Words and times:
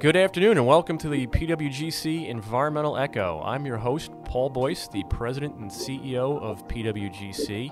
Good 0.00 0.16
afternoon 0.16 0.58
and 0.58 0.66
welcome 0.66 0.98
to 0.98 1.08
the 1.08 1.26
PWGC 1.28 2.28
Environmental 2.28 2.96
Echo. 2.96 3.40
I'm 3.44 3.64
your 3.64 3.76
host, 3.76 4.10
Paul 4.24 4.50
Boyce, 4.50 4.88
the 4.88 5.04
President 5.08 5.54
and 5.56 5.70
CEO 5.70 6.40
of 6.42 6.66
PWGC. 6.68 7.70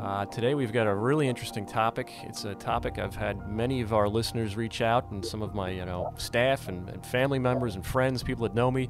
Uh, 0.00 0.24
today 0.26 0.54
we've 0.54 0.72
got 0.72 0.86
a 0.86 0.94
really 0.94 1.28
interesting 1.28 1.66
topic. 1.66 2.10
It's 2.24 2.44
a 2.44 2.54
topic 2.54 2.98
I've 2.98 3.14
had 3.14 3.48
many 3.48 3.80
of 3.80 3.92
our 3.92 4.08
listeners 4.08 4.56
reach 4.56 4.80
out 4.80 5.10
and 5.10 5.24
some 5.24 5.42
of 5.42 5.54
my 5.54 5.70
you 5.70 5.84
know 5.84 6.12
staff 6.16 6.68
and, 6.68 6.88
and 6.88 7.04
family 7.04 7.38
members 7.38 7.74
and 7.74 7.84
friends, 7.84 8.22
people 8.22 8.44
that 8.44 8.54
know 8.54 8.70
me 8.70 8.88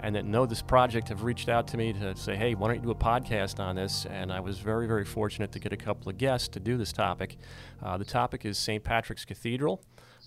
and 0.00 0.14
that 0.14 0.24
know 0.24 0.46
this 0.46 0.62
project 0.62 1.08
have 1.08 1.22
reached 1.22 1.48
out 1.48 1.66
to 1.68 1.76
me 1.76 1.92
to 1.92 2.16
say, 2.16 2.36
hey, 2.36 2.54
why 2.54 2.68
don't 2.68 2.76
you 2.76 2.82
do 2.82 2.90
a 2.90 2.94
podcast 2.94 3.60
on 3.60 3.76
this? 3.76 4.06
And 4.06 4.32
I 4.32 4.40
was 4.40 4.58
very, 4.58 4.86
very 4.86 5.04
fortunate 5.04 5.52
to 5.52 5.58
get 5.58 5.72
a 5.72 5.76
couple 5.76 6.08
of 6.08 6.18
guests 6.18 6.48
to 6.48 6.60
do 6.60 6.76
this 6.76 6.92
topic. 6.92 7.36
Uh, 7.82 7.98
the 7.98 8.04
topic 8.04 8.44
is 8.44 8.58
St. 8.58 8.82
Patrick's 8.82 9.24
Cathedral. 9.24 9.82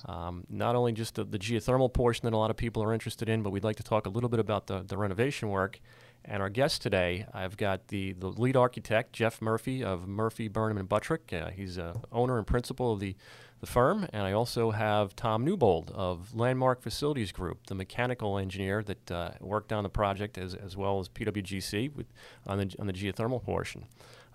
Um, 0.07 0.45
not 0.49 0.75
only 0.75 0.91
just 0.91 1.15
the, 1.15 1.23
the, 1.23 1.39
geothermal 1.39 1.91
portion 1.91 2.25
that 2.25 2.33
a 2.33 2.37
lot 2.37 2.51
of 2.51 2.57
people 2.57 2.83
are 2.83 2.93
interested 2.93 3.27
in, 3.27 3.41
but 3.41 3.49
we'd 3.49 3.63
like 3.63 3.77
to 3.77 3.83
talk 3.83 4.05
a 4.05 4.09
little 4.09 4.29
bit 4.29 4.39
about 4.39 4.67
the, 4.67 4.83
the 4.83 4.97
renovation 4.97 5.49
work. 5.49 5.79
And 6.23 6.41
our 6.41 6.49
guest 6.49 6.81
today, 6.81 7.25
I've 7.33 7.57
got 7.57 7.87
the, 7.87 8.13
the 8.13 8.27
lead 8.27 8.55
architect, 8.55 9.13
Jeff 9.13 9.41
Murphy 9.41 9.83
of 9.83 10.07
Murphy, 10.07 10.47
Burnham, 10.47 10.77
and 10.77 10.87
Buttrick. 10.87 11.33
Uh, 11.33 11.49
he's 11.49 11.79
owner 12.11 12.37
and 12.37 12.45
principal 12.45 12.93
of 12.93 12.99
the, 12.99 13.15
the 13.61 13.67
firm. 13.67 14.07
And 14.13 14.23
I 14.23 14.31
also 14.31 14.71
have 14.71 15.15
Tom 15.15 15.43
Newbold 15.43 15.91
of 15.91 16.35
Landmark 16.35 16.81
Facilities 16.81 17.31
Group, 17.31 17.67
the 17.67 17.75
mechanical 17.75 18.37
engineer 18.37 18.83
that 18.83 19.11
uh, 19.11 19.31
worked 19.39 19.71
on 19.71 19.83
the 19.83 19.89
project 19.89 20.37
as, 20.37 20.53
as 20.53 20.75
well 20.75 20.99
as 20.99 21.09
PWGC 21.09 21.93
with, 21.95 22.07
on, 22.45 22.59
the, 22.59 22.75
on 22.79 22.87
the 22.87 22.93
geothermal 22.93 23.43
portion. 23.43 23.85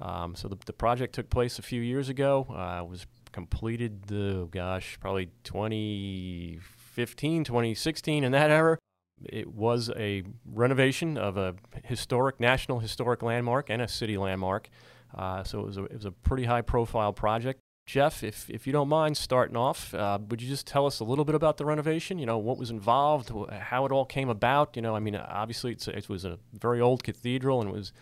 Um, 0.01 0.35
so 0.35 0.49
the, 0.49 0.57
the 0.67 0.73
project 0.73 1.15
took 1.15 1.29
place 1.29 1.59
a 1.59 1.63
few 1.63 1.81
years 1.81 2.09
ago. 2.09 2.47
Uh, 2.51 2.85
was 2.85 3.07
completed 3.33 4.05
the 4.05 4.49
gosh 4.51 4.99
probably 5.01 5.31
2015 5.45 7.45
2016 7.45 8.25
in 8.25 8.33
that 8.33 8.51
era 8.51 8.79
it 9.25 9.55
was 9.55 9.91
a 9.97 10.23
renovation 10.47 11.19
of 11.19 11.37
a 11.37 11.55
historic 11.85 12.41
national 12.41 12.81
historic 12.81 13.23
landmark 13.23 13.71
and 13.71 13.83
a 13.83 13.89
city 13.89 14.17
landmark. 14.17 14.69
Uh, 15.15 15.43
so 15.43 15.61
it 15.61 15.67
was, 15.67 15.77
a, 15.77 15.85
it 15.85 15.95
was 15.95 16.05
a 16.05 16.13
pretty 16.13 16.45
high 16.45 16.63
profile 16.63 17.13
project. 17.13 17.61
Jeff 17.87 18.23
if, 18.23 18.49
if 18.49 18.69
you 18.69 18.73
don't 18.73 18.89
mind 18.89 19.17
starting 19.17 19.57
off 19.57 19.93
uh, 19.95 20.19
would 20.29 20.41
you 20.41 20.49
just 20.49 20.65
tell 20.65 20.87
us 20.87 21.01
a 21.01 21.05
little 21.05 21.25
bit 21.25 21.35
about 21.35 21.57
the 21.57 21.65
renovation? 21.65 22.19
You 22.19 22.27
know 22.27 22.39
what 22.39 22.57
was 22.57 22.71
involved 22.71 23.33
how 23.51 23.85
it 23.85 23.91
all 23.91 24.05
came 24.05 24.29
about? 24.29 24.77
You 24.77 24.83
know 24.83 24.95
i 24.95 25.01
mean 25.01 25.17
obviously 25.17 25.73
it 25.73 26.09
was 26.09 26.25
a 26.25 26.39
very 26.53 26.81
old 26.81 27.03
cathedral 27.03 27.61
and 27.61 27.69
it 27.69 27.73
was 27.73 27.93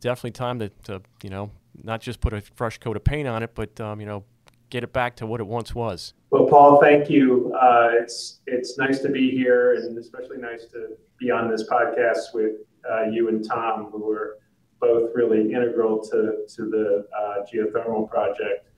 definitely 0.00 0.32
time 0.32 0.58
to, 0.58 0.68
to 0.84 1.00
you 1.22 1.30
know 1.30 1.50
not 1.82 2.02
just 2.02 2.20
put 2.20 2.34
a 2.34 2.42
fresh 2.42 2.76
coat 2.78 2.96
of 2.96 3.04
paint 3.04 3.28
on 3.28 3.42
it 3.42 3.54
but 3.54 3.80
um, 3.80 3.98
you 3.98 4.06
know 4.06 4.24
get 4.70 4.84
it 4.84 4.92
back 4.92 5.16
to 5.16 5.26
what 5.26 5.40
it 5.40 5.46
once 5.46 5.74
was. 5.74 6.14
Well, 6.30 6.46
Paul, 6.46 6.80
thank 6.80 7.10
you. 7.10 7.52
Uh, 7.60 7.90
it's 7.92 8.40
it's 8.46 8.78
nice 8.78 9.00
to 9.00 9.08
be 9.08 9.30
here, 9.30 9.74
and 9.74 9.98
especially 9.98 10.38
nice 10.38 10.66
to 10.66 10.96
be 11.18 11.30
on 11.30 11.50
this 11.50 11.68
podcast 11.68 12.32
with 12.32 12.52
uh, 12.90 13.04
you 13.04 13.28
and 13.28 13.46
Tom, 13.46 13.90
who 13.90 13.98
were 13.98 14.38
both 14.80 15.10
really 15.14 15.52
integral 15.52 16.00
to 16.04 16.46
to 16.54 16.70
the 16.70 17.06
uh, 17.16 17.44
geothermal 17.52 18.08
project. 18.08 18.68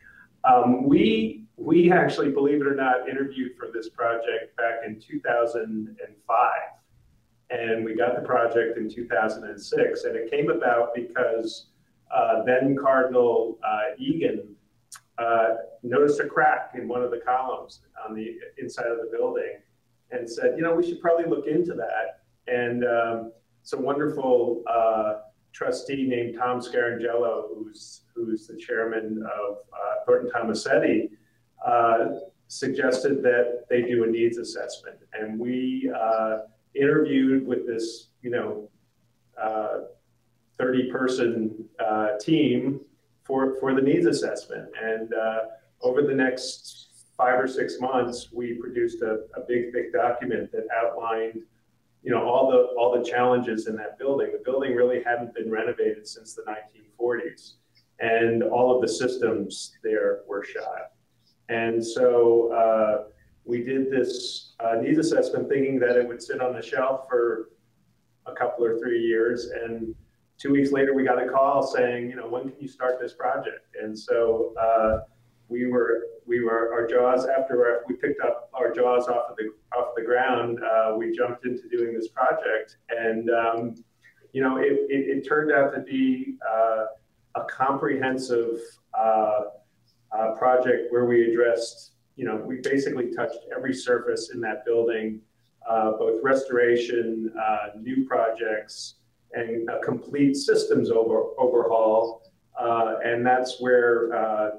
Um, 0.45 0.89
we 0.89 1.45
we 1.57 1.93
actually, 1.93 2.31
believe 2.31 2.61
it 2.61 2.67
or 2.67 2.75
not, 2.75 3.09
interviewed 3.09 3.53
for 3.57 3.69
this 3.73 3.89
project 3.91 4.57
back 4.57 4.81
in 4.85 4.99
2005, 4.99 6.51
and 7.51 7.85
we 7.85 7.95
got 7.95 8.17
the 8.17 8.27
project 8.27 8.79
in 8.79 8.89
2006, 8.91 10.05
and 10.05 10.17
it 10.17 10.31
came 10.31 10.51
about 10.51 10.95
because 10.95 11.67
uh, 12.13 12.43
then 12.45 12.77
Cardinal 12.77 13.59
uh, 13.65 13.95
Egan 13.99 14.52
uh, 15.19 15.49
noticed 15.83 16.21
a 16.21 16.27
crack 16.27 16.73
in 16.75 16.89
one 16.89 17.03
of 17.03 17.11
the 17.11 17.19
columns 17.19 17.81
on 18.07 18.15
the 18.15 18.37
inside 18.59 18.87
of 18.87 18.99
the 18.99 19.09
building 19.17 19.59
and 20.11 20.29
said, 20.29 20.55
you 20.57 20.63
know, 20.63 20.75
we 20.75 20.87
should 20.87 21.01
probably 21.01 21.29
look 21.29 21.47
into 21.47 21.75
that. 21.75 22.21
And 22.47 22.85
um, 22.85 23.33
some 23.63 23.83
wonderful 23.83 24.63
uh, 24.67 25.15
trustee 25.53 26.07
named 26.07 26.37
Tom 26.39 26.61
Scarangello, 26.61 27.49
who's, 27.49 28.03
who's 28.15 28.47
the 28.47 28.57
chairman 28.57 29.25
of 29.25 29.59
uh, 29.73 30.05
Thornton 30.07 30.31
Tomasetti, 30.35 31.11
uh, 31.67 32.19
suggested 32.49 33.23
that 33.23 33.65
they 33.71 33.83
do 33.83 34.05
a 34.05 34.07
needs 34.07 34.39
assessment. 34.39 34.97
And 35.15 35.39
we 35.39 35.91
uh, 35.95 36.39
interviewed 36.75 37.47
with 37.47 37.67
this, 37.67 38.09
you 38.23 38.31
know, 38.31 38.69
30 40.59 40.91
person 40.93 41.65
team 42.21 42.81
for, 43.25 43.57
for 43.61 43.75
the 43.75 43.83
needs 43.83 44.07
assessment. 44.07 44.69
And 44.83 45.13
uh, 45.15 45.39
over 45.83 46.03
the 46.03 46.15
next 46.15 46.89
five 47.17 47.39
or 47.39 47.47
six 47.47 47.81
months, 47.81 48.29
we 48.33 48.55
produced 48.55 49.03
a, 49.03 49.21
a 49.37 49.41
big, 49.47 49.73
thick 49.73 49.93
document 49.93 50.51
that 50.53 50.67
outlined 50.75 51.43
you 52.03 52.11
know 52.11 52.29
all 52.29 52.51
the 52.51 52.75
all 52.77 52.97
the 52.97 53.05
challenges 53.09 53.67
in 53.67 53.77
that 53.77 53.99
building. 53.99 54.33
The 54.33 54.43
building 54.45 54.75
really 54.75 55.03
hadn't 55.03 55.35
been 55.35 55.51
renovated 55.51 56.07
since 56.07 56.35
the 56.35 56.43
1940s, 56.43 57.55
and 58.01 58.43
all 58.43 58.75
of 58.75 58.83
the 58.83 58.89
systems 58.89 59.77
there 59.83 60.21
were 60.27 60.45
shot. 60.45 60.93
And 61.49 61.85
so 61.85 62.53
uh, 62.53 63.05
we 63.45 63.63
did 63.63 63.91
this 63.91 64.55
uh, 64.61 64.77
needs 64.81 64.99
assessment, 64.99 65.49
thinking 65.49 65.79
that 65.81 65.97
it 65.97 66.07
would 66.07 66.23
sit 66.23 66.41
on 66.41 66.55
the 66.55 66.63
shelf 66.63 67.07
for 67.09 67.51
a 68.27 68.33
couple 68.33 68.65
or 68.65 68.79
three 68.79 69.01
years, 69.01 69.51
and 69.51 69.95
two 70.43 70.51
weeks 70.51 70.73
later, 70.73 70.93
we 70.93 71.05
got 71.05 71.23
a 71.23 71.29
call 71.29 71.63
saying, 71.63 72.11
you 72.11 72.17
know, 72.17 72.27
when 72.27 72.43
can 72.43 72.61
you 72.61 72.67
start 72.67 72.99
this 73.01 73.15
project? 73.15 73.67
And 73.81 73.97
so 73.97 74.53
uh, 74.61 75.01
we 75.49 75.67
were 75.67 76.09
we 76.27 76.41
were 76.41 76.73
our 76.73 76.87
jaws 76.87 77.27
after 77.27 77.65
our, 77.67 77.83
we 77.89 77.95
picked 77.95 78.21
up 78.21 78.51
our 78.53 78.73
jaws 78.73 79.07
off 79.07 79.31
of 79.31 79.37
the 79.37 79.51
off 79.77 79.91
the 79.97 80.03
ground. 80.03 80.59
Uh, 80.65 80.97
we 80.97 81.17
jumped 81.17 81.47
into 81.47 81.69
doing 81.69 81.95
this 81.95 82.09
project, 82.09 82.77
and 82.91 83.31
um, 83.31 83.75
you 84.33 84.43
know, 84.43 84.57
it, 84.57 84.73
it, 84.89 85.19
it, 85.19 85.29
turned 85.29 85.53
out 85.53 85.75
to 85.75 85.81
be 85.81 86.37
uh, 86.51 86.87
a 87.37 87.45
comprehensive 87.51 88.59
uh, 88.99 89.43
uh, 90.11 90.31
project 90.39 90.91
where 90.91 91.05
we 91.05 91.31
addressed, 91.31 91.93
you 92.17 92.25
know, 92.25 92.37
we 92.37 92.57
basically 92.63 93.13
touched 93.15 93.41
every 93.55 93.75
surface 93.75 94.31
in 94.33 94.41
that 94.41 94.65
building, 94.65 95.21
uh, 95.69 95.93
both 95.99 96.19
restoration, 96.23 97.31
new 97.83 98.07
projects 98.07 98.95
and 99.35 99.69
a 99.69 99.81
complete 99.81 100.37
systems 100.37 100.91
over, 100.91 101.25
overhaul. 101.39 102.23
Uh, 102.59 102.97
and 103.05 103.25
that's 103.25 103.61
where 103.61 104.15
uh, 104.15 104.51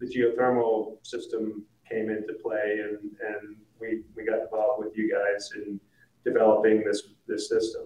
the 0.00 0.06
geothermal 0.06 1.04
system 1.06 1.64
came 1.88 2.10
into 2.10 2.34
play, 2.42 2.80
and, 2.82 2.98
and 2.98 3.56
we, 3.80 4.02
we 4.14 4.24
got 4.24 4.40
involved 4.40 4.84
with 4.84 4.96
you 4.96 5.10
guys 5.10 5.50
in 5.56 5.80
developing 6.24 6.84
this, 6.84 7.08
this 7.26 7.48
system. 7.48 7.82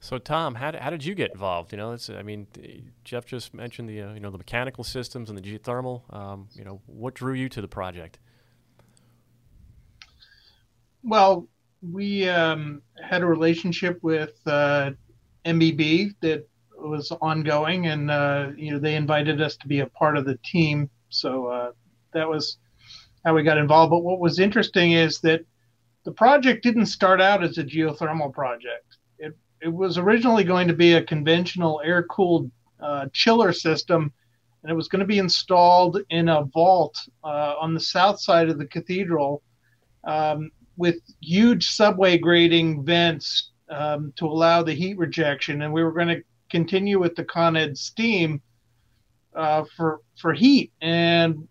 So 0.00 0.18
Tom, 0.18 0.54
how 0.54 0.70
did, 0.70 0.82
how 0.82 0.90
did 0.90 1.02
you 1.02 1.14
get 1.14 1.30
involved? 1.30 1.72
You 1.72 1.78
know, 1.78 1.92
it's, 1.92 2.10
I 2.10 2.22
mean, 2.22 2.46
Jeff 3.04 3.24
just 3.24 3.54
mentioned 3.54 3.88
the 3.88 4.02
uh, 4.02 4.12
you 4.12 4.20
know 4.20 4.30
the 4.30 4.36
mechanical 4.36 4.84
systems 4.84 5.30
and 5.30 5.38
the 5.38 5.40
geothermal. 5.40 6.02
Um, 6.14 6.48
you 6.52 6.62
know, 6.62 6.82
what 6.84 7.14
drew 7.14 7.32
you 7.32 7.48
to 7.48 7.62
the 7.62 7.68
project? 7.68 8.18
Well, 11.02 11.48
we 11.92 12.28
um, 12.28 12.82
had 13.02 13.22
a 13.22 13.26
relationship 13.26 13.98
with 14.02 14.34
uh, 14.46 14.92
MBB 15.44 16.14
that 16.20 16.48
was 16.78 17.10
ongoing, 17.20 17.86
and 17.86 18.10
uh, 18.10 18.48
you 18.56 18.72
know 18.72 18.78
they 18.78 18.96
invited 18.96 19.40
us 19.40 19.56
to 19.56 19.68
be 19.68 19.80
a 19.80 19.86
part 19.86 20.16
of 20.16 20.24
the 20.24 20.38
team. 20.44 20.88
So 21.08 21.46
uh, 21.46 21.72
that 22.12 22.28
was 22.28 22.58
how 23.24 23.34
we 23.34 23.42
got 23.42 23.58
involved. 23.58 23.90
But 23.90 24.02
what 24.02 24.20
was 24.20 24.38
interesting 24.38 24.92
is 24.92 25.20
that 25.20 25.44
the 26.04 26.12
project 26.12 26.62
didn't 26.62 26.86
start 26.86 27.20
out 27.20 27.42
as 27.42 27.58
a 27.58 27.64
geothermal 27.64 28.32
project. 28.32 28.98
It 29.18 29.36
it 29.60 29.72
was 29.72 29.98
originally 29.98 30.44
going 30.44 30.68
to 30.68 30.74
be 30.74 30.94
a 30.94 31.02
conventional 31.02 31.80
air-cooled 31.84 32.50
uh, 32.80 33.06
chiller 33.12 33.52
system, 33.52 34.12
and 34.62 34.70
it 34.70 34.74
was 34.74 34.88
going 34.88 35.00
to 35.00 35.06
be 35.06 35.18
installed 35.18 36.00
in 36.10 36.28
a 36.28 36.44
vault 36.44 36.98
uh, 37.22 37.54
on 37.60 37.74
the 37.74 37.80
south 37.80 38.20
side 38.20 38.48
of 38.48 38.58
the 38.58 38.66
cathedral. 38.66 39.42
Um, 40.04 40.50
with 40.76 40.96
huge 41.20 41.68
subway 41.70 42.18
grading 42.18 42.84
vents 42.84 43.50
um, 43.68 44.12
to 44.16 44.26
allow 44.26 44.62
the 44.62 44.74
heat 44.74 44.98
rejection, 44.98 45.62
and 45.62 45.72
we 45.72 45.82
were 45.82 45.92
going 45.92 46.08
to 46.08 46.22
continue 46.50 47.00
with 47.00 47.16
the 47.16 47.24
Con 47.24 47.56
Ed 47.56 47.76
steam 47.76 48.40
uh, 49.34 49.64
for 49.76 50.00
for 50.16 50.32
heat. 50.32 50.72
And 50.80 51.48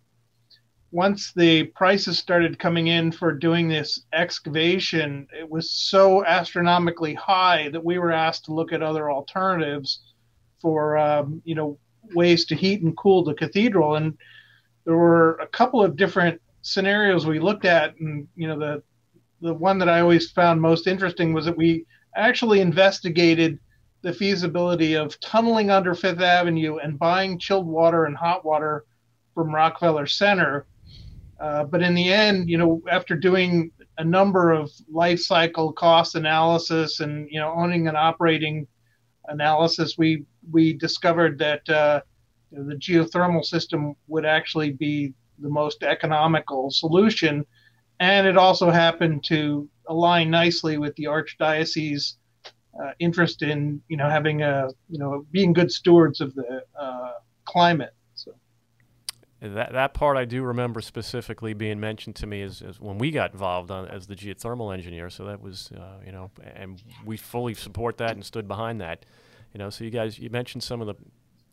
once 0.91 1.33
the 1.33 1.63
prices 1.63 2.19
started 2.19 2.59
coming 2.59 2.87
in 2.87 3.11
for 3.11 3.33
doing 3.33 3.67
this 3.67 4.05
excavation, 4.13 5.27
it 5.37 5.49
was 5.49 5.71
so 5.71 6.23
astronomically 6.25 7.15
high 7.15 7.69
that 7.69 7.83
we 7.83 7.97
were 7.97 8.11
asked 8.11 8.45
to 8.45 8.53
look 8.53 8.71
at 8.71 8.83
other 8.83 9.11
alternatives 9.11 10.03
for 10.61 10.97
um, 10.97 11.41
you 11.45 11.55
know 11.55 11.77
ways 12.13 12.45
to 12.45 12.55
heat 12.55 12.81
and 12.83 12.95
cool 12.95 13.23
the 13.23 13.33
cathedral. 13.33 13.95
And 13.95 14.17
there 14.85 14.95
were 14.95 15.35
a 15.35 15.47
couple 15.47 15.81
of 15.81 15.95
different 15.95 16.41
scenarios 16.61 17.25
we 17.25 17.39
looked 17.39 17.65
at, 17.65 17.97
and 17.99 18.27
you 18.35 18.47
know 18.47 18.59
the 18.59 18.83
the 19.43 19.53
one 19.53 19.77
that 19.77 19.89
I 19.89 19.99
always 19.99 20.31
found 20.31 20.61
most 20.61 20.87
interesting 20.87 21.33
was 21.33 21.45
that 21.45 21.57
we 21.57 21.85
actually 22.15 22.61
investigated 22.61 23.59
the 24.01 24.13
feasibility 24.13 24.95
of 24.95 25.19
tunneling 25.19 25.69
under 25.69 25.93
Fifth 25.93 26.21
Avenue 26.21 26.77
and 26.77 26.97
buying 26.97 27.37
chilled 27.37 27.67
water 27.67 28.05
and 28.05 28.15
hot 28.15 28.45
water 28.45 28.85
from 29.35 29.53
Rockefeller 29.53 30.07
Center. 30.07 30.65
Uh, 31.41 31.65
but 31.65 31.81
in 31.81 31.93
the 31.93 32.11
end, 32.11 32.49
you 32.49 32.57
know, 32.57 32.81
after 32.89 33.15
doing 33.15 33.69
a 33.97 34.03
number 34.03 34.51
of 34.51 34.71
life 34.89 35.19
cycle 35.19 35.73
cost 35.73 36.15
analysis 36.15 37.01
and 37.01 37.27
you 37.29 37.39
know 37.39 37.51
owning 37.53 37.87
and 37.89 37.97
operating 37.97 38.65
analysis, 39.27 39.97
we 39.97 40.23
we 40.51 40.73
discovered 40.73 41.37
that 41.39 41.67
uh, 41.69 41.99
the 42.51 42.75
geothermal 42.75 43.43
system 43.43 43.93
would 44.07 44.25
actually 44.25 44.71
be 44.71 45.13
the 45.39 45.49
most 45.49 45.83
economical 45.83 46.71
solution, 46.71 47.45
and 48.03 48.27
it 48.27 48.37
also 48.37 48.69
happened 48.69 49.23
to 49.23 49.69
align 49.87 50.29
nicely 50.29 50.77
with 50.77 50.93
the 50.97 51.05
archdiocese 51.05 52.15
uh, 52.77 52.91
interest 52.99 53.41
in 53.41 53.81
you 53.87 53.95
know 53.95 54.09
having 54.09 54.41
a 54.41 54.67
you 54.89 54.99
know 54.99 55.25
being 55.31 55.53
good 55.53 55.71
stewards 55.71 56.19
of 56.19 56.35
the 56.35 56.63
uh, 56.77 57.13
climate. 57.45 57.93
So 58.15 58.33
that 59.39 59.71
that 59.71 59.93
part 59.93 60.17
I 60.17 60.25
do 60.25 60.43
remember 60.43 60.81
specifically 60.81 61.53
being 61.53 61.79
mentioned 61.79 62.17
to 62.17 62.27
me 62.27 62.41
as, 62.41 62.61
as 62.61 62.81
when 62.81 62.97
we 62.97 63.09
got 63.09 63.31
involved 63.31 63.71
on, 63.71 63.87
as 63.87 64.07
the 64.07 64.15
geothermal 64.15 64.73
engineer. 64.73 65.09
So 65.09 65.23
that 65.25 65.41
was 65.41 65.71
uh, 65.71 66.01
you 66.05 66.11
know, 66.11 66.29
and 66.55 66.83
we 67.05 67.15
fully 67.15 67.53
support 67.53 67.97
that 67.99 68.11
and 68.11 68.25
stood 68.25 68.49
behind 68.49 68.81
that. 68.81 69.05
You 69.53 69.59
know, 69.59 69.69
so 69.69 69.85
you 69.85 69.91
guys 69.91 70.19
you 70.19 70.29
mentioned 70.29 70.63
some 70.63 70.81
of 70.81 70.87
the 70.87 70.95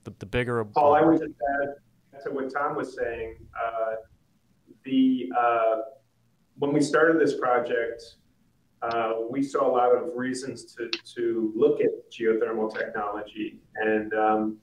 the, 0.03 0.13
the 0.19 0.27
bigger. 0.27 0.65
Paul, 0.65 0.95
I 0.95 1.03
would 1.03 1.21
just 1.21 1.35
add 1.61 2.25
to 2.25 2.31
what 2.33 2.53
Tom 2.53 2.75
was 2.75 2.97
saying. 2.97 3.37
Uh, 3.55 3.95
the 4.85 5.31
uh, 5.39 5.77
when 6.61 6.75
we 6.75 6.81
started 6.81 7.19
this 7.19 7.37
project, 7.37 8.17
uh, 8.83 9.15
we 9.31 9.43
saw 9.43 9.67
a 9.67 9.73
lot 9.73 9.95
of 9.95 10.15
reasons 10.15 10.65
to, 10.75 10.91
to 11.15 11.53
look 11.57 11.81
at 11.81 12.11
geothermal 12.11 12.73
technology. 12.73 13.59
And 13.77 14.13
um, 14.13 14.59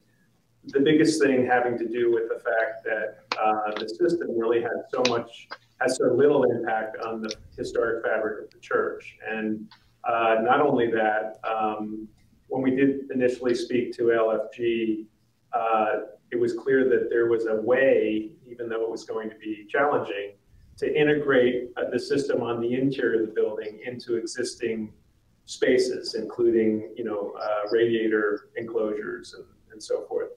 the 0.66 0.80
biggest 0.80 1.22
thing 1.22 1.46
having 1.46 1.76
to 1.78 1.88
do 1.88 2.14
with 2.14 2.30
the 2.30 2.36
fact 2.36 2.84
that 2.84 3.38
uh, 3.42 3.80
the 3.80 3.90
system 3.90 4.38
really 4.38 4.62
had 4.62 4.84
so 4.94 5.02
much, 5.10 5.48
has 5.82 5.98
so 5.98 6.14
little 6.14 6.44
impact 6.44 6.98
on 7.04 7.20
the 7.20 7.34
historic 7.58 8.06
fabric 8.06 8.46
of 8.46 8.52
the 8.52 8.60
church. 8.60 9.18
And 9.28 9.68
uh, 10.08 10.36
not 10.42 10.62
only 10.62 10.92
that, 10.92 11.40
um, 11.44 12.08
when 12.48 12.62
we 12.62 12.72
did 12.76 13.10
initially 13.12 13.56
speak 13.56 13.92
to 13.98 14.04
LFG, 14.04 15.06
uh, 15.52 15.92
it 16.32 16.40
was 16.40 16.54
clear 16.54 16.88
that 16.90 17.10
there 17.10 17.26
was 17.26 17.48
a 17.48 17.56
way, 17.56 18.30
even 18.48 18.70
though 18.70 18.84
it 18.84 18.90
was 18.90 19.04
going 19.04 19.32
to 19.32 19.36
be 19.38 19.66
challenging, 19.68 20.34
to 20.78 21.00
integrate 21.00 21.72
uh, 21.76 21.90
the 21.92 22.00
system 22.00 22.42
on 22.42 22.62
the 22.62 22.74
interior 22.74 23.22
of 23.22 23.28
the 23.28 23.34
building 23.34 23.80
into 23.86 24.16
existing 24.16 24.94
spaces, 25.46 26.16
including 26.16 26.94
you 26.96 27.04
know 27.04 27.34
uh, 27.42 27.70
radiator 27.72 28.50
enclosures 28.58 29.34
and, 29.34 29.46
and 29.72 29.82
so 29.82 30.06
forth. 30.08 30.30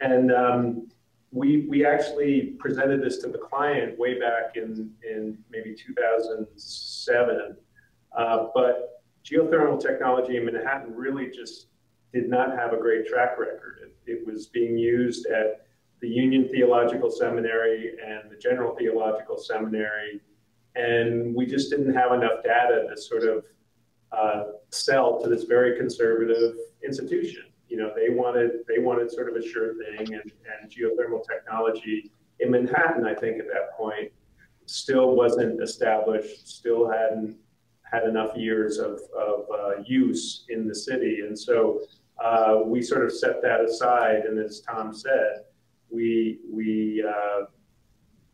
And 0.00 0.32
um, 0.32 0.88
we 1.32 1.66
we 1.68 1.84
actually 1.84 2.56
presented 2.58 3.02
this 3.02 3.18
to 3.18 3.28
the 3.28 3.38
client 3.38 3.98
way 3.98 4.18
back 4.18 4.56
in 4.56 4.92
in 5.08 5.38
maybe 5.50 5.74
2007, 5.74 7.56
uh, 8.16 8.46
but 8.54 9.02
geothermal 9.24 9.80
technology 9.80 10.36
in 10.36 10.44
Manhattan 10.44 10.94
really 10.94 11.30
just 11.30 11.66
did 12.12 12.28
not 12.28 12.56
have 12.56 12.72
a 12.72 12.76
great 12.76 13.06
track 13.06 13.38
record. 13.38 13.80
It, 13.82 14.10
it 14.10 14.26
was 14.26 14.46
being 14.46 14.78
used 14.78 15.26
at 15.26 15.66
the 16.00 16.08
Union 16.08 16.48
Theological 16.48 17.10
Seminary 17.10 17.94
and 18.04 18.30
the 18.30 18.36
General 18.36 18.74
Theological 18.76 19.38
Seminary, 19.38 20.20
and 20.76 21.34
we 21.34 21.46
just 21.46 21.70
didn't 21.70 21.94
have 21.94 22.12
enough 22.12 22.42
data 22.44 22.86
to 22.88 23.00
sort 23.00 23.24
of 23.24 23.44
uh, 24.12 24.44
sell 24.70 25.20
to 25.20 25.28
this 25.28 25.44
very 25.44 25.76
conservative 25.76 26.54
institution. 26.84 27.44
You 27.68 27.78
know, 27.78 27.92
they 27.94 28.08
wanted 28.14 28.50
they 28.66 28.78
wanted 28.78 29.10
sort 29.10 29.28
of 29.28 29.36
a 29.36 29.46
sure 29.46 29.74
thing, 29.74 30.14
and, 30.14 30.32
and 30.60 30.70
geothermal 30.70 31.22
technology 31.26 32.10
in 32.40 32.50
Manhattan, 32.50 33.04
I 33.04 33.14
think 33.14 33.40
at 33.40 33.46
that 33.48 33.76
point, 33.76 34.12
still 34.66 35.16
wasn't 35.16 35.62
established, 35.62 36.48
still 36.48 36.90
hadn't 36.90 37.36
had 37.82 38.04
enough 38.04 38.36
years 38.36 38.78
of, 38.78 39.00
of 39.16 39.46
uh, 39.52 39.82
use 39.84 40.44
in 40.50 40.68
the 40.68 40.74
city, 40.74 41.20
and 41.26 41.38
so 41.38 41.80
uh, 42.22 42.60
we 42.64 42.82
sort 42.82 43.04
of 43.04 43.12
set 43.12 43.40
that 43.42 43.60
aside. 43.60 44.24
And 44.26 44.38
as 44.38 44.60
Tom 44.60 44.92
said, 44.92 45.44
we 45.90 46.38
we 46.50 47.04
uh, 47.06 47.46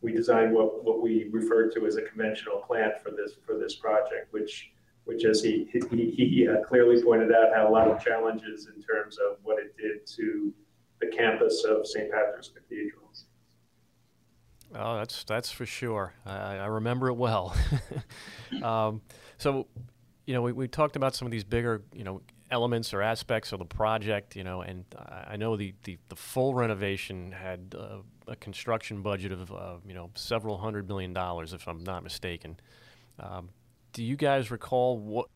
we 0.00 0.12
designed 0.12 0.52
what, 0.52 0.84
what 0.84 1.02
we 1.02 1.28
referred 1.30 1.72
to 1.74 1.86
as 1.86 1.96
a 1.96 2.02
conventional 2.02 2.58
plant 2.58 3.00
for 3.02 3.10
this 3.10 3.34
for 3.46 3.58
this 3.58 3.76
project, 3.76 4.32
which 4.32 4.70
which 5.04 5.24
as 5.24 5.42
he 5.42 5.68
he, 5.90 6.10
he 6.10 6.48
uh, 6.48 6.62
clearly 6.66 7.02
pointed 7.02 7.32
out 7.32 7.54
had 7.54 7.66
a 7.66 7.68
lot 7.68 7.88
of 7.88 8.02
challenges 8.02 8.68
in 8.74 8.82
terms 8.82 9.18
of 9.18 9.38
what 9.42 9.58
it 9.58 9.76
did 9.76 10.06
to 10.16 10.52
the 11.00 11.06
campus 11.08 11.64
of 11.64 11.86
St. 11.86 12.10
Patrick's 12.10 12.48
Cathedral. 12.48 13.04
Oh, 14.74 14.96
that's 14.96 15.24
that's 15.24 15.50
for 15.50 15.66
sure. 15.66 16.14
I, 16.26 16.56
I 16.56 16.66
remember 16.66 17.08
it 17.08 17.14
well. 17.14 17.54
um, 18.62 19.02
so, 19.38 19.66
you 20.26 20.34
know, 20.34 20.42
we, 20.42 20.52
we 20.52 20.68
talked 20.68 20.96
about 20.96 21.14
some 21.14 21.26
of 21.26 21.32
these 21.32 21.44
bigger, 21.44 21.82
you 21.94 22.02
know, 22.02 22.22
elements 22.50 22.92
or 22.92 23.02
aspects 23.02 23.52
of 23.52 23.58
the 23.58 23.64
project, 23.64 24.36
you 24.36 24.44
know, 24.44 24.60
and 24.62 24.84
I 24.96 25.36
know 25.36 25.56
the, 25.56 25.74
the, 25.84 25.98
the 26.08 26.16
full 26.16 26.54
renovation 26.54 27.32
had 27.32 27.74
uh, 27.78 27.98
a 28.28 28.36
construction 28.36 29.02
budget 29.02 29.32
of, 29.32 29.50
uh, 29.50 29.76
you 29.86 29.94
know, 29.94 30.10
several 30.14 30.58
hundred 30.58 30.88
million 30.88 31.12
dollars, 31.12 31.52
if 31.52 31.66
I'm 31.66 31.82
not 31.82 32.02
mistaken. 32.02 32.58
Um, 33.18 33.50
do 33.92 34.02
you 34.02 34.16
guys 34.16 34.50
recall 34.50 34.98
what? 34.98 35.28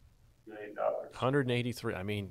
Million 0.46 0.74
dollars. 0.74 1.08
183. 1.12 1.94
I 1.94 2.02
mean, 2.02 2.30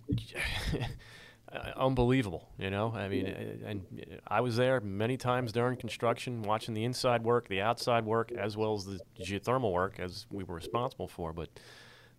unbelievable, 1.75 2.49
you 2.57 2.69
know? 2.69 2.93
I 2.95 3.07
mean, 3.07 3.25
and 3.65 4.19
I 4.27 4.41
was 4.41 4.57
there 4.57 4.79
many 4.81 5.17
times 5.17 5.51
during 5.51 5.77
construction, 5.77 6.41
watching 6.43 6.73
the 6.73 6.83
inside 6.83 7.23
work, 7.23 7.47
the 7.47 7.61
outside 7.61 8.05
work, 8.05 8.31
as 8.31 8.57
well 8.57 8.75
as 8.75 8.85
the 8.85 8.99
geothermal 9.19 9.71
work, 9.71 9.99
as 9.99 10.25
we 10.29 10.43
were 10.43 10.55
responsible 10.55 11.07
for. 11.07 11.33
But 11.33 11.49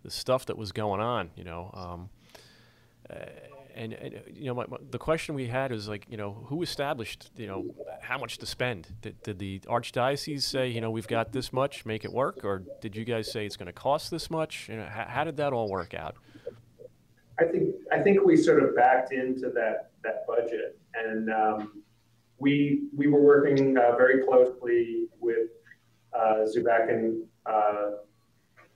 the 0.03 0.11
stuff 0.11 0.45
that 0.47 0.57
was 0.57 0.71
going 0.71 1.01
on, 1.01 1.31
you 1.35 1.43
know, 1.43 1.71
um, 1.73 2.09
uh, 3.09 3.25
and, 3.75 3.93
and, 3.93 4.21
you 4.33 4.45
know, 4.45 4.55
my, 4.55 4.65
my, 4.67 4.77
the 4.89 4.97
question 4.97 5.35
we 5.35 5.47
had 5.47 5.71
is 5.71 5.87
like, 5.87 6.05
you 6.09 6.17
know, 6.17 6.33
who 6.47 6.61
established, 6.63 7.29
you 7.37 7.47
know, 7.47 7.73
how 8.01 8.17
much 8.17 8.37
to 8.39 8.45
spend? 8.45 8.87
Did, 9.01 9.21
did 9.23 9.39
the 9.39 9.59
archdiocese 9.61 10.41
say, 10.41 10.67
you 10.67 10.81
know, 10.81 10.91
we've 10.91 11.07
got 11.07 11.31
this 11.31 11.53
much, 11.53 11.85
make 11.85 12.03
it 12.03 12.11
work, 12.11 12.43
or 12.43 12.63
did 12.81 12.95
you 12.95 13.05
guys 13.05 13.31
say 13.31 13.45
it's 13.45 13.55
going 13.55 13.67
to 13.67 13.73
cost 13.73 14.11
this 14.11 14.29
much? 14.29 14.67
You 14.69 14.77
know, 14.77 14.85
how, 14.85 15.05
how 15.07 15.23
did 15.23 15.37
that 15.37 15.53
all 15.53 15.69
work 15.69 15.93
out? 15.93 16.15
I 17.39 17.45
think 17.45 17.73
I 17.89 17.99
think 17.99 18.25
we 18.25 18.35
sort 18.35 18.61
of 18.61 18.75
backed 18.75 19.13
into 19.13 19.49
that 19.51 19.91
that 20.03 20.27
budget, 20.27 20.77
and 20.93 21.29
um, 21.31 21.83
we 22.37 22.81
we 22.93 23.07
were 23.07 23.21
working 23.21 23.77
uh, 23.77 23.95
very 23.95 24.25
closely 24.25 25.05
with 25.21 25.47
uh, 26.13 26.43
and. 26.67 27.23
uh, 27.45 27.91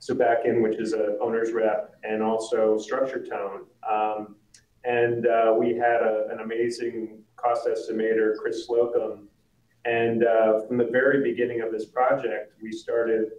Zubatkin, 0.07 0.61
which 0.61 0.77
is 0.77 0.94
a 0.94 1.17
owner's 1.21 1.51
rep, 1.51 1.95
and 2.03 2.21
also 2.21 2.78
Structure 2.78 3.25
Tone 3.25 3.66
um, 3.89 4.35
and 4.83 5.28
uh, 5.28 5.56
we 5.57 5.75
had 5.75 6.01
a, 6.01 6.28
an 6.31 6.39
amazing 6.39 7.19
cost 7.35 7.68
estimator, 7.68 8.37
Chris 8.37 8.66
Slocum. 8.66 9.30
And 9.85 10.23
uh, 10.23 10.61
from 10.68 10.78
the 10.78 10.87
very 10.92 11.23
beginning 11.23 11.61
of 11.61 11.71
this 11.71 11.85
project, 11.85 12.54
we 12.61 12.71
started 12.71 13.31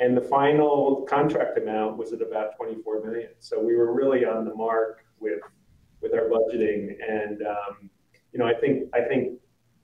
And 0.00 0.16
the 0.16 0.20
final 0.20 1.06
contract 1.08 1.58
amount 1.58 1.96
was 1.96 2.12
at 2.12 2.22
about 2.22 2.56
24 2.56 3.04
million. 3.04 3.30
So 3.40 3.60
we 3.60 3.74
were 3.74 3.92
really 3.92 4.24
on 4.24 4.44
the 4.44 4.54
mark 4.54 5.04
with 5.18 5.40
with 6.00 6.14
our 6.14 6.28
budgeting, 6.28 6.96
and 7.06 7.42
um, 7.42 7.90
you 8.32 8.38
know, 8.38 8.46
I 8.46 8.54
think 8.54 8.88
I 8.94 9.00
think 9.00 9.40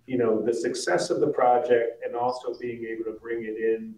you 0.07 0.19
know 0.19 0.43
the 0.43 0.55
success 0.55 1.11
of 1.11 1.21
the 1.21 1.29
project 1.29 2.05
and 2.05 2.15
also 2.15 2.57
being 2.61 2.85
able 2.85 3.05
to 3.05 3.19
bring 3.21 3.45
it 3.45 3.57
in 3.57 3.95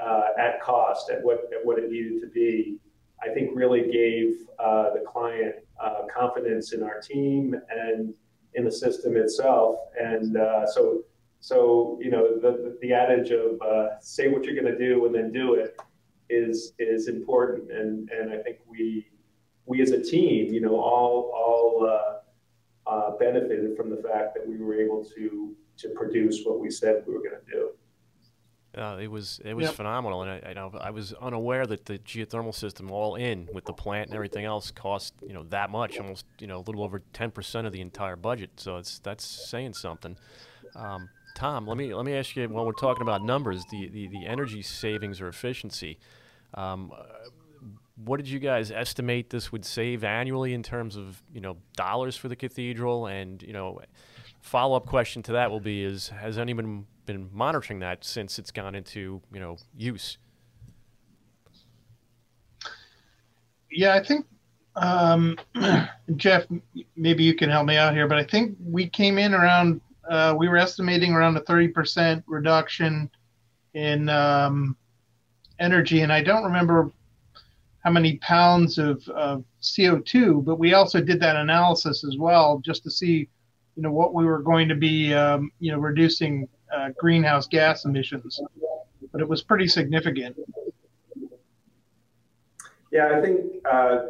uh, 0.00 0.28
at 0.38 0.60
cost 0.62 1.10
at 1.10 1.22
what 1.22 1.50
at 1.52 1.64
what 1.64 1.78
it 1.78 1.90
needed 1.90 2.20
to 2.22 2.28
be, 2.28 2.78
I 3.22 3.28
think 3.28 3.50
really 3.54 3.90
gave 3.90 4.46
uh, 4.58 4.90
the 4.94 5.04
client 5.06 5.56
uh, 5.82 6.02
confidence 6.14 6.72
in 6.72 6.82
our 6.82 7.00
team 7.00 7.54
and 7.70 8.14
in 8.54 8.64
the 8.64 8.72
system 8.72 9.16
itself, 9.16 9.76
and 10.00 10.36
uh, 10.38 10.66
so 10.66 11.02
so 11.42 11.98
you 12.00 12.08
know 12.08 12.38
the 12.38 12.78
the 12.80 12.92
adage 12.92 13.32
of 13.32 13.60
uh, 13.60 13.98
say 14.00 14.28
what 14.28 14.44
you're 14.44 14.54
going 14.54 14.72
to 14.72 14.78
do 14.78 15.04
and 15.04 15.14
then 15.14 15.32
do 15.32 15.54
it 15.54 15.76
is 16.30 16.72
is 16.78 17.08
important, 17.08 17.72
and 17.72 18.08
and 18.10 18.32
I 18.32 18.38
think 18.38 18.58
we 18.68 19.08
we 19.66 19.82
as 19.82 19.90
a 19.90 20.00
team, 20.00 20.52
you 20.52 20.60
know, 20.60 20.76
all 20.76 21.32
all 21.34 21.84
uh, 21.84 22.90
uh, 22.90 23.16
benefited 23.18 23.76
from 23.76 23.90
the 23.90 23.96
fact 23.96 24.34
that 24.34 24.46
we 24.46 24.56
were 24.56 24.80
able 24.80 25.04
to 25.16 25.56
to 25.78 25.88
produce 25.88 26.44
what 26.44 26.60
we 26.60 26.70
said 26.70 27.02
we 27.08 27.12
were 27.12 27.20
going 27.20 27.40
to 27.44 27.50
do. 27.50 27.70
Uh, 28.80 28.98
it 28.98 29.10
was 29.10 29.40
it 29.44 29.54
was 29.54 29.64
yep. 29.64 29.74
phenomenal, 29.74 30.22
and 30.22 30.30
I, 30.30 30.50
I, 30.50 30.52
know 30.52 30.72
I 30.80 30.90
was 30.90 31.12
unaware 31.14 31.66
that 31.66 31.86
the 31.86 31.98
geothermal 31.98 32.54
system, 32.54 32.92
all 32.92 33.16
in 33.16 33.48
with 33.52 33.64
the 33.64 33.72
plant 33.72 34.10
and 34.10 34.14
everything 34.14 34.44
else, 34.44 34.70
cost 34.70 35.12
you 35.26 35.34
know 35.34 35.42
that 35.50 35.70
much, 35.70 35.98
almost 35.98 36.24
you 36.38 36.46
know 36.46 36.58
a 36.58 36.64
little 36.64 36.84
over 36.84 37.02
ten 37.12 37.32
percent 37.32 37.66
of 37.66 37.72
the 37.72 37.80
entire 37.80 38.14
budget. 38.14 38.50
So 38.58 38.76
it's 38.76 39.00
that's 39.00 39.24
saying 39.24 39.74
something. 39.74 40.16
Um, 40.76 41.10
Tom, 41.34 41.66
let 41.66 41.76
me 41.76 41.94
let 41.94 42.04
me 42.04 42.14
ask 42.14 42.36
you 42.36 42.48
while 42.48 42.66
we're 42.66 42.72
talking 42.72 43.02
about 43.02 43.24
numbers, 43.24 43.64
the 43.70 43.88
the, 43.88 44.08
the 44.08 44.26
energy 44.26 44.62
savings 44.62 45.20
or 45.20 45.28
efficiency. 45.28 45.98
Um, 46.54 46.92
what 47.96 48.16
did 48.18 48.28
you 48.28 48.38
guys 48.38 48.70
estimate 48.70 49.30
this 49.30 49.52
would 49.52 49.64
save 49.64 50.04
annually 50.04 50.54
in 50.54 50.62
terms 50.62 50.96
of 50.96 51.22
you 51.32 51.40
know 51.40 51.56
dollars 51.76 52.16
for 52.16 52.28
the 52.28 52.36
cathedral? 52.36 53.06
And 53.06 53.42
you 53.42 53.52
know, 53.52 53.80
follow 54.40 54.76
up 54.76 54.86
question 54.86 55.22
to 55.24 55.32
that 55.32 55.50
will 55.50 55.60
be: 55.60 55.84
Is 55.84 56.08
has 56.08 56.38
anyone 56.38 56.86
been 57.06 57.28
monitoring 57.32 57.80
that 57.80 58.04
since 58.04 58.38
it's 58.38 58.50
gone 58.50 58.74
into 58.74 59.20
you 59.32 59.40
know 59.40 59.56
use? 59.76 60.18
Yeah, 63.70 63.94
I 63.94 64.04
think 64.04 64.26
um, 64.76 65.38
Jeff, 66.16 66.44
maybe 66.96 67.24
you 67.24 67.34
can 67.34 67.50
help 67.50 67.66
me 67.66 67.76
out 67.76 67.94
here, 67.94 68.06
but 68.06 68.18
I 68.18 68.24
think 68.24 68.56
we 68.64 68.88
came 68.88 69.18
in 69.18 69.34
around 69.34 69.80
uh, 70.08 70.34
we 70.36 70.48
were 70.48 70.56
estimating 70.56 71.12
around 71.12 71.36
a 71.36 71.40
30% 71.40 72.22
reduction 72.26 73.10
in 73.74 74.08
um, 74.08 74.76
energy, 75.58 76.00
and 76.00 76.12
I 76.12 76.22
don't 76.22 76.44
remember 76.44 76.90
how 77.84 77.90
many 77.90 78.16
pounds 78.18 78.78
of, 78.78 79.06
of, 79.08 79.44
CO2, 79.60 80.44
but 80.44 80.58
we 80.58 80.74
also 80.74 81.00
did 81.00 81.20
that 81.20 81.36
analysis 81.36 82.02
as 82.04 82.16
well 82.18 82.60
just 82.64 82.82
to 82.82 82.90
see, 82.90 83.28
you 83.76 83.82
know, 83.82 83.92
what 83.92 84.12
we 84.12 84.24
were 84.24 84.40
going 84.40 84.68
to 84.68 84.74
be, 84.74 85.14
um, 85.14 85.52
you 85.60 85.70
know, 85.70 85.78
reducing 85.78 86.48
uh, 86.74 86.88
greenhouse 86.98 87.46
gas 87.46 87.84
emissions. 87.84 88.40
But 89.12 89.20
it 89.20 89.28
was 89.28 89.40
pretty 89.40 89.68
significant. 89.68 90.36
Yeah, 92.90 93.16
I 93.16 93.22
think, 93.22 93.64
uh, 93.70 94.06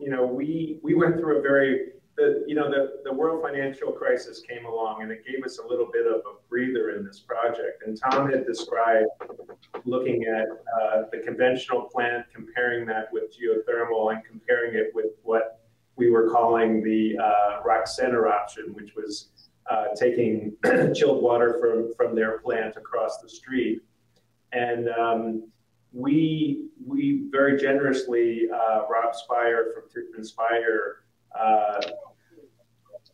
you 0.00 0.10
know, 0.10 0.24
we 0.24 0.78
we 0.82 0.94
went 0.94 1.18
through 1.18 1.38
a 1.38 1.42
very 1.42 1.90
the 2.18 2.44
you 2.46 2.54
know 2.54 2.68
the, 2.68 3.00
the 3.04 3.12
world 3.12 3.42
financial 3.42 3.92
crisis 3.92 4.42
came 4.46 4.66
along 4.66 5.02
and 5.02 5.10
it 5.10 5.24
gave 5.24 5.44
us 5.44 5.58
a 5.58 5.66
little 5.66 5.88
bit 5.90 6.06
of 6.06 6.16
a 6.16 6.34
breather 6.50 6.90
in 6.96 7.06
this 7.06 7.20
project. 7.20 7.84
And 7.86 7.98
Tom 7.98 8.28
had 8.30 8.44
described 8.44 9.08
looking 9.84 10.24
at 10.24 10.48
uh, 10.48 11.04
the 11.12 11.20
conventional 11.24 11.82
plant, 11.82 12.26
comparing 12.34 12.86
that 12.86 13.08
with 13.12 13.32
geothermal, 13.32 14.12
and 14.12 14.24
comparing 14.24 14.74
it 14.74 14.90
with 14.94 15.12
what 15.22 15.60
we 15.96 16.10
were 16.10 16.28
calling 16.30 16.82
the 16.82 17.16
uh, 17.18 17.62
rock 17.64 17.86
center 17.86 18.26
option, 18.28 18.74
which 18.74 18.94
was 18.96 19.28
uh, 19.70 19.86
taking 19.96 20.52
chilled 20.94 21.22
water 21.22 21.56
from 21.60 21.94
from 21.94 22.16
their 22.16 22.38
plant 22.40 22.76
across 22.76 23.18
the 23.22 23.28
street. 23.28 23.80
And 24.52 24.88
um, 24.88 25.48
we 25.92 26.66
we 26.84 27.28
very 27.30 27.60
generously, 27.60 28.48
uh, 28.52 28.86
Rob 28.90 29.14
Speyer 29.14 29.72
from 29.72 29.84
Tishman 29.84 30.26
Speyer 30.26 31.04
uh, 31.38 31.80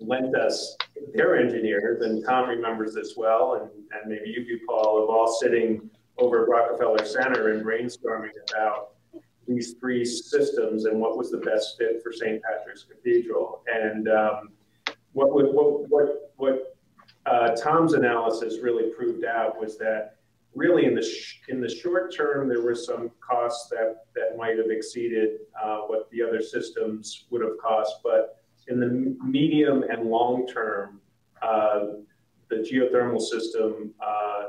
lent 0.00 0.34
us 0.36 0.76
their 1.14 1.36
engineers, 1.36 2.02
and 2.02 2.24
Tom 2.24 2.48
remembers 2.48 2.94
this 2.94 3.14
well, 3.16 3.54
and, 3.54 3.70
and 3.92 4.10
maybe 4.10 4.30
you 4.30 4.44
do, 4.44 4.64
Paul, 4.66 5.02
of 5.02 5.08
all 5.08 5.38
sitting 5.40 5.90
over 6.18 6.42
at 6.42 6.48
Rockefeller 6.48 7.04
Center 7.04 7.52
and 7.52 7.64
brainstorming 7.64 8.30
about 8.50 8.90
these 9.46 9.74
three 9.80 10.04
systems 10.04 10.86
and 10.86 10.98
what 10.98 11.16
was 11.16 11.30
the 11.30 11.38
best 11.38 11.76
fit 11.78 12.02
for 12.02 12.12
St. 12.12 12.42
Patrick's 12.42 12.84
Cathedral. 12.84 13.62
And 13.66 14.08
um, 14.08 14.48
what, 15.12 15.32
what, 15.32 15.88
what, 15.90 16.32
what 16.36 16.76
uh, 17.26 17.50
Tom's 17.56 17.94
analysis 17.94 18.60
really 18.62 18.90
proved 18.90 19.24
out 19.24 19.60
was 19.60 19.76
that 19.78 20.16
really 20.54 20.84
in 20.84 20.94
the 20.94 21.04
in 21.48 21.60
the 21.60 21.68
short 21.68 22.14
term 22.14 22.48
there 22.48 22.62
were 22.62 22.74
some 22.74 23.10
costs 23.20 23.68
that 23.70 24.04
that 24.14 24.36
might 24.36 24.56
have 24.56 24.70
exceeded 24.70 25.40
uh, 25.60 25.78
what 25.78 26.08
the 26.10 26.22
other 26.22 26.40
systems 26.40 27.26
would 27.30 27.42
have 27.42 27.58
cost, 27.60 27.96
but 28.02 28.43
in 28.68 28.80
the 28.80 29.16
medium 29.24 29.82
and 29.82 30.08
long 30.08 30.46
term, 30.46 31.00
uh, 31.42 31.86
the 32.48 32.56
geothermal 32.56 33.20
system 33.20 33.92
uh, 34.04 34.44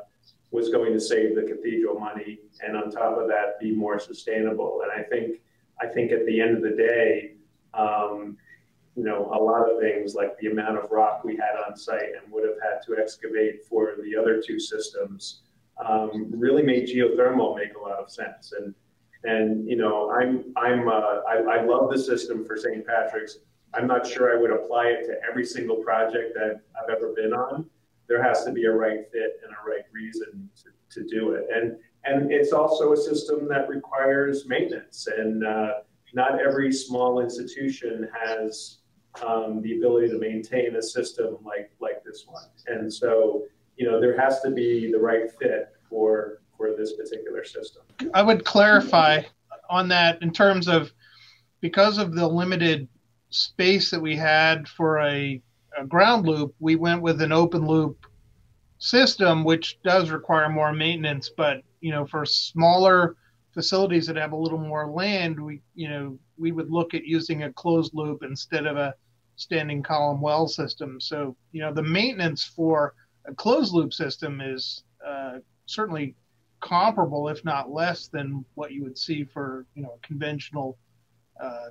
was 0.52 0.70
going 0.70 0.94
to 0.94 1.00
save 1.00 1.36
the 1.36 1.44
cathedral 1.44 2.00
money, 2.00 2.40
and 2.66 2.78
on 2.78 2.90
top 2.90 3.18
of 3.18 3.28
that, 3.28 3.60
be 3.60 3.72
more 3.72 4.00
sustainable. 4.00 4.82
And 4.84 4.92
I 4.92 5.04
think, 5.08 5.40
I 5.82 5.88
think 5.88 6.12
at 6.12 6.26
the 6.26 6.42
end 6.42 6.58
of 6.58 6.64
the 6.64 6.76
day, 6.76 7.34
um, 7.74 8.38
you 8.96 9.04
know, 9.04 9.26
a 9.34 9.40
lot 9.42 9.70
of 9.70 9.80
things 9.82 10.16
like 10.16 10.38
the 10.40 10.48
amount 10.48 10.78
of 10.78 10.90
rock 10.90 11.24
we 11.26 11.36
had 11.36 11.56
on 11.68 11.76
site 11.76 12.12
and 12.22 12.32
would 12.32 12.46
have 12.46 12.58
had 12.64 12.82
to 12.86 12.98
excavate 13.02 13.66
for 13.66 13.96
the 14.04 14.16
other 14.16 14.42
two 14.42 14.60
systems 14.60 15.42
um, 15.86 16.32
really 16.32 16.64
made 16.64 16.88
geothermal 16.88 17.58
make 17.58 17.76
a 17.76 17.80
lot 17.80 18.00
of 18.00 18.10
sense. 18.10 18.54
And 18.58 18.74
and 19.24 19.68
you 19.68 19.76
know, 19.76 20.12
I'm 20.12 20.54
I'm 20.56 20.88
uh, 20.88 21.22
I, 21.28 21.38
I 21.50 21.66
love 21.66 21.92
the 21.92 21.98
system 21.98 22.46
for 22.46 22.56
St. 22.58 22.86
Patrick's. 22.86 23.40
I'm 23.76 23.88
not 23.88 24.08
sure 24.08 24.36
I 24.36 24.40
would 24.40 24.52
apply 24.52 24.88
it 24.88 25.06
to 25.08 25.16
every 25.30 25.46
single 25.46 25.78
project 25.78 26.34
that 26.36 26.62
I've 26.82 26.90
ever 26.90 27.14
been 27.14 27.34
on. 27.34 27.66
There 28.08 28.22
has 28.22 28.46
to 28.46 28.52
be 28.52 28.66
a 28.66 28.72
right 28.72 29.00
fit 29.12 29.40
and 29.44 29.52
a 29.52 29.70
right 29.70 29.84
reason 29.92 30.50
to, 30.64 31.00
to 31.02 31.08
do 31.08 31.32
it. 31.32 31.48
And 31.54 31.78
and 32.06 32.32
it's 32.32 32.54
also 32.54 32.94
a 32.94 32.98
system 32.98 33.48
that 33.50 33.68
requires 33.68 34.48
maintenance. 34.48 35.08
And 35.08 35.46
uh, 35.46 35.72
not 36.14 36.40
every 36.40 36.72
small 36.72 37.20
institution 37.20 38.08
has 38.14 38.78
um, 39.26 39.62
the 39.64 39.78
ability 39.78 40.10
to 40.10 40.20
maintain 40.20 40.76
a 40.76 40.82
system 40.82 41.38
like 41.44 41.72
like 41.80 42.04
this 42.04 42.26
one. 42.28 42.48
And 42.68 42.92
so, 42.92 43.44
you 43.76 43.90
know, 43.90 44.00
there 44.00 44.20
has 44.20 44.42
to 44.42 44.52
be 44.52 44.92
the 44.92 45.00
right 45.00 45.32
fit 45.40 45.70
for 45.90 46.42
for 46.56 46.76
this 46.76 46.94
particular 46.94 47.44
system. 47.44 47.84
I 48.14 48.22
would 48.22 48.46
clarify 48.46 49.24
on 49.70 49.88
that 49.90 50.22
in 50.22 50.32
terms 50.32 50.68
of 50.68 50.94
because 51.60 51.98
of 51.98 52.14
the 52.14 52.28
limited 52.28 52.88
space 53.30 53.92
that 53.92 54.02
we 54.02 54.16
had 54.16 54.68
for 54.68 55.00
a, 55.00 55.42
a 55.78 55.86
ground 55.86 56.26
loop, 56.26 56.56
we 56.60 56.76
went 56.76 57.02
with 57.02 57.22
an 57.22 57.32
open 57.32 57.66
loop 57.68 58.06
system, 58.78 59.44
which 59.44 59.80
does 59.84 60.10
require 60.10 60.50
more 60.50 60.74
maintenance. 60.74 61.30
But 61.36 61.64
you 61.82 61.92
know, 61.92 62.06
for 62.06 62.26
smaller 62.26 63.16
facilities 63.54 64.08
that 64.08 64.16
have 64.16 64.34
a 64.34 64.38
little 64.38 64.58
more 64.58 64.88
land, 64.88 65.40
we 65.40 65.62
you 65.76 65.90
know 65.90 66.18
we 66.38 66.52
would 66.52 66.70
look 66.70 66.94
at 66.94 67.06
using 67.06 67.44
a 67.44 67.54
closed 67.54 67.94
loop 67.94 68.24
instead 68.24 68.66
of 68.66 68.78
a 68.78 68.94
standing 69.36 69.84
column 69.84 70.22
well 70.22 70.48
system. 70.48 71.00
So 71.00 71.36
you 71.52 71.62
know, 71.62 71.74
the 71.74 71.84
maintenance 71.84 72.44
for 72.44 72.94
a 73.26 73.34
closed 73.34 73.74
loop 73.74 73.94
system 73.94 74.42
is 74.42 74.84
uh, 75.06 75.40
certainly 75.66 76.16
comparable, 76.62 77.28
if 77.30 77.44
not 77.44 77.72
less, 77.72 78.08
than 78.08 78.46
what 78.56 78.72
you 78.72 78.84
would 78.84 78.98
see 78.98 79.24
for 79.24 79.66
you 79.76 79.84
know 79.84 79.98
a 80.02 80.08
conventional 80.08 80.78
uh, 81.42 81.68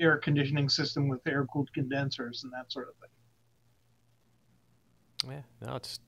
air 0.00 0.16
conditioning 0.18 0.68
system 0.68 1.08
with 1.08 1.20
air 1.26 1.46
cooled 1.52 1.72
condensers 1.72 2.44
and 2.44 2.52
that 2.52 2.70
sort 2.70 2.88
of 2.88 2.94
thing. 2.96 3.10
Yeah, 5.30 5.66
no, 5.66 5.76
it's 5.76 6.00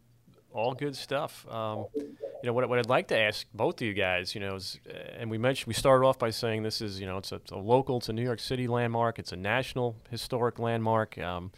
all 0.53 0.75
good 0.75 0.97
stuff. 0.97 1.47
Um, 1.51 1.87
you 1.95 2.17
know 2.45 2.53
what, 2.53 2.69
what 2.69 2.79
I'd 2.79 2.89
like 2.89 3.09
to 3.09 3.19
ask 3.19 3.47
both 3.55 3.81
of 3.81 3.87
you 3.87 3.95
guys, 3.95 4.35
you 4.35 4.41
know, 4.41 4.57
is, 4.57 4.79
and 5.19 5.31
we 5.31 5.39
mentioned 5.39 5.69
we 5.69 5.75
started 5.75 6.07
off 6.07 6.19
by 6.19 6.31
saying 6.31 6.63
this 6.63 6.81
is 6.81 7.01
you 7.01 7.07
know 7.07 7.19
it's 7.19 7.33
a, 7.33 7.37
it's 7.37 7.53
a, 7.53 7.57
local, 7.57 7.99
it's 7.99 8.09
a 8.09 8.13
New 8.13 8.23
York 8.23 8.41
City 8.41 8.67
landmark, 8.67 9.19
it's 9.19 9.33
a 9.33 9.37
national 9.37 9.97
historic 10.11 10.59
landmark. 10.59 11.19
Um, 11.19 11.53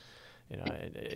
you 0.50 0.56
know, 0.56 0.64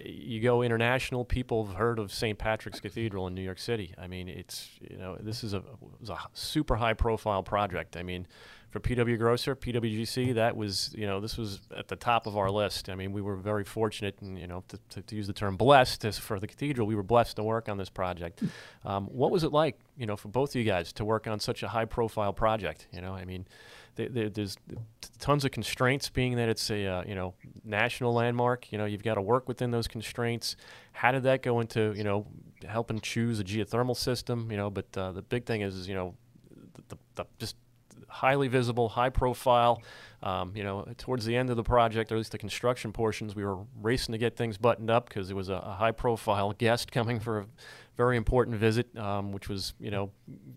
you 0.05 0.41
go 0.41 0.63
international, 0.63 1.25
people 1.25 1.65
have 1.65 1.77
heard 1.77 1.99
of 1.99 2.13
St. 2.13 2.39
Patrick's 2.39 2.81
Cathedral 2.81 3.27
in 3.27 3.35
New 3.35 3.43
York 3.43 3.59
City. 3.59 3.95
I 3.99 4.07
mean, 4.07 4.29
it's 4.29 4.71
you 4.81 4.99
know, 4.99 5.17
this 5.19 5.43
is 5.43 5.55
a, 5.55 5.63
a 6.09 6.19
super 6.35 6.77
high 6.77 6.93
profile 6.93 7.43
project. 7.43 7.97
I 7.97 8.03
mean, 8.03 8.27
for 8.69 8.81
PW 8.81 9.19
Grosser, 9.19 9.57
PWGC, 9.57 10.35
that 10.35 10.55
was 10.55 10.95
you 10.97 11.07
know, 11.07 11.19
this 11.19 11.39
was 11.39 11.61
at 11.75 11.89
the 11.89 11.97
top 11.97 12.27
of 12.27 12.37
our 12.37 12.51
list. 12.51 12.91
I 12.91 12.95
mean, 12.95 13.13
we 13.13 13.23
were 13.23 13.37
very 13.37 13.65
fortunate, 13.65 14.17
and 14.21 14.39
you 14.39 14.47
know, 14.47 14.65
to, 14.69 14.79
to, 14.91 15.03
to 15.03 15.17
use 15.17 15.27
the 15.27 15.33
term 15.33 15.57
blessed 15.57 16.05
for 16.21 16.39
the 16.39 16.47
cathedral, 16.47 16.87
we 16.87 16.95
were 16.95 17.03
blessed 17.03 17.37
to 17.37 17.43
work 17.43 17.71
on 17.71 17.79
this 17.79 17.91
project. 17.91 18.43
Um, 18.85 19.07
what 19.07 19.31
was 19.31 19.45
it 19.45 19.53
like, 19.53 19.79
you 19.97 20.07
know, 20.07 20.17
for 20.17 20.29
both 20.29 20.51
of 20.51 20.57
you 20.57 20.65
guys 20.65 20.93
to 20.95 21.07
work 21.07 21.27
on 21.27 21.41
such 21.41 21.63
a 21.63 21.69
high 21.69 21.87
profile 21.87 22.35
project? 22.35 22.87
You 22.93 23.01
know, 23.01 23.15
I 23.15 23.25
mean 23.25 23.47
there, 23.95 24.29
there's 24.29 24.57
tons 25.19 25.45
of 25.45 25.51
constraints, 25.51 26.09
being 26.09 26.37
that 26.37 26.49
it's 26.49 26.71
a 26.71 26.87
uh, 26.87 27.05
you 27.07 27.15
know 27.15 27.35
national 27.65 28.13
landmark. 28.15 28.71
You 28.73 28.79
know, 28.79 28.85
you've 28.85 29.03
got 29.03 29.15
to 29.15 29.23
work 29.23 29.49
within 29.49 29.71
those 29.71 29.89
constraints. 29.89 30.57
How 30.93 31.13
did 31.13 31.23
that 31.25 31.43
go 31.43 31.61
into 31.61 31.93
you 31.97 32.05
know 32.05 32.27
helping 32.67 33.01
choose 33.01 33.41
a 33.41 33.45
geothermal 33.45 33.97
system? 33.97 34.51
You 34.51 34.57
know, 34.57 34.71
but 34.71 34.87
uh, 34.97 35.13
the 35.13 35.23
big 35.23 35.45
thing 35.45 35.61
is, 35.63 35.75
is 35.75 35.89
you 35.89 35.95
know 35.95 36.15
the, 36.75 36.83
the, 36.89 36.99
the 37.17 37.25
just 37.39 37.57
highly 38.09 38.49
visible, 38.49 38.91
high 38.91 39.11
profile. 39.11 39.83
Um, 40.23 40.53
you 40.55 40.63
know, 40.63 40.87
towards 40.99 41.25
the 41.25 41.37
end 41.37 41.51
of 41.51 41.57
the 41.57 41.65
project, 41.65 42.13
or 42.13 42.15
at 42.15 42.19
least 42.19 42.33
the 42.33 42.39
construction 42.39 42.93
portions, 42.93 43.35
we 43.35 43.45
were 43.45 43.59
racing 43.81 44.13
to 44.13 44.19
get 44.19 44.37
things 44.37 44.57
buttoned 44.57 44.91
up 44.91 45.09
because 45.09 45.31
it 45.31 45.35
was 45.35 45.49
a, 45.49 45.55
a 45.55 45.73
high 45.73 45.91
profile 45.91 46.53
guest 46.59 46.93
coming 46.93 47.19
for 47.19 47.41
a 47.41 47.47
very 47.97 48.17
important 48.17 48.57
visit, 48.57 48.97
um, 48.97 49.33
which 49.33 49.49
was 49.49 49.75
you 49.79 49.91
know 49.91 50.11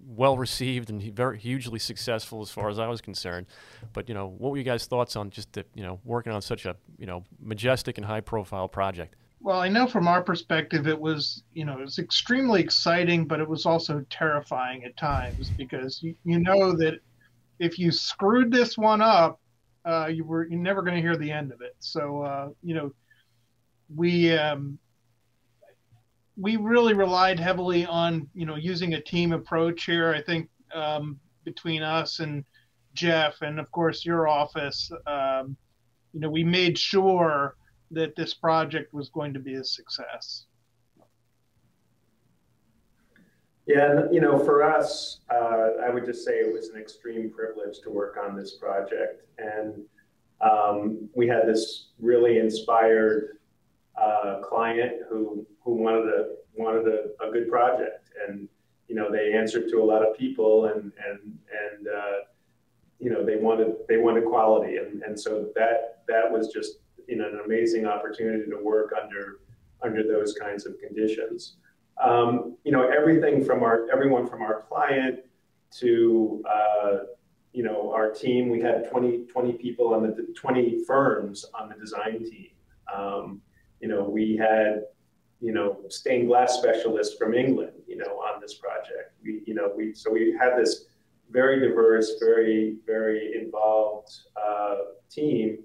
well 0.07 0.37
received 0.37 0.89
and 0.89 1.01
very 1.13 1.37
hugely 1.37 1.79
successful 1.79 2.41
as 2.41 2.49
far 2.49 2.69
as 2.69 2.79
I 2.79 2.87
was 2.87 3.01
concerned. 3.01 3.47
But 3.93 4.07
you 4.07 4.15
know, 4.15 4.33
what 4.37 4.51
were 4.51 4.57
you 4.57 4.63
guys' 4.63 4.85
thoughts 4.85 5.15
on 5.15 5.29
just 5.29 5.51
the, 5.53 5.65
you 5.73 5.83
know 5.83 5.99
working 6.03 6.31
on 6.31 6.41
such 6.41 6.65
a 6.65 6.75
you 6.97 7.05
know 7.05 7.23
majestic 7.39 7.97
and 7.97 8.05
high 8.05 8.21
profile 8.21 8.67
project? 8.67 9.15
Well, 9.41 9.59
I 9.59 9.67
know 9.67 9.85
from 9.85 10.07
our 10.07 10.23
perspective, 10.23 10.87
it 10.87 10.99
was 10.99 11.43
you 11.53 11.65
know 11.65 11.77
it 11.77 11.81
was 11.81 11.99
extremely 11.99 12.61
exciting, 12.61 13.25
but 13.25 13.39
it 13.39 13.47
was 13.47 13.65
also 13.65 14.05
terrifying 14.09 14.85
at 14.85 14.95
times 14.97 15.49
because 15.57 16.01
you, 16.01 16.15
you 16.23 16.39
know 16.39 16.75
that 16.77 16.99
if 17.59 17.77
you 17.77 17.91
screwed 17.91 18.51
this 18.51 18.77
one 18.77 19.01
up, 19.01 19.39
uh, 19.85 20.07
you 20.07 20.23
were 20.23 20.47
you're 20.47 20.59
never 20.59 20.81
going 20.81 20.95
to 20.95 21.01
hear 21.01 21.17
the 21.17 21.31
end 21.31 21.51
of 21.51 21.61
it. 21.61 21.75
So 21.79 22.21
uh, 22.21 22.49
you 22.63 22.75
know, 22.75 22.91
we 23.93 24.35
um, 24.37 24.79
we 26.37 26.57
really 26.57 26.93
relied 26.93 27.39
heavily 27.39 27.85
on 27.85 28.27
you 28.33 28.45
know 28.45 28.55
using 28.55 28.93
a 28.93 29.01
team 29.01 29.31
approach 29.31 29.85
here. 29.85 30.13
I 30.13 30.21
think 30.21 30.49
um, 30.73 31.19
between 31.43 31.81
us 31.81 32.19
and 32.19 32.43
Jeff, 32.93 33.41
and 33.41 33.59
of 33.59 33.71
course 33.71 34.05
your 34.05 34.27
office, 34.27 34.91
um, 35.07 35.55
you 36.13 36.19
know, 36.19 36.29
we 36.29 36.43
made 36.43 36.77
sure 36.77 37.55
that 37.91 38.15
this 38.15 38.33
project 38.33 38.93
was 38.93 39.09
going 39.09 39.33
to 39.33 39.39
be 39.39 39.55
a 39.55 39.63
success. 39.63 40.45
Yeah, 43.67 44.03
you 44.11 44.21
know, 44.21 44.37
for 44.37 44.63
us, 44.63 45.21
uh, 45.29 45.83
I 45.83 45.89
would 45.89 46.05
just 46.05 46.23
say 46.23 46.33
it 46.33 46.53
was 46.53 46.69
an 46.69 46.79
extreme 46.79 47.31
privilege 47.31 47.79
to 47.83 47.89
work 47.89 48.17
on 48.21 48.35
this 48.35 48.55
project, 48.55 49.25
and 49.39 49.81
um, 50.41 51.09
we 51.15 51.27
had 51.27 51.47
this 51.47 51.87
really 51.99 52.37
inspired 52.37 53.37
uh, 53.99 54.41
client 54.43 55.01
who 55.09 55.45
who 55.65 55.73
wanted 55.73 56.07
a 56.07 56.35
wanted 56.55 56.87
a, 56.87 57.27
a, 57.27 57.31
good 57.31 57.49
project, 57.49 58.11
and 58.27 58.47
you 58.87 58.95
know 58.95 59.11
they 59.11 59.33
answered 59.33 59.67
to 59.69 59.81
a 59.81 59.83
lot 59.83 60.07
of 60.07 60.15
people, 60.15 60.67
and 60.67 60.93
and 61.05 61.19
and 61.19 61.87
uh, 61.87 62.19
you 62.99 63.09
know 63.09 63.25
they 63.25 63.35
wanted 63.35 63.73
they 63.89 63.97
wanted 63.97 64.23
quality, 64.25 64.77
and 64.77 65.01
and 65.03 65.19
so 65.19 65.49
that 65.55 66.03
that 66.07 66.31
was 66.31 66.53
just 66.53 66.77
you 67.07 67.17
know 67.17 67.27
an 67.27 67.41
amazing 67.43 67.85
opportunity 67.85 68.49
to 68.49 68.57
work 68.63 68.93
under 69.01 69.39
under 69.83 70.03
those 70.03 70.33
kinds 70.33 70.65
of 70.65 70.77
conditions. 70.79 71.55
Um, 72.01 72.57
you 72.63 72.71
know 72.71 72.87
everything 72.87 73.43
from 73.43 73.63
our 73.63 73.87
everyone 73.91 74.27
from 74.27 74.41
our 74.41 74.61
client 74.61 75.19
to 75.79 76.43
uh, 76.49 76.97
you 77.53 77.63
know 77.63 77.91
our 77.91 78.11
team. 78.11 78.49
We 78.49 78.61
had 78.61 78.89
20, 78.91 79.25
20 79.25 79.53
people 79.53 79.93
on 79.93 80.03
the 80.03 80.27
20 80.35 80.83
firms 80.85 81.45
on 81.59 81.69
the 81.69 81.75
design 81.75 82.19
team. 82.19 82.49
Um, 82.93 83.41
you 83.85 83.87
know, 83.87 84.03
we 84.03 84.35
had, 84.35 84.83
you 85.45 85.51
know, 85.51 85.77
stained 85.89 86.27
glass 86.27 86.57
specialist 86.57 87.19
from 87.19 87.35
England, 87.35 87.73
you 87.87 87.97
know, 87.97 88.13
on 88.27 88.41
this 88.41 88.55
project. 88.55 89.13
We, 89.23 89.43
you 89.45 89.53
know, 89.53 89.71
we, 89.77 89.93
so 89.93 90.09
we 90.11 90.35
had 90.41 90.57
this 90.57 90.85
very 91.29 91.59
diverse, 91.59 92.13
very, 92.19 92.77
very 92.87 93.39
involved 93.39 94.11
uh, 94.35 94.75
team. 95.07 95.59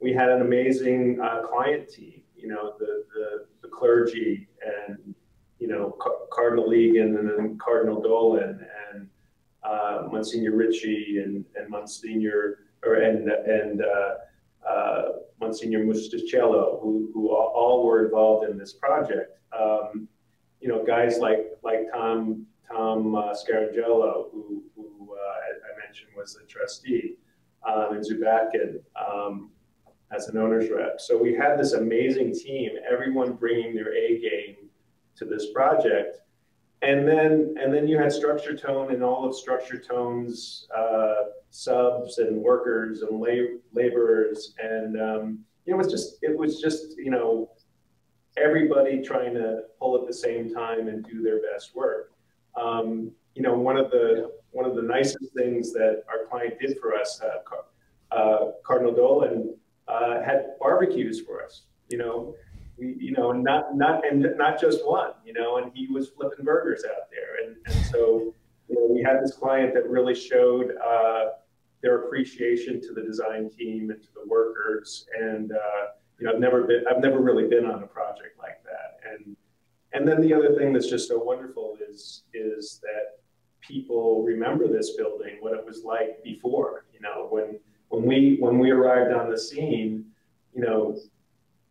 We 0.00 0.12
had 0.12 0.28
an 0.28 0.42
amazing 0.42 1.18
uh, 1.18 1.44
client 1.50 1.88
team, 1.88 2.20
you 2.36 2.48
know, 2.48 2.74
the, 2.78 3.04
the, 3.14 3.46
the 3.62 3.68
clergy 3.68 4.48
and, 4.76 5.14
you 5.58 5.68
know, 5.68 5.96
Cardinal 6.30 6.74
Egan 6.74 7.16
and 7.16 7.26
then 7.26 7.56
Cardinal 7.56 8.02
Dolan 8.02 8.66
and 8.92 9.08
uh, 9.62 10.08
Monsignor 10.12 10.54
Ritchie 10.54 11.22
and, 11.24 11.42
and 11.56 11.70
Monsignor, 11.70 12.58
or, 12.84 12.96
and, 12.96 13.30
and 13.30 13.82
uh, 13.82 14.68
uh, 14.68 15.08
Monsignor 15.52 15.84
Mustaciuolo, 15.84 16.80
who, 16.80 17.10
who 17.12 17.28
all 17.30 17.84
were 17.84 18.06
involved 18.06 18.48
in 18.48 18.56
this 18.56 18.72
project. 18.72 19.38
Um, 19.52 20.08
you 20.62 20.68
know, 20.68 20.82
guys 20.82 21.18
like 21.18 21.40
like 21.62 21.80
Tom 21.92 22.46
Tom 22.70 23.14
uh, 23.14 23.34
Scarangello, 23.34 24.30
who, 24.32 24.62
who 24.74 25.14
uh, 25.14 25.18
I 25.20 25.86
mentioned 25.86 26.12
was 26.16 26.32
the 26.34 26.46
trustee, 26.46 27.16
um, 27.68 27.96
and 27.96 28.02
Zubatkin 28.02 28.80
um, 28.96 29.50
as 30.10 30.28
an 30.28 30.38
owner's 30.38 30.70
rep. 30.70 30.98
So 30.98 31.18
we 31.18 31.34
had 31.34 31.58
this 31.58 31.74
amazing 31.74 32.32
team, 32.34 32.70
everyone 32.90 33.34
bringing 33.34 33.74
their 33.74 33.94
A 33.94 34.18
game 34.20 34.56
to 35.16 35.26
this 35.26 35.52
project. 35.52 36.20
And 36.82 37.06
then, 37.06 37.54
and 37.60 37.72
then 37.72 37.86
you 37.86 37.96
had 37.96 38.12
Structure 38.12 38.56
Tone 38.56 38.92
and 38.92 39.04
all 39.04 39.24
of 39.24 39.36
Structure 39.36 39.78
Tone's 39.78 40.66
uh, 40.76 41.26
subs 41.50 42.18
and 42.18 42.36
workers 42.36 43.02
and 43.02 43.20
lab- 43.20 43.60
laborers, 43.72 44.54
and 44.60 45.00
um, 45.00 45.38
it 45.66 45.74
was 45.74 45.88
just 45.88 46.18
it 46.22 46.36
was 46.36 46.60
just 46.60 46.96
you 46.98 47.10
know 47.10 47.50
everybody 48.36 49.00
trying 49.02 49.34
to 49.34 49.62
pull 49.78 50.00
at 50.00 50.06
the 50.06 50.12
same 50.12 50.52
time 50.52 50.88
and 50.88 51.04
do 51.04 51.22
their 51.22 51.40
best 51.52 51.74
work. 51.76 52.12
Um, 52.60 53.12
you 53.34 53.42
know, 53.42 53.54
one 53.54 53.76
of 53.76 53.90
the 53.90 54.32
one 54.50 54.64
of 54.68 54.74
the 54.74 54.82
nicest 54.82 55.32
things 55.36 55.72
that 55.72 56.02
our 56.08 56.26
client 56.28 56.54
did 56.60 56.78
for 56.78 56.94
us, 56.94 57.20
uh, 57.22 58.14
uh, 58.14 58.50
Cardinal 58.64 58.94
Dolan, 58.94 59.54
uh, 59.88 60.22
had 60.22 60.58
barbecues 60.60 61.20
for 61.20 61.42
us. 61.44 61.62
You 61.88 61.98
know, 61.98 62.34
you 62.98 63.12
know, 63.12 63.32
not 63.32 63.76
not 63.76 64.06
and 64.06 64.26
not 64.36 64.60
just 64.60 64.86
one. 64.86 65.12
You 65.24 65.32
know, 65.32 65.56
and 65.58 65.70
he 65.74 65.86
was 65.88 66.10
flipping 66.10 66.44
burgers 66.44 66.84
out 66.84 67.10
there, 67.10 67.46
and, 67.46 67.56
and 67.66 67.86
so 67.86 68.34
you 68.68 68.74
know, 68.74 68.86
we 68.92 69.02
had 69.02 69.22
this 69.22 69.34
client 69.34 69.74
that 69.74 69.88
really 69.88 70.14
showed 70.14 70.72
uh, 70.76 71.24
their 71.82 72.04
appreciation 72.04 72.80
to 72.80 72.92
the 72.94 73.02
design 73.02 73.50
team 73.50 73.90
and 73.90 74.00
to 74.02 74.08
the 74.14 74.26
workers. 74.28 75.06
And 75.18 75.52
uh, 75.52 75.86
you 76.18 76.26
know, 76.26 76.34
I've 76.34 76.40
never 76.40 76.62
been, 76.64 76.84
I've 76.88 77.02
never 77.02 77.20
really 77.20 77.48
been 77.48 77.66
on 77.66 77.82
a 77.82 77.86
project 77.86 78.38
like 78.38 78.62
that. 78.64 79.00
And 79.10 79.36
and 79.92 80.08
then 80.08 80.20
the 80.20 80.32
other 80.32 80.54
thing 80.56 80.72
that's 80.72 80.88
just 80.88 81.08
so 81.08 81.18
wonderful 81.18 81.76
is 81.88 82.22
is 82.32 82.80
that 82.82 83.18
people 83.60 84.22
remember 84.22 84.66
this 84.68 84.96
building, 84.96 85.36
what 85.40 85.54
it 85.54 85.64
was 85.64 85.84
like 85.84 86.22
before. 86.22 86.84
You 86.92 87.00
know, 87.00 87.26
when 87.30 87.58
when 87.88 88.04
we 88.04 88.36
when 88.40 88.58
we 88.58 88.70
arrived 88.70 89.12
on 89.12 89.30
the 89.30 89.38
scene, 89.38 90.06
you 90.54 90.62
know, 90.62 90.98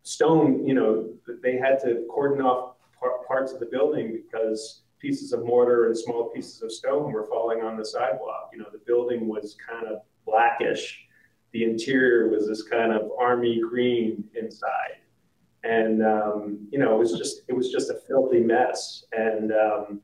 stone, 0.03 0.65
you 0.65 0.73
know, 0.73 1.09
they 1.41 1.57
had 1.57 1.79
to 1.81 2.05
cordon 2.09 2.43
off 2.43 2.75
par- 2.99 3.23
parts 3.27 3.51
of 3.51 3.59
the 3.59 3.65
building 3.65 4.21
because 4.23 4.81
pieces 4.99 5.33
of 5.33 5.43
mortar 5.45 5.87
and 5.87 5.97
small 5.97 6.29
pieces 6.29 6.61
of 6.61 6.71
stone 6.71 7.11
were 7.11 7.25
falling 7.25 7.61
on 7.61 7.75
the 7.75 7.85
sidewalk. 7.85 8.51
You 8.53 8.59
know, 8.59 8.67
the 8.71 8.81
building 8.85 9.27
was 9.27 9.57
kind 9.67 9.87
of 9.87 10.01
blackish. 10.25 11.05
The 11.53 11.63
interior 11.63 12.29
was 12.29 12.47
this 12.47 12.63
kind 12.63 12.93
of 12.93 13.11
army 13.19 13.59
green 13.59 14.23
inside. 14.39 14.97
And, 15.63 16.03
um, 16.03 16.67
you 16.71 16.79
know, 16.79 16.95
it 16.95 16.99
was 16.99 17.13
just, 17.13 17.41
it 17.47 17.53
was 17.53 17.71
just 17.71 17.89
a 17.89 17.99
filthy 18.07 18.39
mess. 18.39 19.03
And, 19.11 19.51
um, 19.51 20.01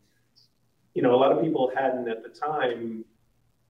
you 0.93 1.01
know, 1.01 1.15
a 1.15 1.17
lot 1.17 1.31
of 1.31 1.43
people 1.43 1.71
hadn't 1.75 2.09
at 2.09 2.23
the 2.23 2.29
time, 2.29 3.05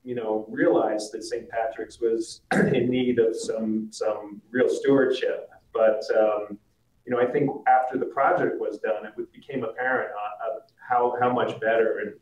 you 0.03 0.15
know, 0.15 0.45
realized 0.49 1.11
that 1.13 1.23
St. 1.23 1.47
Patrick's 1.49 1.99
was 1.99 2.41
in 2.53 2.89
need 2.89 3.19
of 3.19 3.35
some, 3.35 3.89
some 3.91 4.41
real 4.49 4.69
stewardship. 4.69 5.49
But, 5.77 6.01
um, 6.23 6.57
you 7.05 7.11
know, 7.11 7.19
I 7.25 7.27
think 7.33 7.49
after 7.67 7.95
the 8.03 8.07
project 8.07 8.59
was 8.59 8.79
done, 8.79 9.05
it 9.05 9.13
became 9.31 9.63
apparent 9.63 10.09
uh, 10.11 10.59
how, 10.89 11.15
how 11.21 11.31
much 11.31 11.59
better 11.59 11.99
and 11.99 12.13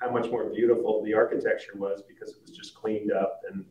how 0.00 0.10
much 0.10 0.30
more 0.30 0.50
beautiful 0.50 1.02
the 1.04 1.14
architecture 1.14 1.76
was 1.76 2.02
because 2.10 2.30
it 2.34 2.42
was 2.42 2.50
just 2.60 2.74
cleaned 2.74 3.12
up 3.12 3.40
and, 3.50 3.64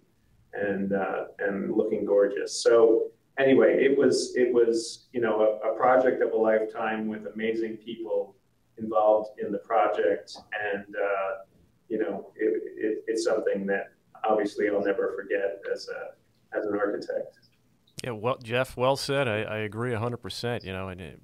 and, 0.54 0.94
uh, 0.94 1.26
and 1.40 1.56
looking 1.80 2.06
gorgeous. 2.06 2.64
So 2.64 3.12
anyway, 3.38 3.84
it 3.84 3.98
was, 3.98 4.34
it 4.36 4.54
was, 4.54 5.08
you 5.12 5.22
know, 5.22 5.36
a, 5.42 5.72
a 5.72 5.78
project 5.78 6.24
of 6.24 6.32
a 6.32 6.38
lifetime 6.38 7.08
with 7.08 7.24
amazing 7.34 7.78
people 7.78 8.36
involved 8.78 9.40
in 9.44 9.52
the 9.52 9.60
project. 9.60 10.36
And, 10.74 10.86
uh, 10.96 11.32
you 11.90 12.00
know, 12.00 12.32
it, 12.36 12.64
it, 12.78 13.04
it's 13.08 13.26
something 13.26 13.66
that 13.68 13.92
obviously 14.24 14.70
I'll 14.70 14.84
never 14.84 15.14
forget 15.16 15.62
as 15.72 15.90
a, 15.90 16.58
as 16.58 16.66
an 16.66 16.76
architect. 16.80 17.38
Yeah, 18.04 18.12
well, 18.12 18.38
Jeff, 18.44 18.76
well 18.76 18.96
said. 18.98 19.28
I, 19.28 19.44
I 19.44 19.58
agree 19.60 19.92
100%. 19.92 20.64
You 20.64 20.74
know, 20.74 20.90
and 20.90 21.00
it, 21.00 21.20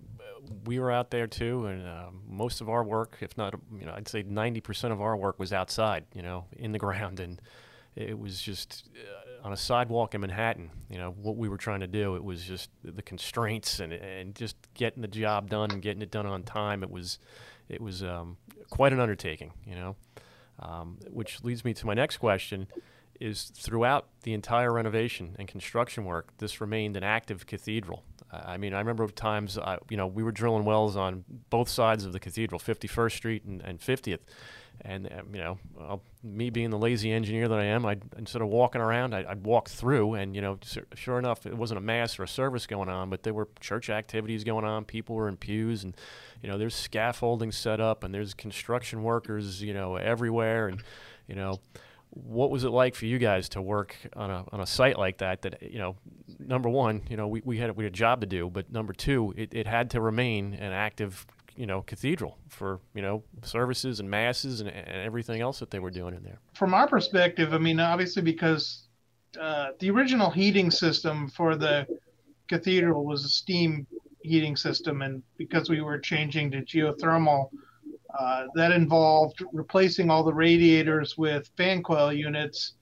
we 0.65 0.79
were 0.79 0.91
out 0.91 1.11
there 1.11 1.27
too, 1.27 1.65
and 1.65 1.85
um, 1.87 2.21
most 2.27 2.61
of 2.61 2.69
our 2.69 2.83
work, 2.83 3.17
if 3.21 3.37
not, 3.37 3.53
you 3.77 3.85
know, 3.85 3.93
I'd 3.93 4.07
say 4.07 4.23
90% 4.23 4.91
of 4.91 5.01
our 5.01 5.17
work 5.17 5.39
was 5.39 5.51
outside, 5.51 6.05
you 6.13 6.21
know, 6.21 6.45
in 6.53 6.71
the 6.71 6.79
ground. 6.79 7.19
And 7.19 7.41
it 7.95 8.17
was 8.17 8.41
just 8.41 8.89
uh, 8.95 9.45
on 9.45 9.51
a 9.51 9.57
sidewalk 9.57 10.15
in 10.15 10.21
Manhattan, 10.21 10.71
you 10.89 10.97
know, 10.97 11.11
what 11.11 11.35
we 11.35 11.49
were 11.49 11.57
trying 11.57 11.81
to 11.81 11.87
do. 11.87 12.15
It 12.15 12.23
was 12.23 12.43
just 12.43 12.69
the 12.83 13.01
constraints 13.01 13.81
and, 13.81 13.91
and 13.91 14.33
just 14.33 14.55
getting 14.73 15.01
the 15.01 15.07
job 15.07 15.49
done 15.49 15.71
and 15.71 15.81
getting 15.81 16.01
it 16.01 16.11
done 16.11 16.25
on 16.25 16.43
time. 16.43 16.81
It 16.81 16.89
was, 16.89 17.19
it 17.67 17.81
was 17.81 18.03
um, 18.03 18.37
quite 18.69 18.93
an 18.93 19.01
undertaking, 19.01 19.51
you 19.65 19.75
know, 19.75 19.95
um, 20.59 20.97
which 21.09 21.43
leads 21.43 21.65
me 21.65 21.73
to 21.73 21.85
my 21.85 21.93
next 21.93 22.17
question 22.17 22.67
is 23.19 23.51
throughout 23.55 24.07
the 24.23 24.33
entire 24.33 24.71
renovation 24.71 25.35
and 25.37 25.47
construction 25.47 26.05
work, 26.05 26.37
this 26.37 26.61
remained 26.61 26.95
an 26.97 27.03
active 27.03 27.45
cathedral. 27.45 28.03
I 28.31 28.57
mean, 28.57 28.73
I 28.73 28.79
remember 28.79 29.07
times, 29.07 29.57
uh, 29.57 29.77
you 29.89 29.97
know, 29.97 30.05
we 30.05 30.23
were 30.23 30.31
drilling 30.31 30.63
wells 30.63 30.95
on 30.95 31.25
both 31.49 31.67
sides 31.67 32.05
of 32.05 32.13
the 32.13 32.19
cathedral, 32.19 32.59
51st 32.59 33.11
Street 33.11 33.43
and, 33.43 33.61
and 33.61 33.79
50th. 33.79 34.19
And, 34.81 35.11
um, 35.11 35.33
you 35.33 35.41
know, 35.41 35.57
well, 35.75 36.01
me 36.23 36.49
being 36.49 36.69
the 36.69 36.77
lazy 36.77 37.11
engineer 37.11 37.47
that 37.47 37.59
I 37.59 37.65
am, 37.65 37.85
I'd, 37.85 38.01
instead 38.17 38.41
of 38.41 38.47
walking 38.47 38.81
around, 38.81 39.13
I'd, 39.13 39.25
I'd 39.25 39.43
walk 39.43 39.67
through. 39.67 40.13
And, 40.13 40.35
you 40.35 40.41
know, 40.41 40.57
sure 40.93 41.19
enough, 41.19 41.45
it 41.45 41.57
wasn't 41.57 41.79
a 41.79 41.81
mass 41.81 42.17
or 42.17 42.23
a 42.23 42.27
service 42.27 42.65
going 42.65 42.87
on, 42.87 43.09
but 43.09 43.23
there 43.23 43.33
were 43.33 43.49
church 43.59 43.89
activities 43.89 44.43
going 44.43 44.63
on. 44.63 44.85
People 44.85 45.15
were 45.15 45.27
in 45.27 45.35
pews. 45.35 45.83
And, 45.83 45.97
you 46.41 46.49
know, 46.49 46.57
there's 46.57 46.75
scaffolding 46.75 47.51
set 47.51 47.81
up 47.81 48.03
and 48.03 48.13
there's 48.13 48.33
construction 48.33 49.03
workers, 49.03 49.61
you 49.61 49.73
know, 49.73 49.95
everywhere. 49.95 50.67
And, 50.69 50.81
you 51.27 51.35
know, 51.35 51.59
what 52.11 52.49
was 52.49 52.63
it 52.63 52.69
like 52.69 52.95
for 52.95 53.05
you 53.05 53.17
guys 53.17 53.49
to 53.49 53.61
work 53.61 53.95
on 54.15 54.31
a, 54.31 54.45
on 54.51 54.59
a 54.59 54.65
site 54.65 54.97
like 54.97 55.19
that 55.19 55.41
that 55.43 55.61
you 55.61 55.77
know 55.77 55.95
number 56.39 56.69
one 56.69 57.03
you 57.09 57.17
know 57.17 57.27
we, 57.27 57.41
we 57.45 57.57
had 57.57 57.75
we 57.75 57.83
had 57.83 57.93
a 57.93 57.95
job 57.95 58.21
to 58.21 58.27
do 58.27 58.49
but 58.49 58.71
number 58.71 58.93
two 58.93 59.33
it, 59.37 59.53
it 59.53 59.67
had 59.67 59.89
to 59.91 60.01
remain 60.01 60.53
an 60.53 60.71
active 60.71 61.25
you 61.55 61.65
know 61.65 61.81
cathedral 61.81 62.37
for 62.47 62.79
you 62.93 63.01
know 63.01 63.23
services 63.43 63.99
and 63.99 64.09
masses 64.09 64.61
and, 64.61 64.69
and 64.69 65.01
everything 65.01 65.41
else 65.41 65.59
that 65.59 65.71
they 65.71 65.79
were 65.79 65.91
doing 65.91 66.15
in 66.15 66.23
there. 66.23 66.39
From 66.53 66.73
our 66.73 66.87
perspective 66.87 67.53
i 67.53 67.57
mean 67.57 67.79
obviously 67.79 68.21
because 68.21 68.87
uh, 69.39 69.69
the 69.79 69.91
original 69.91 70.31
heating 70.31 70.71
system 70.71 71.29
for 71.29 71.55
the 71.55 71.85
cathedral 72.47 73.05
was 73.05 73.23
a 73.23 73.29
steam 73.29 73.85
heating 74.21 74.55
system 74.55 75.03
and 75.03 75.21
because 75.37 75.69
we 75.69 75.81
were 75.81 75.99
changing 75.99 76.49
to 76.49 76.61
geothermal 76.63 77.49
uh, 78.17 78.45
that 78.55 78.71
involved 78.71 79.43
replacing 79.51 80.09
all 80.09 80.23
the 80.23 80.33
radiators 80.33 81.17
with 81.17 81.49
fan 81.57 81.83
coil 81.83 82.11
units, 82.11 82.73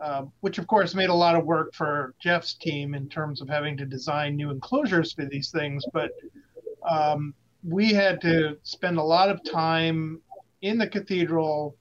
uh, 0.00 0.24
which 0.40 0.58
of 0.58 0.66
course 0.66 0.94
made 0.94 1.10
a 1.10 1.14
lot 1.14 1.34
of 1.34 1.44
work 1.44 1.74
for 1.74 2.14
Jeff's 2.20 2.54
team 2.54 2.94
in 2.94 3.08
terms 3.08 3.40
of 3.40 3.48
having 3.48 3.76
to 3.76 3.84
design 3.84 4.36
new 4.36 4.50
enclosures 4.50 5.12
for 5.12 5.24
these 5.24 5.50
things. 5.50 5.84
But 5.92 6.12
um, 6.88 7.34
we 7.66 7.92
had 7.92 8.20
to 8.22 8.56
spend 8.62 8.98
a 8.98 9.02
lot 9.02 9.30
of 9.30 9.42
time 9.44 10.20
in 10.62 10.78
the 10.78 10.86
cathedral 10.86 11.76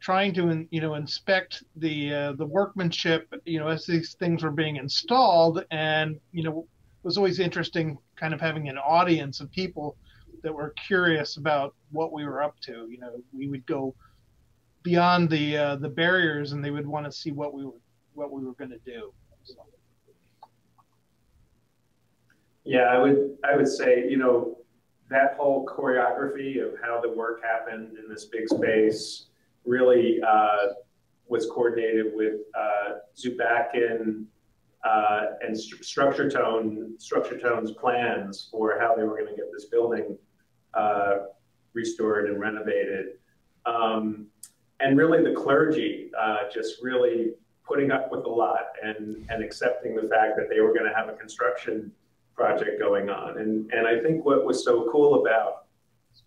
trying 0.00 0.34
to 0.34 0.66
you 0.70 0.80
know 0.80 0.94
inspect 0.94 1.62
the 1.76 2.12
uh, 2.12 2.32
the 2.32 2.44
workmanship 2.46 3.32
you 3.44 3.58
know 3.58 3.68
as 3.68 3.86
these 3.86 4.14
things 4.14 4.42
were 4.42 4.50
being 4.50 4.76
installed 4.76 5.64
and 5.70 6.18
you 6.32 6.42
know 6.42 6.60
it 6.60 7.06
was 7.06 7.16
always 7.16 7.38
interesting 7.38 7.96
kind 8.16 8.34
of 8.34 8.40
having 8.40 8.68
an 8.68 8.78
audience 8.78 9.40
of 9.40 9.50
people 9.52 9.96
that 10.42 10.52
were 10.54 10.70
curious 10.86 11.36
about 11.36 11.74
what 11.90 12.12
we 12.12 12.24
were 12.24 12.42
up 12.42 12.58
to. 12.60 12.86
You 12.90 12.98
know, 12.98 13.22
we 13.32 13.48
would 13.48 13.64
go 13.66 13.94
beyond 14.82 15.30
the 15.30 15.56
uh, 15.56 15.76
the 15.76 15.88
barriers, 15.88 16.52
and 16.52 16.64
they 16.64 16.70
would 16.70 16.86
want 16.86 17.06
to 17.06 17.12
see 17.12 17.30
what 17.30 17.54
we 17.54 17.64
were 17.64 17.80
what 18.14 18.30
we 18.32 18.44
were 18.44 18.54
going 18.54 18.70
to 18.70 18.80
do. 18.84 19.12
So. 19.44 19.54
Yeah, 22.64 22.82
I 22.82 22.98
would 22.98 23.36
I 23.44 23.56
would 23.56 23.68
say 23.68 24.08
you 24.08 24.16
know 24.16 24.58
that 25.10 25.36
whole 25.36 25.66
choreography 25.66 26.64
of 26.64 26.74
how 26.82 27.00
the 27.00 27.10
work 27.10 27.42
happened 27.42 27.98
in 27.98 28.08
this 28.08 28.26
big 28.26 28.48
space 28.48 29.26
really 29.64 30.20
uh, 30.26 30.72
was 31.28 31.46
coordinated 31.46 32.12
with 32.14 32.40
uh, 32.58 32.94
Zubatkin 33.16 34.24
uh, 34.84 35.22
and 35.42 35.58
St- 35.58 35.84
Structure 35.84 36.30
Tone 36.30 36.94
Structure 36.98 37.38
Tone's 37.38 37.72
plans 37.72 38.48
for 38.50 38.78
how 38.80 38.94
they 38.94 39.02
were 39.02 39.16
going 39.16 39.28
to 39.28 39.36
get 39.36 39.46
this 39.52 39.66
building 39.66 40.16
uh, 40.74 41.14
restored 41.74 42.28
and 42.28 42.40
renovated. 42.40 43.18
Um, 43.66 44.26
and 44.80 44.98
really 44.98 45.22
the 45.22 45.34
clergy 45.34 46.10
uh, 46.18 46.48
just 46.52 46.82
really 46.82 47.32
putting 47.64 47.90
up 47.90 48.10
with 48.10 48.24
a 48.24 48.28
lot 48.28 48.66
and, 48.82 49.24
and 49.30 49.42
accepting 49.42 49.94
the 49.94 50.02
fact 50.02 50.36
that 50.36 50.48
they 50.50 50.60
were 50.60 50.74
going 50.74 50.84
to 50.84 50.94
have 50.94 51.08
a 51.08 51.12
construction 51.12 51.92
project 52.34 52.80
going 52.80 53.08
on. 53.08 53.38
And, 53.38 53.70
and 53.72 53.86
I 53.86 54.00
think 54.00 54.24
what 54.24 54.44
was 54.44 54.64
so 54.64 54.88
cool 54.90 55.20
about 55.20 55.66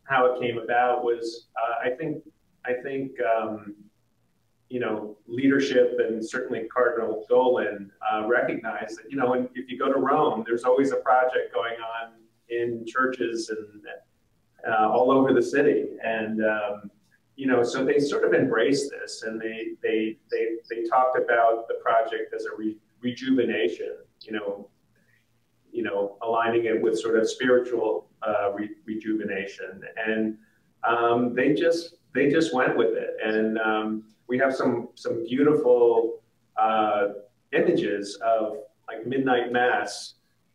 how 0.03 0.25
it 0.25 0.39
came 0.39 0.57
about 0.57 1.03
was 1.03 1.47
uh, 1.57 1.87
I 1.87 1.95
think 1.95 2.23
I 2.65 2.73
think 2.73 3.11
um, 3.21 3.75
you 4.69 4.79
know 4.79 5.17
leadership 5.27 5.97
and 5.99 6.27
certainly 6.27 6.67
Cardinal 6.73 7.25
Dolan 7.29 7.91
uh, 8.11 8.25
recognized 8.27 8.97
that 8.97 9.11
you 9.11 9.17
know 9.17 9.33
if 9.33 9.69
you 9.69 9.77
go 9.77 9.91
to 9.91 9.99
Rome, 9.99 10.43
there's 10.45 10.63
always 10.63 10.91
a 10.91 10.97
project 10.97 11.53
going 11.53 11.75
on 11.75 12.13
in 12.49 12.85
churches 12.85 13.49
and 13.49 13.83
uh, 14.67 14.89
all 14.89 15.11
over 15.11 15.33
the 15.33 15.41
city. 15.41 15.85
And, 16.03 16.43
um, 16.43 16.91
you 17.35 17.47
know, 17.47 17.63
so 17.63 17.83
they 17.83 17.99
sort 17.99 18.23
of 18.23 18.33
embraced 18.33 18.91
this 18.91 19.23
and 19.23 19.39
they, 19.39 19.71
they, 19.83 20.17
they, 20.31 20.45
they 20.69 20.87
talked 20.87 21.17
about 21.17 21.67
the 21.67 21.75
project 21.75 22.33
as 22.33 22.45
a 22.45 22.55
re- 22.57 22.77
rejuvenation, 23.01 23.97
you 24.21 24.33
know, 24.33 24.69
you 25.71 25.83
know, 25.83 26.17
aligning 26.21 26.65
it 26.65 26.81
with 26.81 26.97
sort 26.97 27.17
of 27.17 27.29
spiritual 27.29 28.07
uh, 28.25 28.53
re- 28.53 28.69
rejuvenation. 28.85 29.81
And 29.97 30.37
um, 30.87 31.35
they 31.35 31.53
just, 31.53 31.95
they 32.13 32.29
just 32.29 32.53
went 32.53 32.77
with 32.77 32.93
it. 32.95 33.17
And 33.23 33.59
um, 33.59 34.03
we 34.27 34.37
have 34.37 34.55
some, 34.55 34.89
some 34.95 35.25
beautiful 35.25 36.21
uh, 36.55 37.07
images 37.51 38.17
of 38.25 38.57
like 38.87 39.05
midnight 39.05 39.51
mass 39.51 40.13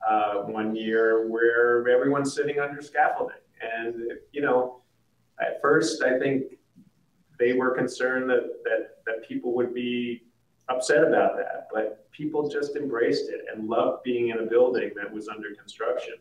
uh, 0.09 0.37
one 0.45 0.75
year 0.75 1.29
where 1.29 1.87
everyone's 1.89 2.35
sitting 2.35 2.59
under 2.59 2.81
scaffolding 2.81 3.37
and, 3.61 3.95
you 4.33 4.43
know, 4.43 4.83
at 5.41 5.61
first, 5.61 6.03
I 6.03 6.19
think 6.19 6.45
they 7.39 7.53
were 7.55 7.75
concerned 7.75 8.29
that, 8.31 8.63
that, 8.65 8.97
that 9.07 9.27
people 9.27 9.55
would 9.55 9.75
be 9.75 10.23
upset 10.69 11.05
about 11.05 11.37
that, 11.37 11.69
but 11.73 12.11
people 12.13 12.49
just 12.49 12.77
embraced 12.77 13.31
it 13.31 13.41
and 13.53 13.69
loved 13.69 14.03
being 14.03 14.29
in 14.29 14.39
a 14.39 14.43
building 14.45 14.91
that 14.97 15.13
was 15.13 15.29
under 15.29 15.55
construction. 15.55 16.15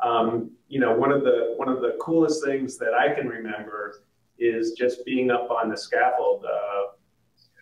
Um, 0.00 0.52
you 0.68 0.78
know, 0.78 0.94
one 0.94 1.10
of 1.10 1.24
the 1.24 1.54
one 1.56 1.68
of 1.68 1.80
the 1.80 1.96
coolest 2.00 2.44
things 2.44 2.78
that 2.78 2.94
I 2.94 3.14
can 3.14 3.28
remember 3.28 4.02
is 4.38 4.72
just 4.72 5.04
being 5.04 5.30
up 5.30 5.50
on 5.50 5.68
the 5.68 5.76
scaffold, 5.76 6.44
uh, 6.44 6.92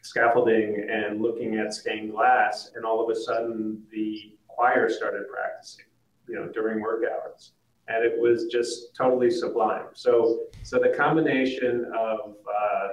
scaffolding, 0.02 0.86
and 0.90 1.22
looking 1.22 1.56
at 1.56 1.72
stained 1.72 2.10
glass, 2.10 2.72
and 2.74 2.84
all 2.84 3.02
of 3.02 3.08
a 3.08 3.18
sudden 3.18 3.82
the 3.90 4.34
choir 4.48 4.90
started 4.90 5.24
practicing, 5.32 5.86
you 6.28 6.34
know, 6.34 6.48
during 6.48 6.82
work 6.82 7.04
hours, 7.04 7.52
and 7.88 8.04
it 8.04 8.18
was 8.18 8.46
just 8.46 8.94
totally 8.94 9.30
sublime. 9.30 9.86
So, 9.94 10.46
so 10.62 10.78
the 10.78 10.94
combination 10.96 11.90
of 11.96 12.34
uh, 12.46 12.88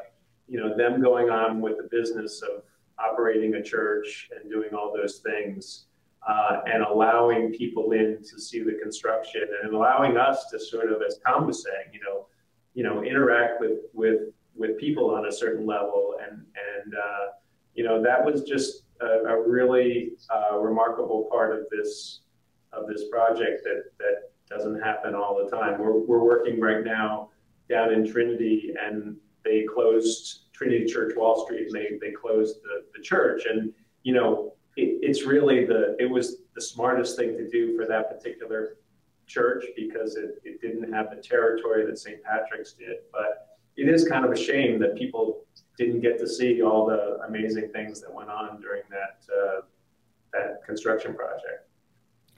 you 0.48 0.60
know 0.60 0.76
them 0.78 1.02
going 1.02 1.30
on 1.30 1.62
with 1.62 1.78
the 1.78 1.88
business 1.90 2.42
of 2.42 2.64
operating 3.00 3.56
a 3.56 3.64
church 3.64 4.30
and 4.36 4.52
doing 4.52 4.74
all 4.74 4.94
those 4.96 5.20
things, 5.20 5.86
uh, 6.28 6.62
and 6.66 6.84
allowing 6.84 7.52
people 7.52 7.92
in 7.92 8.20
to 8.24 8.40
see 8.40 8.62
the 8.62 8.78
construction, 8.82 9.44
and 9.64 9.74
allowing 9.74 10.18
us 10.18 10.46
to 10.52 10.60
sort 10.60 10.92
of, 10.92 11.02
as 11.02 11.20
Tom 11.26 11.48
was 11.48 11.64
saying, 11.64 11.88
you 11.92 12.00
know, 12.02 12.28
you 12.74 12.84
know, 12.84 13.04
interact 13.04 13.60
with 13.60 13.80
with 13.94 14.22
with 14.56 14.78
people 14.78 15.10
on 15.16 15.26
a 15.26 15.32
certain 15.32 15.66
level, 15.66 16.16
and 16.24 16.38
and 16.38 16.94
uh, 16.94 17.26
you 17.74 17.84
know 17.84 18.02
that 18.04 18.24
was 18.24 18.44
just 18.44 18.84
a, 19.02 19.06
a 19.06 19.50
really 19.50 20.12
uh, 20.30 20.58
remarkable 20.60 21.28
part 21.32 21.58
of 21.58 21.66
this 21.72 22.20
of 22.72 22.88
this 22.88 23.06
project 23.10 23.64
that 23.64 23.84
that 23.98 24.33
doesn't 24.56 24.82
happen 24.82 25.16
all 25.16 25.44
the 25.44 25.50
time. 25.56 25.80
We're, 25.80 26.00
we're 26.00 26.24
working 26.24 26.60
right 26.60 26.84
now 26.84 27.30
down 27.70 27.94
in 27.94 28.10
Trinity 28.10 28.74
and 28.80 29.18
they 29.44 29.66
closed 29.74 30.52
Trinity 30.54 30.86
Church 30.86 31.14
Wall 31.16 31.46
Street 31.46 31.68
and 31.68 31.76
they, 31.76 31.98
they 32.02 32.12
closed 32.12 32.58
the, 32.64 32.84
the 32.96 33.02
church. 33.02 33.44
And, 33.50 33.74
you 34.04 34.14
know, 34.14 34.54
it, 34.76 35.00
it's 35.02 35.24
really 35.26 35.66
the, 35.66 35.96
it 36.00 36.10
was 36.10 36.38
the 36.56 36.62
smartest 36.62 37.18
thing 37.18 37.38
to 37.38 37.50
do 37.50 37.76
for 37.76 37.86
that 37.86 38.10
particular 38.10 38.78
church 39.28 39.66
because 39.76 40.16
it, 40.16 40.42
it 40.44 40.62
didn't 40.62 40.92
have 40.92 41.10
the 41.10 41.22
territory 41.22 41.86
that 41.86 41.98
St. 41.98 42.24
Patrick's 42.24 42.74
did. 42.74 42.98
But 43.12 43.58
it 43.76 43.90
is 43.90 44.08
kind 44.08 44.26
of 44.26 44.32
a 44.32 44.38
shame 44.38 44.80
that 44.80 44.96
people 44.96 45.46
didn't 45.78 46.02
get 46.02 46.20
to 46.20 46.28
see 46.28 46.62
all 46.62 46.86
the 46.86 47.20
amazing 47.28 47.70
things 47.72 48.02
that 48.02 48.14
went 48.14 48.30
on 48.30 48.62
during 48.62 48.84
that, 48.92 49.24
uh, 49.34 49.62
that 50.34 50.64
construction 50.66 51.16
project. 51.16 51.68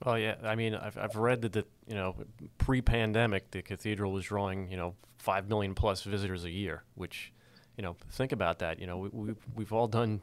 Well, 0.03 0.19
yeah. 0.19 0.35
I 0.43 0.55
mean, 0.55 0.75
I've, 0.75 0.97
I've 0.97 1.15
read 1.15 1.41
that 1.43 1.53
the 1.53 1.65
you 1.87 1.95
know 1.95 2.15
pre-pandemic 2.57 3.51
the 3.51 3.61
cathedral 3.61 4.11
was 4.11 4.25
drawing 4.25 4.69
you 4.69 4.77
know 4.77 4.95
five 5.17 5.47
million 5.47 5.73
plus 5.73 6.03
visitors 6.03 6.43
a 6.43 6.51
year, 6.51 6.83
which 6.95 7.31
you 7.77 7.83
know 7.83 7.95
think 8.11 8.31
about 8.31 8.59
that. 8.59 8.79
You 8.79 8.87
know 8.87 8.97
we, 8.97 9.09
we've 9.09 9.47
we've 9.55 9.73
all 9.73 9.87
done 9.87 10.21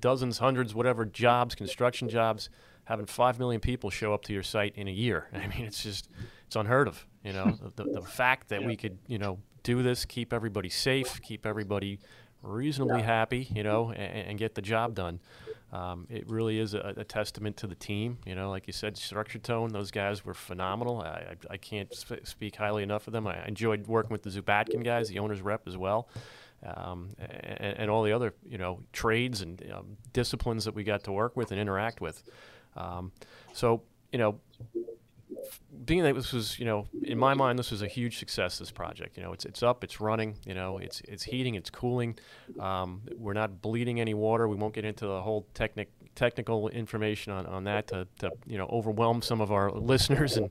dozens, 0.00 0.38
hundreds, 0.38 0.74
whatever 0.74 1.04
jobs, 1.04 1.54
construction 1.54 2.08
jobs. 2.08 2.48
having 2.84 3.06
five 3.06 3.38
million 3.38 3.60
people 3.60 3.90
show 3.90 4.12
up 4.12 4.22
to 4.24 4.32
your 4.32 4.42
site 4.42 4.74
in 4.76 4.88
a 4.88 4.92
year. 4.92 5.28
I 5.34 5.46
mean, 5.46 5.64
it's 5.64 5.82
just 5.82 6.08
it's 6.46 6.56
unheard 6.56 6.88
of. 6.88 7.06
You 7.24 7.32
know, 7.32 7.58
the, 7.76 7.84
the 7.84 8.02
fact 8.02 8.48
that 8.48 8.62
yeah. 8.62 8.66
we 8.66 8.76
could 8.76 8.98
you 9.06 9.18
know 9.18 9.38
do 9.62 9.82
this, 9.82 10.04
keep 10.04 10.32
everybody 10.32 10.68
safe, 10.68 11.20
keep 11.22 11.46
everybody 11.46 12.00
reasonably 12.42 13.00
yeah. 13.00 13.06
happy, 13.06 13.48
you 13.54 13.62
know, 13.62 13.90
and, 13.90 14.28
and, 14.28 14.38
get 14.38 14.54
the 14.54 14.62
job 14.62 14.94
done. 14.94 15.20
Um, 15.72 16.06
it 16.10 16.28
really 16.28 16.58
is 16.58 16.74
a, 16.74 16.94
a, 16.96 17.04
testament 17.04 17.56
to 17.58 17.66
the 17.66 17.74
team. 17.74 18.18
You 18.26 18.34
know, 18.34 18.50
like 18.50 18.66
you 18.66 18.72
said, 18.72 18.96
structure 18.96 19.38
tone. 19.38 19.70
Those 19.70 19.90
guys 19.90 20.24
were 20.24 20.34
phenomenal. 20.34 21.00
I, 21.00 21.08
I, 21.08 21.36
I 21.50 21.56
can't 21.58 21.92
sp- 21.94 22.24
speak 22.24 22.56
highly 22.56 22.82
enough 22.82 23.06
of 23.06 23.12
them. 23.12 23.26
I 23.26 23.44
enjoyed 23.46 23.86
working 23.86 24.10
with 24.10 24.22
the 24.22 24.30
Zubatkin 24.30 24.82
guys, 24.82 25.08
the 25.08 25.20
owners 25.20 25.40
rep 25.42 25.68
as 25.68 25.76
well, 25.76 26.08
um, 26.64 27.10
and, 27.18 27.78
and, 27.78 27.90
all 27.90 28.02
the 28.02 28.12
other 28.12 28.34
you 28.44 28.58
know 28.58 28.80
trades 28.92 29.42
and 29.42 29.62
um, 29.72 29.96
disciplines 30.12 30.64
that 30.64 30.74
we 30.74 30.82
got 30.82 31.04
to 31.04 31.12
work 31.12 31.36
with 31.36 31.52
and 31.52 31.60
interact 31.60 32.00
with. 32.00 32.22
Um, 32.76 33.12
so 33.52 33.82
you 34.12 34.18
know, 34.18 34.40
being 35.84 36.02
that 36.02 36.14
this 36.14 36.32
was, 36.32 36.58
you 36.58 36.64
know, 36.64 36.86
in 37.02 37.18
my 37.18 37.34
mind, 37.34 37.58
this 37.58 37.70
was 37.70 37.82
a 37.82 37.88
huge 37.88 38.18
success. 38.18 38.58
This 38.58 38.70
project, 38.70 39.16
you 39.16 39.22
know, 39.22 39.32
it's 39.32 39.44
it's 39.44 39.62
up, 39.62 39.84
it's 39.84 40.00
running, 40.00 40.36
you 40.44 40.54
know, 40.54 40.78
it's 40.78 41.00
it's 41.02 41.24
heating, 41.24 41.54
it's 41.54 41.70
cooling. 41.70 42.18
Um, 42.58 43.02
we're 43.16 43.32
not 43.32 43.62
bleeding 43.62 44.00
any 44.00 44.14
water. 44.14 44.48
We 44.48 44.56
won't 44.56 44.74
get 44.74 44.84
into 44.84 45.06
the 45.06 45.22
whole 45.22 45.46
technic 45.54 45.90
technical 46.14 46.68
information 46.68 47.32
on, 47.32 47.46
on 47.46 47.64
that 47.64 47.86
to, 47.88 48.06
to 48.18 48.30
you 48.46 48.58
know 48.58 48.66
overwhelm 48.66 49.22
some 49.22 49.40
of 49.40 49.52
our 49.52 49.70
listeners 49.70 50.36
and 50.36 50.50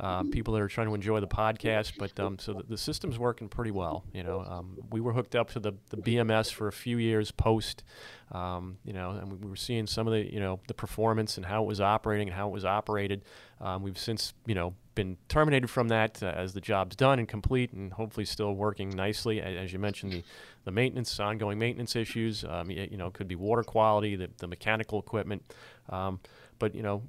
uh, 0.00 0.22
people 0.24 0.54
that 0.54 0.60
are 0.60 0.68
trying 0.68 0.86
to 0.86 0.94
enjoy 0.94 1.20
the 1.20 1.26
podcast. 1.26 1.92
But 1.98 2.18
um, 2.20 2.38
so 2.38 2.52
the, 2.54 2.62
the, 2.62 2.78
system's 2.78 3.18
working 3.18 3.48
pretty 3.48 3.70
well. 3.70 4.04
You 4.12 4.22
know, 4.22 4.44
um, 4.48 4.76
we 4.90 5.00
were 5.00 5.12
hooked 5.12 5.34
up 5.34 5.50
to 5.50 5.60
the, 5.60 5.72
the 5.90 5.96
BMS 5.96 6.52
for 6.52 6.68
a 6.68 6.72
few 6.72 6.98
years 6.98 7.30
post. 7.30 7.82
Um, 8.30 8.78
you 8.84 8.92
know, 8.92 9.10
and 9.12 9.32
we 9.32 9.48
were 9.48 9.56
seeing 9.56 9.86
some 9.86 10.06
of 10.06 10.12
the 10.12 10.32
you 10.32 10.40
know 10.40 10.60
the 10.68 10.74
performance 10.74 11.36
and 11.36 11.46
how 11.46 11.64
it 11.64 11.66
was 11.66 11.80
operating 11.80 12.28
and 12.28 12.36
how 12.36 12.48
it 12.48 12.52
was 12.52 12.64
operated. 12.64 13.24
Um, 13.60 13.82
we've 13.82 13.98
since 13.98 14.34
you 14.46 14.54
know 14.54 14.67
been 14.94 15.16
terminated 15.28 15.68
from 15.70 15.88
that 15.88 16.22
uh, 16.22 16.26
as 16.26 16.54
the 16.54 16.60
job's 16.60 16.96
done 16.96 17.18
and 17.18 17.28
complete, 17.28 17.72
and 17.72 17.92
hopefully 17.92 18.26
still 18.26 18.54
working 18.54 18.90
nicely. 18.90 19.40
As 19.40 19.72
you 19.72 19.78
mentioned, 19.78 20.12
the, 20.12 20.24
the 20.64 20.72
maintenance, 20.72 21.20
ongoing 21.20 21.58
maintenance 21.58 21.94
issues, 21.94 22.44
um, 22.44 22.70
you, 22.70 22.88
you, 22.90 22.96
know, 22.96 23.10
could 23.10 23.28
be 23.28 23.36
water 23.36 23.62
quality, 23.62 24.16
the, 24.16 24.28
the 24.38 24.48
mechanical 24.48 24.98
equipment. 24.98 25.42
Um, 25.88 26.18
but 26.58 26.74
you 26.74 26.82
know, 26.82 27.02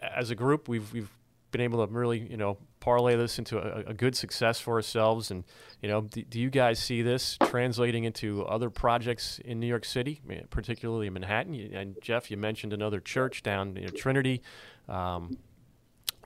as 0.00 0.30
a 0.30 0.34
group, 0.34 0.68
we've 0.68 0.92
we've 0.92 1.10
been 1.50 1.60
able 1.60 1.84
to 1.84 1.92
really 1.92 2.18
you 2.18 2.36
know 2.36 2.58
parlay 2.80 3.16
this 3.16 3.38
into 3.38 3.58
a, 3.58 3.90
a 3.90 3.94
good 3.94 4.14
success 4.14 4.60
for 4.60 4.74
ourselves. 4.74 5.30
And 5.32 5.42
you 5.82 5.88
know, 5.88 6.02
do, 6.02 6.22
do, 6.22 6.38
you 6.38 6.50
guys 6.50 6.78
see 6.78 7.02
this 7.02 7.36
translating 7.46 8.04
into 8.04 8.44
other 8.44 8.70
projects 8.70 9.40
in 9.44 9.58
New 9.58 9.66
York 9.66 9.84
City, 9.84 10.20
particularly 10.50 11.08
in 11.08 11.12
Manhattan? 11.12 11.54
And 11.74 11.96
Jeff, 12.00 12.30
you 12.30 12.36
mentioned 12.36 12.72
another 12.72 13.00
church 13.00 13.42
down, 13.42 13.74
you 13.74 13.82
know, 13.82 13.88
Trinity. 13.88 14.42
Um, 14.88 15.38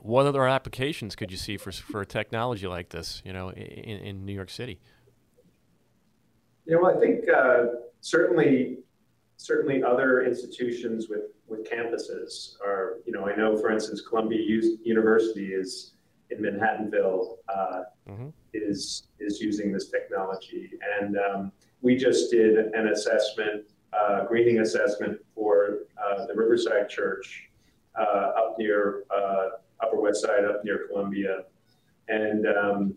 what 0.01 0.25
other 0.25 0.47
applications 0.47 1.15
could 1.15 1.31
you 1.31 1.37
see 1.37 1.57
for 1.57 1.71
for 1.71 2.01
a 2.01 2.05
technology 2.05 2.67
like 2.67 2.89
this? 2.89 3.21
You 3.25 3.33
know, 3.33 3.49
in, 3.51 3.97
in 3.99 4.25
New 4.25 4.33
York 4.33 4.49
City. 4.49 4.79
Yeah, 6.65 6.77
well, 6.81 6.95
I 6.95 6.99
think 6.99 7.25
uh, 7.29 7.65
certainly 8.01 8.79
certainly 9.37 9.83
other 9.83 10.23
institutions 10.23 11.07
with 11.09 11.31
with 11.47 11.69
campuses 11.69 12.55
are. 12.65 12.97
You 13.05 13.13
know, 13.13 13.27
I 13.27 13.35
know, 13.35 13.57
for 13.57 13.71
instance, 13.71 14.01
Columbia 14.01 14.39
U- 14.41 14.79
University 14.83 15.53
is 15.53 15.93
in 16.29 16.39
Manhattanville 16.39 17.37
uh, 17.49 17.81
mm-hmm. 18.09 18.29
is 18.53 19.07
is 19.19 19.41
using 19.41 19.71
this 19.71 19.89
technology, 19.89 20.71
and 20.99 21.17
um, 21.17 21.51
we 21.81 21.95
just 21.95 22.31
did 22.31 22.57
an 22.57 22.87
assessment, 22.87 23.65
uh, 23.93 24.25
greening 24.25 24.59
assessment 24.59 25.19
for 25.35 25.79
uh, 25.97 26.25
the 26.27 26.33
Riverside 26.33 26.89
Church 26.89 27.49
uh, 27.99 28.31
up 28.37 28.55
near 28.57 29.03
uh, 29.15 29.49
Upper 29.81 29.99
West 29.99 30.21
Side 30.21 30.45
up 30.45 30.63
near 30.63 30.87
Columbia. 30.87 31.43
And, 32.07 32.45
um, 32.47 32.95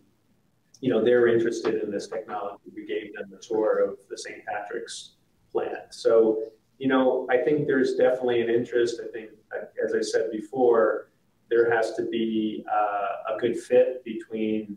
you 0.81 0.91
know, 0.91 1.05
they're 1.05 1.29
interested 1.29 1.83
in 1.83 1.91
this 1.91 2.09
technology. 2.09 2.63
We 2.75 2.85
gave 2.87 3.15
them 3.15 3.31
the 3.31 3.39
tour 3.39 3.83
of 3.85 3.99
the 4.09 4.19
St. 4.19 4.45
Patrick's 4.45 5.13
plant. 5.53 5.93
So, 5.95 6.43
you 6.79 6.89
know, 6.89 7.27
I 7.31 7.39
think 7.39 7.67
there's 7.67 7.95
definitely 7.95 8.43
an 8.43 8.51
interest. 8.51 9.01
I 9.03 9.11
think, 9.13 9.31
as 9.85 9.95
I 9.95 10.01
said 10.01 10.31
before, 10.33 11.11
there 11.49 11.71
has 11.71 11.95
to 11.95 12.03
be 12.11 12.65
uh, 12.71 13.35
a 13.35 13.39
good 13.39 13.57
fit 13.57 14.05
between 14.05 14.77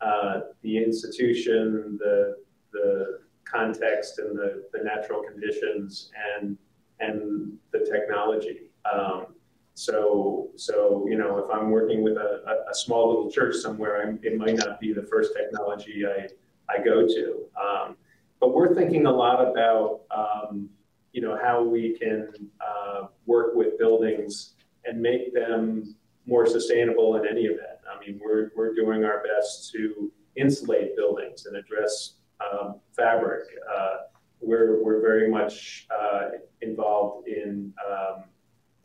uh, 0.00 0.40
the 0.62 0.78
institution, 0.78 1.98
the, 2.00 2.36
the 2.72 3.20
context, 3.44 4.18
and 4.18 4.36
the, 4.36 4.64
the 4.72 4.82
natural 4.82 5.22
conditions, 5.22 6.10
and, 6.36 6.56
and 7.00 7.52
the 7.72 7.80
technology. 7.80 8.70
Um, 8.90 9.33
so, 9.74 10.50
so 10.56 11.06
you 11.08 11.18
know, 11.18 11.38
if 11.38 11.50
I'm 11.52 11.70
working 11.70 12.02
with 12.02 12.16
a, 12.16 12.64
a 12.70 12.74
small 12.74 13.08
little 13.08 13.30
church 13.30 13.56
somewhere, 13.56 14.02
I'm, 14.02 14.18
it 14.22 14.36
might 14.36 14.56
not 14.56 14.80
be 14.80 14.92
the 14.92 15.02
first 15.02 15.32
technology 15.36 16.04
I, 16.06 16.28
I 16.72 16.82
go 16.82 17.06
to. 17.06 17.44
Um, 17.60 17.96
but 18.40 18.54
we're 18.54 18.74
thinking 18.74 19.06
a 19.06 19.10
lot 19.10 19.40
about, 19.40 20.02
um, 20.10 20.68
you 21.12 21.22
know, 21.22 21.38
how 21.42 21.62
we 21.62 21.96
can 21.98 22.28
uh, 22.60 23.06
work 23.26 23.54
with 23.54 23.78
buildings 23.78 24.54
and 24.84 25.00
make 25.00 25.32
them 25.32 25.94
more 26.26 26.46
sustainable 26.46 27.16
in 27.16 27.26
any 27.26 27.42
event. 27.42 27.78
I 27.90 28.04
mean, 28.04 28.20
we're, 28.22 28.50
we're 28.56 28.74
doing 28.74 29.04
our 29.04 29.22
best 29.22 29.72
to 29.72 30.12
insulate 30.36 30.96
buildings 30.96 31.46
and 31.46 31.56
address 31.56 32.14
um, 32.40 32.76
fabric. 32.92 33.44
Uh, 33.74 33.96
we're, 34.40 34.82
we're 34.82 35.00
very 35.00 35.30
much 35.30 35.86
uh, 35.90 36.28
involved 36.60 37.28
in 37.28 37.72
um, 37.88 38.24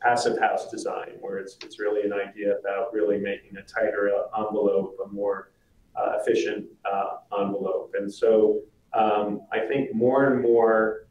passive 0.00 0.38
house 0.38 0.70
design, 0.70 1.12
where 1.20 1.38
it's, 1.38 1.56
it's 1.62 1.78
really 1.78 2.02
an 2.02 2.12
idea 2.12 2.56
about 2.58 2.92
really 2.92 3.18
making 3.18 3.56
a 3.56 3.62
tighter 3.62 4.10
envelope, 4.36 4.96
a 5.04 5.08
more 5.08 5.52
uh, 5.96 6.16
efficient 6.20 6.66
uh, 6.90 7.16
envelope. 7.40 7.94
And 7.98 8.12
so 8.12 8.60
um, 8.94 9.42
I 9.52 9.60
think 9.60 9.94
more 9.94 10.32
and 10.32 10.42
more, 10.42 11.06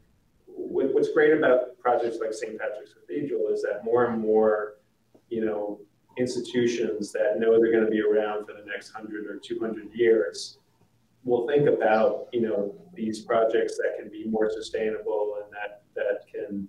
what's 0.46 1.12
great 1.12 1.32
about 1.32 1.78
projects 1.78 2.18
like 2.20 2.32
St. 2.32 2.58
Patrick's 2.58 2.94
Cathedral 2.94 3.48
is 3.48 3.62
that 3.62 3.84
more 3.84 4.06
and 4.06 4.20
more, 4.20 4.74
you 5.28 5.44
know, 5.44 5.80
institutions 6.18 7.12
that 7.12 7.38
know 7.38 7.60
they're 7.60 7.72
going 7.72 7.84
to 7.84 7.90
be 7.90 8.02
around 8.02 8.46
for 8.46 8.52
the 8.52 8.64
next 8.66 8.92
100 8.92 9.26
or 9.26 9.38
200 9.38 9.92
years 9.94 10.58
will 11.24 11.46
think 11.46 11.68
about, 11.68 12.28
you 12.32 12.40
know, 12.40 12.74
these 12.94 13.20
projects 13.20 13.76
that 13.76 13.96
can 13.98 14.10
be 14.10 14.24
more 14.24 14.50
sustainable 14.50 15.38
and 15.42 15.52
that, 15.52 15.82
that 15.94 16.26
can 16.32 16.68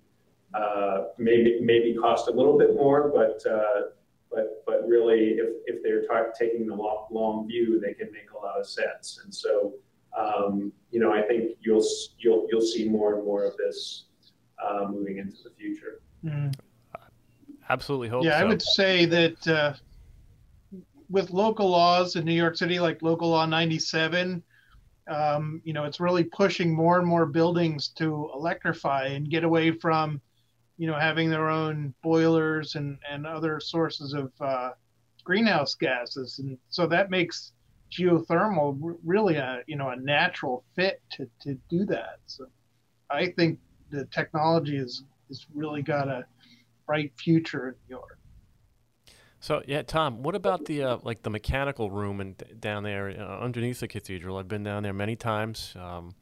uh, 0.54 1.06
maybe 1.18 1.60
maybe 1.62 1.96
cost 1.96 2.28
a 2.28 2.32
little 2.32 2.58
bit 2.58 2.76
more, 2.76 3.10
but 3.10 3.42
uh, 3.50 3.90
but 4.32 4.64
but 4.66 4.88
really, 4.88 5.38
if 5.38 5.50
if 5.66 5.84
they're 5.84 6.04
taking 6.38 6.68
the 6.68 6.76
long, 6.76 7.08
long 7.12 7.48
view, 7.48 7.80
they 7.80 7.94
can 7.94 8.12
make 8.12 8.32
a 8.32 8.38
lot 8.38 8.60
of 8.60 8.66
sense. 8.68 9.22
And 9.24 9.34
so, 9.34 9.74
um, 10.18 10.72
you 10.92 11.00
know, 11.00 11.14
I 11.14 11.22
think 11.22 11.52
you'll 11.62 11.86
you'll 12.20 12.48
you'll 12.50 12.62
see 12.62 12.88
more 12.88 13.16
and 13.16 13.26
more 13.26 13.44
of 13.46 13.56
this 13.58 14.06
uh, 14.62 14.88
moving 14.90 15.18
into 15.18 15.44
the 15.44 15.52
future. 15.52 16.02
Mm. 16.24 16.54
Absolutely 17.70 18.10
hope. 18.10 18.24
Yeah, 18.26 18.38
so. 18.38 18.46
I 18.46 18.50
would 18.50 18.62
say 18.62 19.06
that 19.06 19.48
uh, 19.48 19.74
with 21.10 21.32
local 21.32 21.70
laws 21.70 22.16
in 22.16 22.26
New 22.26 22.34
York 22.34 22.58
City, 22.58 22.80
like 22.80 23.02
Local 23.02 23.30
Law 23.30 23.46
97. 23.46 24.44
Um, 25.08 25.62
you 25.66 25.74
know, 25.74 25.84
it's 25.84 26.00
really 26.00 26.24
pushing 26.24 26.74
more 26.74 27.00
and 27.00 27.08
more 27.08 27.26
buildings 27.26 27.90
to 27.96 28.30
electrify 28.34 29.08
and 29.08 29.30
get 29.30 29.44
away 29.44 29.72
from 29.72 30.22
you 30.78 30.88
know, 30.88 30.96
having 30.96 31.30
their 31.30 31.50
own 31.50 31.94
boilers 32.02 32.76
and, 32.76 32.98
and 33.10 33.28
other 33.28 33.60
sources 33.60 34.14
of 34.14 34.32
uh, 34.40 34.72
greenhouse 35.24 35.76
gases. 35.76 36.40
And 36.40 36.58
so 36.70 36.88
that 36.88 37.10
makes 37.10 37.54
geothermal 37.92 38.98
really 39.04 39.36
a, 39.36 39.62
you 39.68 39.76
know, 39.76 39.90
a 39.90 39.96
natural 39.96 40.64
fit 40.76 41.02
to, 41.12 41.30
to 41.42 41.58
do 41.70 41.86
that. 41.86 42.20
So 42.26 42.46
I 43.10 43.28
think 43.28 43.60
the 43.92 44.06
technology 44.06 44.78
is, 44.78 45.04
is 45.30 45.46
really 45.54 45.82
got 45.82 46.08
a 46.08 46.26
bright 46.88 47.12
future 47.18 47.70
in 47.70 47.76
New 47.88 47.96
York. 47.98 48.18
So 49.40 49.64
yeah, 49.66 49.82
Tom, 49.82 50.22
what 50.22 50.36
about 50.36 50.66
the 50.66 50.84
uh, 50.84 50.98
like 51.02 51.24
the 51.24 51.32
mechanical 51.32 51.90
room 51.90 52.22
and 52.22 52.42
down 52.60 52.84
there 52.84 53.10
uh, 53.10 53.40
underneath 53.40 53.80
the 53.80 53.88
cathedral? 53.88 54.38
I've 54.38 54.48
been 54.48 54.64
down 54.64 54.84
there 54.84 54.94
many 54.94 55.16
times. 55.16 55.74
Um, 55.76 56.14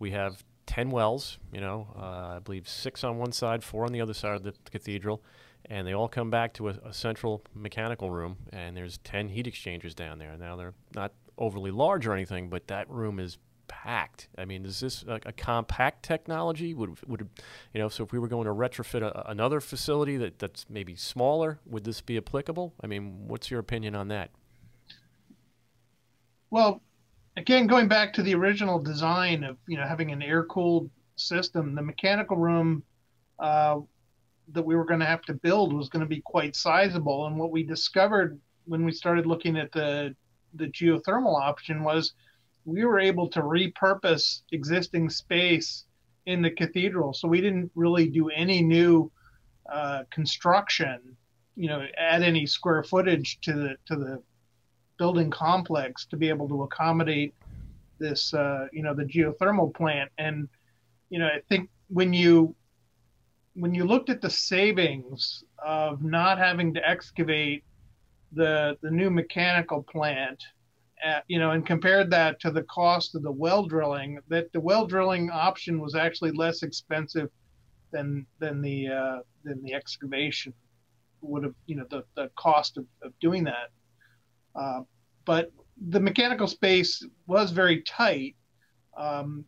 we 0.00 0.10
have 0.10 0.42
10 0.68 0.90
wells, 0.90 1.38
you 1.50 1.62
know, 1.62 1.88
uh, 1.96 2.36
I 2.36 2.38
believe 2.44 2.68
six 2.68 3.02
on 3.02 3.16
one 3.16 3.32
side, 3.32 3.64
four 3.64 3.86
on 3.86 3.92
the 3.92 4.02
other 4.02 4.12
side 4.12 4.36
of 4.36 4.42
the 4.42 4.52
cathedral, 4.70 5.24
and 5.64 5.86
they 5.86 5.94
all 5.94 6.08
come 6.08 6.30
back 6.30 6.52
to 6.54 6.68
a, 6.68 6.72
a, 6.84 6.92
central 6.92 7.42
mechanical 7.54 8.10
room, 8.10 8.36
and 8.52 8.76
there's 8.76 8.98
10 8.98 9.30
heat 9.30 9.46
exchangers 9.46 9.94
down 9.94 10.18
there. 10.18 10.36
Now, 10.36 10.56
they're 10.56 10.74
not 10.94 11.12
overly 11.38 11.70
large 11.70 12.06
or 12.06 12.12
anything, 12.12 12.50
but 12.50 12.66
that 12.68 12.88
room 12.90 13.18
is 13.18 13.38
packed. 13.66 14.28
I 14.36 14.44
mean, 14.44 14.66
is 14.66 14.80
this 14.80 15.04
a, 15.08 15.18
a 15.24 15.32
compact 15.32 16.04
technology? 16.04 16.74
Would, 16.74 16.98
would 17.08 17.26
you 17.72 17.80
know, 17.80 17.88
so 17.88 18.04
if 18.04 18.12
we 18.12 18.18
were 18.18 18.28
going 18.28 18.44
to 18.44 18.52
retrofit 18.52 19.00
a, 19.00 19.30
another 19.30 19.62
facility 19.62 20.18
that, 20.18 20.38
that's 20.38 20.66
maybe 20.68 20.96
smaller, 20.96 21.60
would 21.64 21.84
this 21.84 22.02
be 22.02 22.18
applicable? 22.18 22.74
I 22.82 22.86
mean, 22.88 23.26
what's 23.26 23.50
your 23.50 23.60
opinion 23.60 23.94
on 23.94 24.08
that? 24.08 24.32
Well, 26.50 26.82
again, 27.38 27.66
going 27.66 27.88
back 27.88 28.12
to 28.14 28.22
the 28.22 28.34
original 28.34 28.78
design 28.78 29.44
of 29.44 29.56
you 29.66 29.76
know 29.76 29.86
having 29.86 30.10
an 30.10 30.22
air 30.22 30.44
cooled 30.44 30.90
system, 31.16 31.74
the 31.74 31.82
mechanical 31.82 32.36
room 32.36 32.82
uh, 33.38 33.78
that 34.52 34.62
we 34.62 34.76
were 34.76 34.84
going 34.84 35.00
to 35.00 35.06
have 35.06 35.22
to 35.22 35.34
build 35.34 35.72
was 35.72 35.88
going 35.88 36.04
to 36.04 36.08
be 36.08 36.20
quite 36.20 36.56
sizable. 36.56 37.26
And 37.26 37.38
what 37.38 37.50
we 37.50 37.62
discovered 37.62 38.38
when 38.66 38.84
we 38.84 38.92
started 38.92 39.26
looking 39.26 39.56
at 39.56 39.72
the 39.72 40.14
the 40.54 40.66
geothermal 40.66 41.40
option 41.40 41.84
was 41.84 42.14
we 42.64 42.84
were 42.84 42.98
able 42.98 43.28
to 43.28 43.40
repurpose 43.40 44.42
existing 44.52 45.08
space 45.08 45.84
in 46.26 46.42
the 46.42 46.50
cathedral. 46.50 47.12
So 47.12 47.28
we 47.28 47.40
didn't 47.40 47.70
really 47.74 48.08
do 48.08 48.28
any 48.28 48.62
new 48.62 49.10
uh, 49.70 50.04
construction, 50.10 51.16
you 51.56 51.68
know, 51.68 51.86
add 51.96 52.22
any 52.22 52.46
square 52.46 52.82
footage 52.82 53.38
to 53.42 53.52
the 53.52 53.76
to 53.86 53.96
the 53.96 54.22
building 54.98 55.30
complex 55.30 56.06
to 56.06 56.16
be 56.16 56.28
able 56.28 56.48
to 56.48 56.62
accommodate 56.64 57.34
this, 57.98 58.34
uh, 58.34 58.66
you 58.72 58.82
know, 58.82 58.94
the 58.94 59.04
geothermal 59.04 59.74
plant. 59.74 60.10
And 60.18 60.48
you 61.10 61.18
know, 61.18 61.26
I 61.26 61.40
think 61.48 61.70
when 61.88 62.12
you 62.12 62.54
when 63.54 63.74
you 63.74 63.84
looked 63.84 64.10
at 64.10 64.20
the 64.20 64.30
savings 64.30 65.42
of 65.64 66.02
not 66.02 66.38
having 66.38 66.74
to 66.74 66.88
excavate 66.88 67.64
the 68.32 68.76
the 68.82 68.90
new 68.90 69.10
mechanical 69.10 69.82
plant, 69.82 70.42
uh, 71.04 71.20
you 71.28 71.38
know, 71.38 71.50
and 71.50 71.66
compared 71.66 72.10
that 72.10 72.40
to 72.40 72.50
the 72.50 72.62
cost 72.64 73.14
of 73.14 73.22
the 73.22 73.32
well 73.32 73.64
drilling, 73.66 74.18
that 74.28 74.52
the 74.52 74.60
well 74.60 74.86
drilling 74.86 75.30
option 75.30 75.80
was 75.80 75.94
actually 75.94 76.32
less 76.32 76.62
expensive 76.62 77.30
than 77.90 78.26
than 78.38 78.60
the 78.60 78.88
uh, 78.88 79.18
than 79.44 79.62
the 79.62 79.74
excavation 79.74 80.52
would 81.20 81.42
have, 81.42 81.54
you 81.66 81.76
know, 81.76 81.86
the, 81.90 82.04
the 82.14 82.30
cost 82.36 82.76
of, 82.76 82.86
of 83.02 83.12
doing 83.20 83.44
that. 83.44 83.70
Uh, 84.58 84.80
but 85.24 85.52
the 85.88 86.00
mechanical 86.00 86.46
space 86.46 87.04
was 87.26 87.50
very 87.50 87.82
tight. 87.82 88.34
Um, 88.96 89.44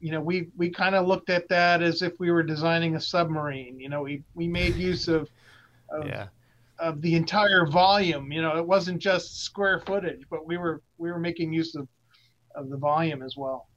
you 0.00 0.12
know, 0.12 0.20
we 0.20 0.48
we 0.56 0.70
kind 0.70 0.94
of 0.94 1.06
looked 1.06 1.30
at 1.30 1.48
that 1.48 1.82
as 1.82 2.02
if 2.02 2.18
we 2.18 2.30
were 2.30 2.42
designing 2.42 2.96
a 2.96 3.00
submarine. 3.00 3.78
You 3.78 3.88
know, 3.88 4.02
we 4.02 4.22
we 4.34 4.48
made 4.48 4.76
use 4.76 5.08
of 5.08 5.28
of, 5.90 6.06
yeah. 6.06 6.26
of 6.78 7.00
the 7.00 7.14
entire 7.14 7.66
volume. 7.66 8.32
You 8.32 8.42
know, 8.42 8.56
it 8.56 8.66
wasn't 8.66 9.00
just 9.00 9.42
square 9.42 9.80
footage, 9.80 10.22
but 10.30 10.46
we 10.46 10.56
were 10.56 10.82
we 10.98 11.10
were 11.10 11.18
making 11.18 11.52
use 11.52 11.74
of 11.74 11.88
of 12.54 12.68
the 12.68 12.76
volume 12.76 13.22
as 13.22 13.36
well. 13.36 13.68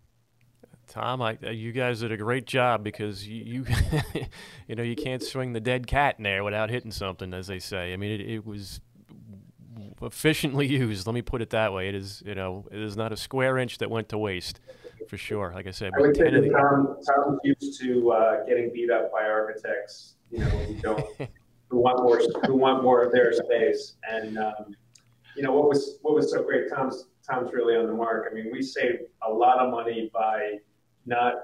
Tom, 0.87 1.21
I, 1.21 1.37
uh, 1.45 1.49
you 1.49 1.71
guys 1.71 2.01
did 2.01 2.11
a 2.11 2.17
great 2.17 2.45
job 2.45 2.83
because 2.83 3.25
you, 3.25 3.63
you, 3.63 3.65
you 4.67 4.75
know, 4.75 4.83
you 4.83 4.95
can't 4.95 5.23
swing 5.23 5.53
the 5.53 5.61
dead 5.61 5.87
cat 5.87 6.15
in 6.17 6.23
there 6.23 6.43
without 6.43 6.69
hitting 6.69 6.91
something, 6.91 7.33
as 7.33 7.47
they 7.47 7.59
say. 7.59 7.93
I 7.93 7.97
mean, 7.97 8.19
it, 8.19 8.21
it 8.21 8.45
was 8.45 8.81
efficiently 10.03 10.67
used. 10.83 11.07
Let 11.07 11.13
me 11.13 11.21
put 11.21 11.41
it 11.41 11.49
that 11.51 11.73
way. 11.73 11.89
It 11.89 11.95
is, 11.95 12.23
you 12.25 12.35
know, 12.35 12.65
it 12.71 12.79
is 12.79 12.95
not 12.95 13.11
a 13.11 13.17
square 13.17 13.57
inch 13.57 13.77
that 13.79 13.89
went 13.89 14.09
to 14.09 14.17
waste, 14.17 14.59
for 15.07 15.17
sure. 15.17 15.51
Like 15.53 15.67
I 15.67 15.71
said, 15.71 15.91
I 15.97 16.01
would 16.01 16.15
say 16.15 16.29
that 16.29 16.51
Tom, 16.51 16.97
Tom's 17.07 17.39
used 17.43 17.79
to 17.81 18.11
uh, 18.11 18.45
getting 18.45 18.71
beat 18.73 18.91
up 18.91 19.11
by 19.11 19.23
architects, 19.23 20.15
you 20.31 20.39
know, 20.39 20.45
who 20.45 20.73
don't, 20.75 21.05
who 21.69 21.77
want 21.79 22.03
more, 22.03 22.19
who 22.45 22.55
want 22.55 22.83
more 22.83 23.03
of 23.03 23.11
their 23.11 23.33
space. 23.33 23.95
And 24.09 24.37
um, 24.37 24.75
you 25.35 25.43
know, 25.43 25.53
what 25.53 25.67
was 25.67 25.97
what 26.01 26.13
was 26.13 26.31
so 26.31 26.43
great? 26.43 26.69
Tom's 26.73 27.05
Tom's 27.27 27.51
really 27.53 27.75
on 27.75 27.87
the 27.87 27.93
mark. 27.93 28.27
I 28.29 28.33
mean, 28.33 28.49
we 28.51 28.61
saved 28.61 29.03
a 29.27 29.31
lot 29.31 29.59
of 29.59 29.71
money 29.71 30.09
by 30.13 30.57
not 31.05 31.35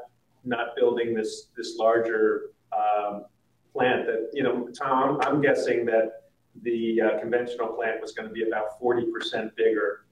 not 0.44 0.76
building 0.76 1.14
this 1.14 1.48
this 1.58 1.76
larger 1.78 2.52
um, 2.74 3.26
plant. 3.74 4.06
That 4.06 4.30
you 4.34 4.44
know, 4.44 4.70
Tom, 4.78 5.20
I'm 5.22 5.42
guessing 5.42 5.86
that 5.86 6.29
the 6.64 7.02
uh, 7.02 7.20
conventional 7.20 7.70
plant 7.70 8.02
was 8.02 8.12
going 8.12 8.28
to 8.28 8.34
be 8.34 8.48
about 8.48 8.80
40% 8.82 9.56
bigger. 9.56 10.06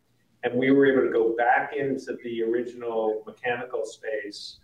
And 0.43 0.53
we 0.53 0.71
were 0.71 0.86
able 0.86 1.01
to 1.01 1.12
go 1.12 1.36
back 1.36 1.73
into 1.75 2.17
the 2.23 2.43
original 2.43 3.23
mechanical 3.25 3.86
space, 3.86 4.60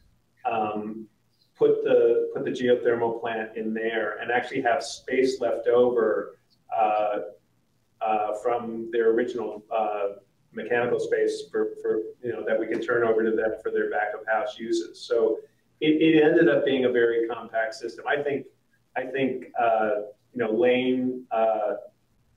um, 0.45 1.07
put 1.55 1.83
the 1.83 2.29
put 2.33 2.45
the 2.45 2.51
geothermal 2.51 3.19
plant 3.19 3.57
in 3.57 3.73
there, 3.73 4.17
and 4.21 4.31
actually 4.31 4.61
have 4.61 4.83
space 4.83 5.41
left 5.41 5.67
over 5.67 6.37
uh, 6.75 7.19
uh, 8.01 8.33
from 8.41 8.89
their 8.91 9.09
original 9.11 9.63
uh, 9.75 10.19
mechanical 10.53 10.99
space 10.99 11.43
for, 11.51 11.71
for 11.81 12.01
you 12.21 12.31
know 12.31 12.43
that 12.45 12.59
we 12.59 12.67
can 12.67 12.81
turn 12.81 13.03
over 13.03 13.23
to 13.23 13.31
them 13.31 13.53
for 13.61 13.71
their 13.71 13.89
back 13.89 14.09
of 14.13 14.25
house 14.27 14.59
uses. 14.59 15.01
So 15.01 15.39
it, 15.81 16.01
it 16.01 16.23
ended 16.23 16.49
up 16.49 16.65
being 16.65 16.85
a 16.85 16.91
very 16.91 17.27
compact 17.27 17.75
system. 17.75 18.05
I 18.07 18.21
think 18.21 18.45
I 18.95 19.05
think 19.05 19.45
uh, 19.59 19.91
you 20.33 20.43
know, 20.43 20.51
Lane 20.51 21.25
uh, 21.31 21.75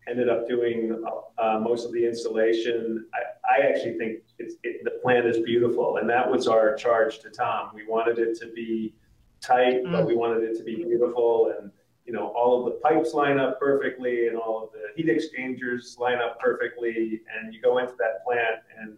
ended 0.09 0.28
up 0.28 0.46
doing 0.46 1.04
uh, 1.38 1.59
most 1.59 1.85
of 1.85 1.92
the 1.92 2.06
installation. 2.06 3.06
I, 3.14 3.59
I 3.59 3.66
actually 3.66 3.98
think 3.98 4.20
it, 4.38 4.85
the 4.85 4.92
plan 5.02 5.26
is 5.26 5.38
beautiful, 5.38 5.96
and 5.96 6.09
that 6.11 6.30
was 6.30 6.46
our 6.46 6.74
charge 6.74 7.20
to 7.20 7.30
Tom. 7.30 7.70
We 7.74 7.87
wanted 7.87 8.18
it 8.18 8.38
to 8.40 8.52
be 8.52 8.94
tight, 9.40 9.85
mm. 9.85 9.92
but 9.92 10.06
we 10.06 10.14
wanted 10.14 10.42
it 10.44 10.56
to 10.59 10.64
be 10.64 10.76
beautiful, 10.76 11.54
and 11.59 11.70
you 12.04 12.12
know, 12.12 12.28
all 12.28 12.59
of 12.59 12.72
the 12.72 12.78
pipes 12.80 13.14
line 13.14 13.38
up 13.38 13.59
perfectly, 13.59 14.28
and 14.28 14.37
all 14.37 14.62
of 14.62 14.70
the 14.72 14.80
heat 14.94 15.09
exchangers 15.09 15.96
line 15.98 16.18
up 16.18 16.38
perfectly, 16.38 17.22
and 17.35 17.52
you 17.52 17.61
go 17.61 17.78
into 17.78 17.94
that 17.98 18.24
plant, 18.24 18.61
and 18.78 18.96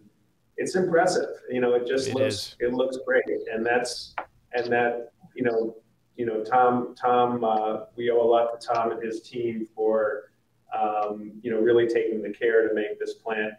it's 0.57 0.75
impressive. 0.75 1.29
You 1.49 1.61
know, 1.61 1.73
it 1.73 1.87
just 1.87 2.09
it 2.09 2.15
looks 2.15 2.35
is. 2.35 2.55
it 2.59 2.73
looks 2.73 2.97
great, 3.05 3.23
and 3.51 3.65
that's 3.65 4.13
and 4.53 4.71
that 4.71 5.11
you 5.35 5.43
know 5.43 5.75
you 6.19 6.25
know, 6.25 6.43
Tom, 6.43 6.95
Tom, 6.95 7.45
uh, 7.45 7.85
we 7.95 8.11
owe 8.11 8.21
a 8.21 8.29
lot 8.29 8.59
to 8.59 8.67
Tom 8.67 8.91
and 8.91 9.01
his 9.01 9.21
team 9.21 9.65
for, 9.73 10.33
um, 10.77 11.31
you 11.41 11.49
know, 11.49 11.61
really 11.61 11.87
taking 11.87 12.21
the 12.21 12.29
care 12.29 12.67
to 12.67 12.75
make 12.75 12.99
this 12.99 13.13
plant 13.13 13.53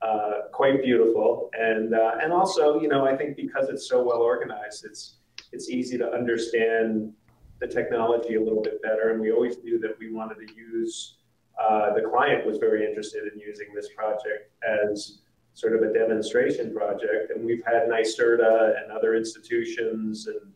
uh, 0.00 0.48
quite 0.50 0.82
beautiful. 0.82 1.50
And 1.52 1.94
uh, 1.94 2.12
and 2.22 2.32
also, 2.32 2.80
you 2.80 2.88
know, 2.88 3.04
I 3.04 3.14
think 3.14 3.36
because 3.36 3.68
it's 3.68 3.86
so 3.86 4.02
well 4.02 4.22
organized, 4.22 4.86
it's 4.86 5.16
it's 5.52 5.68
easy 5.68 5.98
to 5.98 6.10
understand 6.10 7.12
the 7.60 7.66
technology 7.66 8.36
a 8.36 8.40
little 8.40 8.62
bit 8.62 8.80
better. 8.80 9.10
And 9.10 9.20
we 9.20 9.30
always 9.30 9.58
knew 9.62 9.78
that 9.80 9.98
we 9.98 10.10
wanted 10.10 10.38
to 10.48 10.54
use. 10.54 11.16
Uh, 11.62 11.92
the 11.92 12.00
client 12.00 12.46
was 12.46 12.56
very 12.56 12.86
interested 12.86 13.30
in 13.30 13.38
using 13.38 13.66
this 13.74 13.88
project 13.94 14.50
as 14.66 15.18
sort 15.52 15.74
of 15.74 15.82
a 15.82 15.92
demonstration 15.92 16.72
project, 16.72 17.32
and 17.34 17.44
we've 17.44 17.64
had 17.66 17.86
NYSERDA 17.86 18.82
and 18.82 18.92
other 18.92 19.14
institutions 19.14 20.26
and 20.26 20.52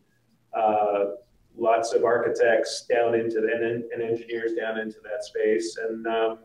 uh, 0.55 1.05
lots 1.57 1.93
of 1.93 2.03
architects 2.03 2.85
down 2.89 3.15
into 3.15 3.41
the, 3.41 3.51
and, 3.53 3.83
and 3.91 4.01
engineers 4.01 4.53
down 4.53 4.79
into 4.79 4.97
that 5.03 5.23
space. 5.23 5.77
And, 5.77 6.07
um, 6.07 6.39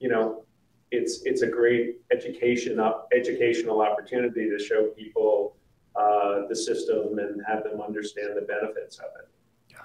you 0.00 0.08
know, 0.08 0.44
it's, 0.90 1.22
it's 1.24 1.42
a 1.42 1.46
great 1.46 1.96
education, 2.10 2.80
educational 3.14 3.82
opportunity 3.82 4.48
to 4.48 4.58
show 4.58 4.86
people 4.96 5.56
uh, 5.96 6.46
the 6.48 6.56
system 6.56 7.18
and 7.18 7.42
have 7.46 7.64
them 7.64 7.80
understand 7.80 8.36
the 8.36 8.42
benefits 8.42 8.98
of 8.98 9.06
it. 9.20 9.28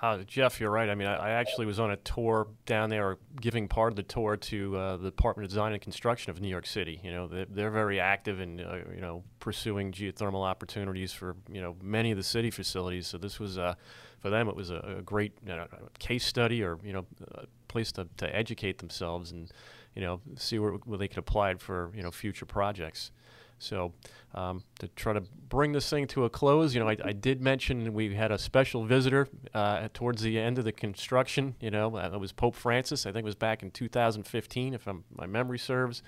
Uh, 0.04 0.17
Jeff, 0.28 0.60
you're 0.60 0.69
right. 0.69 0.89
I 0.89 0.95
mean, 0.95 1.08
I, 1.08 1.15
I, 1.15 1.30
actually 1.30 1.65
was 1.65 1.80
on 1.80 1.91
a 1.91 1.95
tour 1.95 2.47
down 2.65 2.89
there, 2.89 3.19
giving 3.39 3.69
part 3.69 3.93
of 3.93 3.95
the 3.95 4.04
tour 4.04 4.36
to 4.36 4.76
uh, 4.76 4.97
the 4.97 5.10
Department 5.12 5.45
of 5.45 5.49
Design 5.49 5.71
and 5.71 5.82
Construction 5.82 6.30
of 6.30 6.41
New 6.41 6.49
York 6.49 6.65
City. 6.65 6.99
You 7.02 7.12
know, 7.12 7.28
they're, 7.28 7.45
they're 7.49 7.71
very 7.71 8.02
active 8.02 8.41
in 8.41 8.60
uh, 8.60 8.80
you 8.93 8.99
know 8.99 9.23
pursuing 9.39 9.93
geothermal 9.93 10.45
opportunities 10.45 11.13
for 11.13 11.38
you 11.49 11.62
know 11.62 11.78
many 11.82 12.12
of 12.12 12.17
the 12.17 12.23
city 12.23 12.52
facilities. 12.52 13.08
So 13.08 13.17
this 13.17 13.39
was 13.39 13.58
uh, 13.58 13.76
for 14.23 14.29
them, 14.29 14.47
it 14.47 14.55
was 14.55 14.69
a, 14.69 14.95
a 14.99 15.01
great 15.01 15.33
you 15.45 15.53
know, 15.53 15.67
case 15.99 16.25
study, 16.25 16.63
or 16.63 16.79
you 16.81 16.93
know, 16.93 17.05
a 17.33 17.45
place 17.67 17.91
to, 17.91 18.07
to 18.15 18.33
educate 18.33 18.77
themselves 18.77 19.31
and 19.31 19.51
you 19.95 20.01
know 20.01 20.21
see 20.38 20.57
where, 20.59 20.71
where 20.71 20.97
they 20.97 21.09
could 21.09 21.17
apply 21.17 21.51
it 21.51 21.59
for 21.59 21.91
you 21.93 22.01
know 22.01 22.09
future 22.09 22.45
projects. 22.45 23.12
So 23.59 23.91
um, 24.33 24.63
to 24.79 24.88
try 24.88 25.12
to 25.12 25.21
bring 25.49 25.73
this 25.73 25.89
thing 25.89 26.07
to 26.07 26.23
a 26.23 26.29
close, 26.29 26.73
you 26.73 26.79
know, 26.79 26.88
I, 26.88 26.97
I 27.03 27.12
did 27.12 27.41
mention 27.41 27.93
we 27.93 28.15
had 28.15 28.31
a 28.31 28.38
special 28.38 28.86
visitor 28.86 29.27
uh, 29.53 29.89
towards 29.93 30.21
the 30.21 30.39
end 30.39 30.57
of 30.57 30.63
the 30.63 30.71
construction. 30.71 31.55
You 31.59 31.71
know, 31.71 31.97
uh, 31.97 32.12
it 32.13 32.19
was 32.19 32.31
Pope 32.31 32.55
Francis. 32.55 33.05
I 33.05 33.12
think 33.12 33.23
it 33.23 33.25
was 33.25 33.36
back 33.36 33.62
in 33.62 33.71
2015, 33.71 34.73
if 34.73 34.88
I'm, 34.88 35.03
my 35.13 35.27
memory 35.27 35.59
serves. 35.59 36.01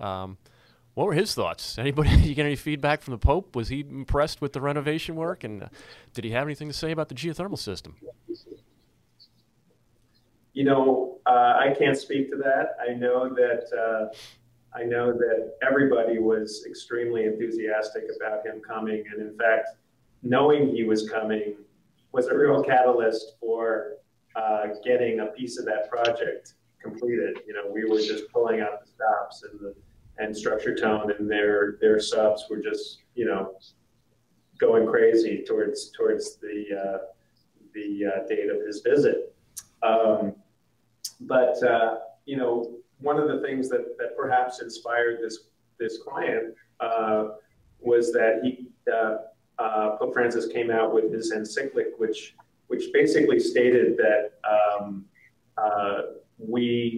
Um, 0.00 0.38
what 0.94 1.06
were 1.06 1.14
his 1.14 1.34
thoughts? 1.34 1.78
Anybody 1.78 2.10
you 2.22 2.34
get 2.34 2.46
any 2.46 2.56
feedback 2.56 3.02
from 3.02 3.12
the 3.12 3.18
Pope? 3.18 3.54
Was 3.54 3.68
he 3.68 3.80
impressed 3.80 4.40
with 4.40 4.52
the 4.52 4.60
renovation 4.60 5.16
work, 5.16 5.44
and 5.44 5.64
uh, 5.64 5.68
did 6.14 6.24
he 6.24 6.30
have 6.30 6.46
anything 6.46 6.68
to 6.68 6.74
say 6.74 6.90
about 6.90 7.08
the 7.08 7.14
geothermal 7.14 7.58
system? 7.58 7.96
You 10.52 10.64
know, 10.64 11.18
uh, 11.26 11.54
I 11.60 11.74
can't 11.78 11.96
speak 11.96 12.30
to 12.30 12.36
that. 12.38 12.76
I 12.84 12.94
know 12.94 13.28
that 13.28 13.72
uh, 13.72 14.14
I 14.74 14.84
know 14.84 15.12
that 15.12 15.54
everybody 15.66 16.18
was 16.18 16.64
extremely 16.68 17.24
enthusiastic 17.24 18.04
about 18.16 18.44
him 18.44 18.60
coming. 18.60 19.04
And 19.12 19.22
in 19.22 19.36
fact, 19.36 19.70
knowing 20.22 20.74
he 20.74 20.84
was 20.84 21.08
coming 21.08 21.54
was 22.12 22.26
a 22.26 22.36
real 22.36 22.62
catalyst 22.62 23.34
for 23.40 23.94
uh, 24.36 24.68
getting 24.84 25.20
a 25.20 25.26
piece 25.26 25.58
of 25.58 25.64
that 25.66 25.90
project 25.90 26.54
completed. 26.80 27.38
You 27.46 27.54
know, 27.54 27.70
we 27.72 27.84
were 27.84 28.00
just 28.00 28.30
pulling 28.32 28.60
out 28.60 28.84
the 28.84 28.90
stops 28.90 29.44
and 29.50 29.60
the 29.60 29.74
and 30.18 30.36
Structure 30.36 30.74
Tone 30.74 31.12
and 31.18 31.30
their 31.30 31.78
their 31.80 32.00
subs 32.00 32.46
were 32.50 32.58
just 32.58 33.02
you 33.14 33.24
know 33.24 33.54
going 34.58 34.86
crazy 34.86 35.44
towards 35.46 35.90
towards 35.90 36.36
the 36.36 36.64
uh, 36.76 36.98
the 37.74 38.06
uh, 38.06 38.26
date 38.28 38.50
of 38.50 38.66
his 38.66 38.80
visit. 38.80 39.34
Um, 39.82 40.34
but 41.20 41.62
uh, 41.62 41.98
you 42.26 42.36
know, 42.36 42.74
one 43.00 43.18
of 43.18 43.28
the 43.28 43.40
things 43.40 43.68
that, 43.68 43.96
that 43.98 44.16
perhaps 44.16 44.60
inspired 44.60 45.20
this 45.22 45.44
this 45.78 45.98
client 45.98 46.54
uh, 46.80 47.28
was 47.80 48.12
that 48.12 48.40
he 48.42 48.66
uh, 48.92 49.16
uh, 49.58 49.96
Pope 49.96 50.12
Francis 50.12 50.46
came 50.46 50.70
out 50.70 50.92
with 50.92 51.12
his 51.12 51.32
encyclic, 51.32 51.88
which 51.98 52.34
which 52.66 52.92
basically 52.92 53.38
stated 53.38 53.96
that 53.96 54.32
um, 54.48 55.04
we 56.38 56.97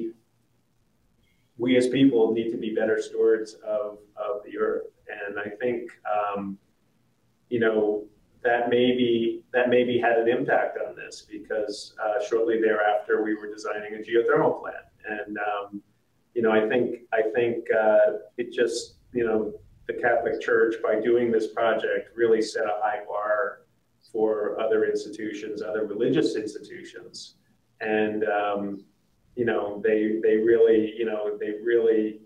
we 1.60 1.76
as 1.76 1.88
people 1.88 2.32
need 2.32 2.50
to 2.50 2.56
be 2.56 2.74
better 2.74 3.00
stewards 3.00 3.54
of, 3.66 3.98
of 4.16 4.42
the 4.44 4.58
earth. 4.58 4.86
And 5.26 5.38
I 5.38 5.50
think, 5.60 5.90
um, 6.10 6.58
you 7.50 7.60
know, 7.60 8.04
that 8.42 8.70
maybe 8.70 9.42
that 9.52 9.68
maybe 9.68 9.98
had 9.98 10.16
an 10.16 10.26
impact 10.26 10.78
on 10.78 10.96
this 10.96 11.26
because 11.30 11.94
uh, 12.02 12.24
shortly 12.24 12.58
thereafter 12.58 13.22
we 13.22 13.34
were 13.34 13.52
designing 13.52 13.94
a 13.94 13.98
geothermal 13.98 14.62
plant, 14.62 14.86
and 15.06 15.36
um, 15.36 15.82
you 16.34 16.40
know 16.40 16.50
I 16.50 16.66
think 16.66 17.00
I 17.12 17.22
think 17.34 17.66
uh, 17.70 18.16
it 18.38 18.50
just 18.50 18.94
you 19.12 19.26
know 19.26 19.52
the 19.88 19.92
Catholic 20.00 20.40
Church 20.40 20.76
by 20.82 20.98
doing 21.00 21.30
this 21.30 21.48
project 21.48 22.16
really 22.16 22.40
set 22.40 22.64
a 22.64 22.80
high 22.82 23.00
bar 23.06 23.62
for 24.10 24.58
other 24.58 24.86
institutions, 24.86 25.60
other 25.60 25.84
religious 25.84 26.34
institutions, 26.34 27.34
and 27.82 28.24
um, 28.24 28.84
you 29.40 29.46
know 29.46 29.80
they 29.82 30.20
they 30.22 30.36
really 30.36 30.92
you 30.98 31.06
know 31.06 31.38
they 31.40 31.52
really 31.64 32.20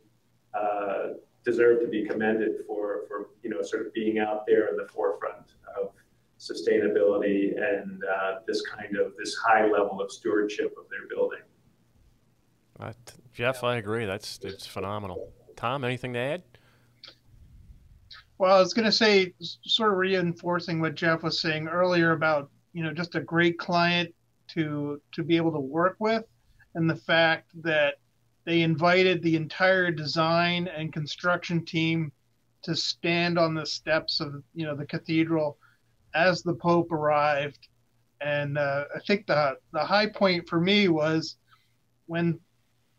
uh, 0.53 1.11
deserve 1.45 1.81
to 1.81 1.87
be 1.87 2.05
commended 2.05 2.51
for 2.67 3.03
for 3.07 3.29
you 3.45 3.51
know 3.51 3.63
sort 3.63 3.87
of 3.87 3.95
being 3.95 4.19
out 4.19 4.45
there 4.49 4.67
in 4.67 4.77
the 4.77 4.89
forefront 4.89 5.55
of 5.79 5.93
sustainability 6.41 7.53
and 7.57 8.03
uh, 8.03 8.41
this 8.49 8.63
kind 8.63 8.97
of 8.97 9.13
this 9.17 9.37
high 9.37 9.65
level 9.65 10.01
of 10.03 10.11
stewardship 10.11 10.75
of 10.77 10.87
their 10.91 11.07
building. 11.09 11.39
Uh, 12.81 12.93
Jeff, 13.33 13.63
I 13.63 13.77
agree. 13.77 14.07
That's 14.07 14.41
it's 14.43 14.67
phenomenal. 14.67 15.33
Tom, 15.55 15.85
anything 15.85 16.15
to 16.15 16.19
add? 16.19 16.43
Well, 18.39 18.57
I 18.57 18.59
was 18.59 18.75
going 18.75 18.87
to 18.87 18.93
say, 18.93 19.33
sort 19.39 19.93
of 19.93 19.99
reinforcing 19.99 20.81
what 20.81 20.97
Jeff 20.97 21.23
was 21.23 21.41
saying 21.41 21.69
earlier 21.69 22.11
about 22.11 22.51
you 22.73 22.83
know 22.83 22.93
just 22.93 23.15
a 23.15 23.21
great 23.21 23.57
client 23.57 24.13
to 24.49 25.01
to 25.13 25.23
be 25.23 25.37
able 25.37 25.53
to 25.53 25.61
work 25.61 25.95
with, 26.01 26.25
and 26.75 26.89
the 26.89 26.97
fact 26.97 27.51
that 27.63 27.95
they 28.45 28.63
invited 28.63 29.23
the 29.23 29.37
entire 29.37 29.91
design 29.91 30.69
and 30.69 30.93
construction 30.93 31.65
team 31.65 32.13
to 32.63 32.75
stand 32.75 33.39
on 33.39 33.55
the 33.55 33.67
steps 33.67 34.21
of 34.21 34.43
you 34.55 34.67
know 34.67 34.75
the 34.75 34.87
cathedral 34.87 35.59
as 36.15 36.43
the 36.43 36.55
Pope 36.55 36.93
arrived. 36.93 37.69
And 38.21 38.57
uh, 38.57 38.85
I 38.95 39.01
think 39.01 39.27
the 39.27 39.57
the 39.73 39.85
high 39.85 40.07
point 40.07 40.49
for 40.49 40.61
me 40.61 40.89
was 40.89 41.37
when 42.07 42.39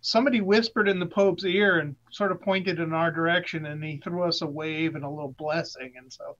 somebody 0.02 0.40
whispered 0.42 0.88
in 0.88 1.00
the 1.00 1.06
Pope's 1.06 1.46
ear 1.46 1.80
and 1.80 1.96
sort 2.12 2.32
of 2.32 2.42
pointed 2.42 2.80
in 2.80 2.94
our 2.94 3.12
direction, 3.12 3.66
and 3.66 3.84
he 3.84 3.98
threw 3.98 4.24
us 4.24 4.42
a 4.42 4.48
wave 4.48 4.96
and 4.96 5.04
a 5.04 5.10
little 5.10 5.36
blessing. 5.38 5.94
And 5.98 6.12
so, 6.14 6.38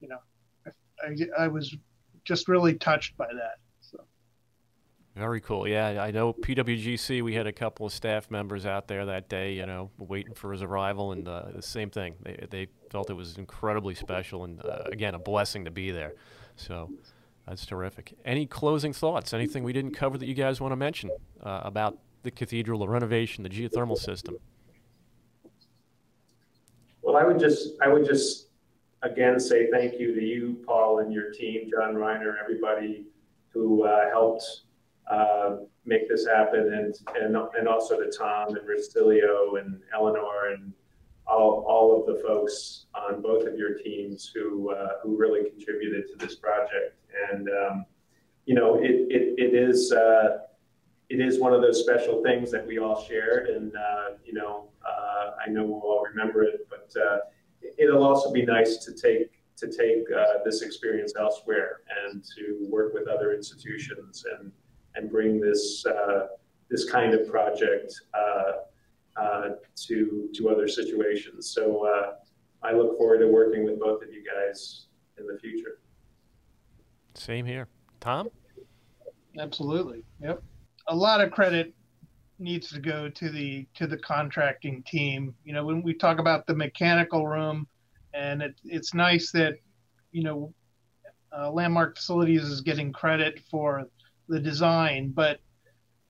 you 0.00 0.08
know, 0.08 0.18
I, 1.06 1.44
I 1.44 1.48
was 1.48 1.76
just 2.24 2.48
really 2.48 2.74
touched 2.74 3.16
by 3.16 3.26
that. 3.26 3.58
Very 5.16 5.40
cool. 5.40 5.68
Yeah, 5.68 6.02
I 6.02 6.10
know 6.10 6.32
PWGC. 6.32 7.22
We 7.22 7.34
had 7.34 7.46
a 7.46 7.52
couple 7.52 7.86
of 7.86 7.92
staff 7.92 8.32
members 8.32 8.66
out 8.66 8.88
there 8.88 9.06
that 9.06 9.28
day, 9.28 9.52
you 9.52 9.64
know, 9.64 9.90
waiting 9.96 10.34
for 10.34 10.50
his 10.50 10.60
arrival, 10.60 11.12
and 11.12 11.28
uh, 11.28 11.44
the 11.54 11.62
same 11.62 11.88
thing. 11.88 12.16
They 12.22 12.46
they 12.50 12.66
felt 12.90 13.10
it 13.10 13.14
was 13.14 13.38
incredibly 13.38 13.94
special, 13.94 14.42
and 14.42 14.60
uh, 14.64 14.82
again, 14.86 15.14
a 15.14 15.20
blessing 15.20 15.66
to 15.66 15.70
be 15.70 15.92
there. 15.92 16.14
So 16.56 16.90
that's 17.46 17.64
terrific. 17.64 18.16
Any 18.24 18.44
closing 18.46 18.92
thoughts? 18.92 19.32
Anything 19.32 19.62
we 19.62 19.72
didn't 19.72 19.92
cover 19.92 20.18
that 20.18 20.26
you 20.26 20.34
guys 20.34 20.60
want 20.60 20.72
to 20.72 20.76
mention 20.76 21.10
uh, 21.44 21.60
about 21.62 21.96
the 22.24 22.32
cathedral, 22.32 22.80
the 22.80 22.88
renovation, 22.88 23.44
the 23.44 23.50
geothermal 23.50 23.96
system? 23.96 24.36
Well, 27.02 27.16
I 27.16 27.22
would 27.22 27.38
just 27.38 27.74
I 27.80 27.86
would 27.86 28.04
just 28.04 28.48
again 29.02 29.38
say 29.38 29.70
thank 29.70 30.00
you 30.00 30.12
to 30.12 30.20
you, 30.20 30.56
Paul, 30.66 30.98
and 30.98 31.12
your 31.12 31.30
team, 31.30 31.70
John 31.70 31.94
Reiner, 31.94 32.34
everybody 32.42 33.04
who 33.50 33.84
uh, 33.84 34.10
helped 34.10 34.62
uh, 35.10 35.56
make 35.84 36.08
this 36.08 36.26
happen, 36.26 36.72
and, 36.72 36.94
and 37.16 37.36
and 37.58 37.68
also 37.68 38.00
to 38.00 38.10
Tom 38.10 38.56
and 38.56 38.66
Rustilio 38.66 39.60
and 39.60 39.80
Eleanor 39.92 40.52
and 40.54 40.72
all, 41.26 41.64
all 41.66 41.98
of 41.98 42.06
the 42.06 42.22
folks 42.22 42.86
on 42.94 43.22
both 43.22 43.46
of 43.46 43.56
your 43.56 43.74
teams 43.74 44.30
who 44.34 44.72
uh, 44.72 44.94
who 45.02 45.16
really 45.16 45.48
contributed 45.48 46.04
to 46.10 46.16
this 46.26 46.36
project. 46.36 46.96
And 47.30 47.48
um, 47.48 47.86
you 48.46 48.54
know, 48.54 48.76
it 48.76 49.06
it, 49.10 49.34
it 49.38 49.54
is 49.54 49.92
uh, 49.92 50.38
it 51.10 51.20
is 51.20 51.38
one 51.38 51.52
of 51.52 51.60
those 51.60 51.80
special 51.80 52.22
things 52.22 52.50
that 52.50 52.66
we 52.66 52.78
all 52.78 53.02
shared, 53.02 53.48
and 53.48 53.74
uh, 53.76 54.10
you 54.24 54.32
know, 54.32 54.68
uh, 54.86 55.32
I 55.44 55.50
know 55.50 55.64
we'll 55.64 55.80
all 55.80 56.02
remember 56.02 56.44
it, 56.44 56.66
but 56.70 56.90
it'll 57.78 58.04
also 58.04 58.32
be 58.32 58.44
nice 58.44 58.78
to 58.78 58.92
take 58.92 59.32
to 59.56 59.66
take 59.68 60.06
this 60.44 60.62
experience 60.62 61.12
elsewhere 61.18 61.80
and 62.06 62.24
to 62.36 62.66
work 62.70 62.92
with 62.94 63.06
other 63.06 63.32
institutions 63.32 64.24
and 64.38 64.40
and 64.40 64.52
bring 65.14 65.40
this 65.40 65.86
uh, 65.86 66.26
this 66.68 66.90
kind 66.90 67.14
of 67.14 67.28
project 67.30 67.94
uh, 68.14 69.20
uh, 69.20 69.48
to 69.86 70.28
to 70.34 70.48
other 70.50 70.66
situations. 70.66 71.54
So 71.54 71.86
uh, 71.86 72.14
I 72.66 72.72
look 72.72 72.98
forward 72.98 73.18
to 73.18 73.28
working 73.28 73.64
with 73.64 73.78
both 73.78 74.02
of 74.02 74.12
you 74.12 74.24
guys 74.24 74.86
in 75.16 75.26
the 75.26 75.38
future. 75.38 75.78
Same 77.14 77.46
here, 77.46 77.68
Tom. 78.00 78.28
Absolutely. 79.38 80.02
Yep. 80.20 80.42
A 80.88 80.94
lot 80.94 81.20
of 81.20 81.30
credit 81.30 81.72
needs 82.40 82.68
to 82.70 82.80
go 82.80 83.08
to 83.08 83.30
the 83.30 83.68
to 83.74 83.86
the 83.86 83.98
contracting 83.98 84.82
team. 84.82 85.32
You 85.44 85.52
know, 85.52 85.64
when 85.64 85.80
we 85.80 85.94
talk 85.94 86.18
about 86.18 86.44
the 86.48 86.56
mechanical 86.56 87.28
room, 87.28 87.68
and 88.14 88.42
it, 88.42 88.56
it's 88.64 88.94
nice 88.94 89.30
that 89.30 89.54
you 90.10 90.24
know 90.24 90.52
uh, 91.36 91.52
Landmark 91.52 91.96
Facilities 91.96 92.42
is 92.42 92.60
getting 92.62 92.92
credit 92.92 93.40
for 93.48 93.86
the 94.28 94.40
design, 94.40 95.10
but 95.10 95.40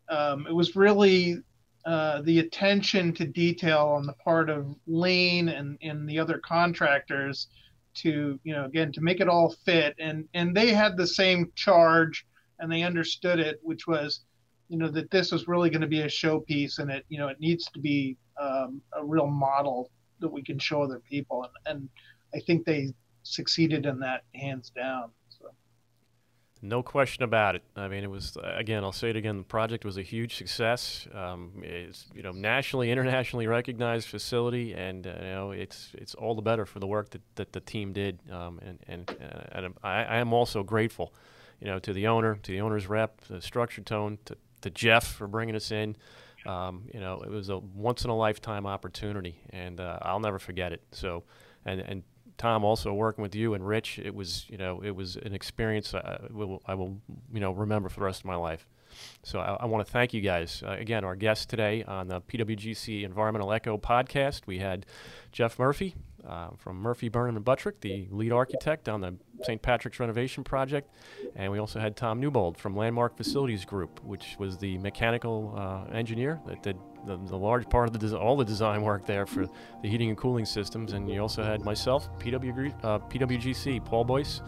um, 0.09 0.47
it 0.47 0.55
was 0.55 0.77
really 0.77 1.39
uh, 1.87 2.23
the 2.23 2.39
attention 2.39 3.12
to 3.12 3.27
detail 3.27 3.89
on 3.97 4.07
the 4.07 4.12
part 4.15 4.49
of 4.49 4.75
Lane 4.87 5.49
and, 5.49 5.79
and 5.83 6.09
the 6.09 6.19
other 6.19 6.39
contractors 6.39 7.49
to, 7.95 8.39
you 8.43 8.53
know, 8.53 8.65
again, 8.65 8.91
to 8.93 9.01
make 9.01 9.21
it 9.21 9.29
all 9.29 9.55
fit. 9.65 9.95
And, 9.99 10.27
and 10.35 10.57
they 10.57 10.73
had 10.73 10.97
the 10.97 11.07
same 11.07 11.53
charge 11.55 12.27
and 12.59 12.71
they 12.73 12.83
understood 12.83 13.39
it, 13.39 13.61
which 13.62 13.87
was, 13.87 14.21
you 14.69 14.79
know, 14.79 14.89
that 14.89 15.11
this 15.11 15.31
was 15.31 15.47
really 15.47 15.71
going 15.71 15.83
to 15.83 15.87
be 15.87 16.01
a 16.01 16.07
showpiece 16.07 16.79
and 16.79 16.91
it, 16.91 17.05
you 17.09 17.19
know, 17.19 17.29
it 17.29 17.39
needs 17.39 17.67
to 17.73 17.79
be 17.79 18.17
um, 18.41 18.81
a 18.97 19.05
real 19.05 19.27
model 19.27 19.91
that 20.21 20.33
we 20.33 20.43
can 20.43 20.59
show 20.59 20.83
other 20.83 21.01
people. 21.01 21.45
And, 21.45 21.53
and 21.67 21.89
I 22.35 22.41
think 22.47 22.65
they 22.65 22.95
succeeded 23.23 23.87
in 23.87 23.99
that 24.01 24.23
hands 24.35 24.71
down. 24.71 25.11
No 26.65 26.83
question 26.83 27.25
about 27.25 27.57
it. 27.57 27.62
I 27.77 27.89
mean, 27.89 28.05
it 28.05 28.11
was 28.11 28.39
again. 28.43 28.85
I'll 28.85 28.91
say 28.91 29.11
it 29.11 29.17
again. 29.17 29.37
The 29.37 29.45
project 29.45 29.85
was 29.85 29.99
a 29.99 30.03
huge 30.03 30.37
success. 30.37 31.07
Um, 31.12 31.53
it's 31.62 32.07
you 32.15 32.23
know 32.23 32.31
nationally, 32.31 32.91
internationally 32.91 33.47
recognized 33.47 34.09
facility, 34.09 34.73
and 34.73 35.07
uh, 35.07 35.11
you 35.11 35.27
know 35.27 35.51
it's 35.51 35.91
it's 35.93 36.15
all 36.15 36.35
the 36.35 36.41
better 36.41 36.65
for 36.65 36.79
the 36.81 36.87
work 36.87 37.11
that, 37.11 37.21
that 37.35 37.53
the 37.53 37.61
team 37.61 37.93
did. 37.93 38.19
Um, 38.33 38.61
and 38.65 38.79
and, 38.89 39.11
uh, 39.11 39.41
and 39.53 39.75
I, 39.83 40.05
I, 40.05 40.17
am 40.17 40.33
also 40.33 40.62
grateful, 40.62 41.12
you 41.61 41.67
know, 41.67 41.79
to 41.81 41.93
the 41.93 42.07
owner, 42.07 42.37
to 42.37 42.53
the 42.53 42.62
owner's 42.62 42.87
rep, 42.87 43.21
the 43.29 43.43
structure 43.43 43.83
tone, 43.83 44.17
to, 44.25 44.35
to 44.62 44.71
Jeff 44.71 45.07
for 45.07 45.27
bringing 45.29 45.57
us 45.57 45.71
in. 45.71 45.97
Um, 46.47 46.89
you 46.95 47.01
know, 47.01 47.21
it 47.21 47.29
was 47.29 47.51
a 47.51 47.59
once 47.59 48.05
in 48.05 48.11
a 48.11 48.17
lifetime 48.17 48.65
opportunity, 48.65 49.39
and 49.51 49.81
uh, 49.81 49.99
I'll 50.01 50.19
never 50.19 50.39
forget 50.39 50.73
it. 50.73 50.81
So, 50.93 51.25
and 51.67 51.81
and 51.81 52.05
Tom, 52.37 52.64
also 52.64 52.93
working 52.93 53.22
with 53.22 53.35
you 53.35 53.55
and 53.55 53.66
Rich, 53.66 53.99
it 53.99 54.14
was 54.14 54.47
you 54.49 54.59
know 54.59 54.80
it 54.82 54.91
was 54.91 55.16
an 55.16 55.35
experience 55.35 55.95
I 55.95 56.18
will, 56.30 56.62
I 56.66 56.74
will 56.74 57.01
you 57.32 57.41
know 57.41 57.53
remember 57.53 57.89
for 57.89 58.01
the 58.01 58.07
rest 58.07 58.20
of 58.20 58.26
my 58.26 58.37
life. 58.37 58.66
So 59.22 59.41
I, 59.41 59.57
I 59.61 59.66
want 59.66 59.85
to 59.87 59.93
thank 59.93 60.14
you 60.14 60.20
guys 60.20 60.62
uh, 60.64 60.72
again. 60.72 61.05
Our 61.05 61.16
guest 61.16 61.51
today 61.51 61.82
on 61.85 62.09
the 62.09 62.20
PWGC 62.20 63.05
Environmental 63.05 63.53
Echo 63.53 63.76
podcast, 63.76 64.47
we 64.47 64.59
had 64.59 64.87
Jeff 65.32 65.59
Murphy 65.59 65.95
uh, 66.27 66.51
from 66.57 66.77
Murphy 66.77 67.09
Burnham 67.09 67.37
and 67.37 67.45
Buttrick, 67.45 67.81
the 67.81 68.09
lead 68.11 68.33
architect 68.33 68.89
on 68.89 69.01
the 69.01 69.14
St. 69.43 69.61
Patrick's 69.61 70.01
renovation 70.01 70.45
project, 70.45 70.91
and 71.37 71.51
we 71.51 71.59
also 71.59 71.81
had 71.81 71.97
Tom 71.97 72.20
Newbold 72.20 72.57
from 72.57 72.77
Landmark 72.77 73.16
Facilities 73.16 73.64
Group, 73.64 74.03
which 74.05 74.37
was 74.39 74.57
the 74.57 74.79
mechanical 74.79 75.55
uh, 75.57 75.93
engineer 75.95 76.41
that 76.47 76.62
did 76.62 76.77
the, 77.07 77.16
the 77.16 77.37
large 77.37 77.68
part 77.68 77.89
of 77.89 77.99
the 77.99 78.18
all 78.18 78.37
the 78.37 78.45
design 78.45 78.83
work 78.83 79.07
there 79.07 79.27
for 79.27 79.47
the 79.83 79.89
heating 79.89 80.09
and 80.09 80.18
cooling 80.18 80.45
systems. 80.45 80.93
And 80.93 81.11
you 81.11 81.20
also 81.20 81.43
had 81.43 81.62
myself, 81.62 82.09
PW, 82.18 82.72
uh, 82.83 82.99
PWGC, 83.01 83.85
Paul 83.85 84.05
Boyce, 84.05 84.41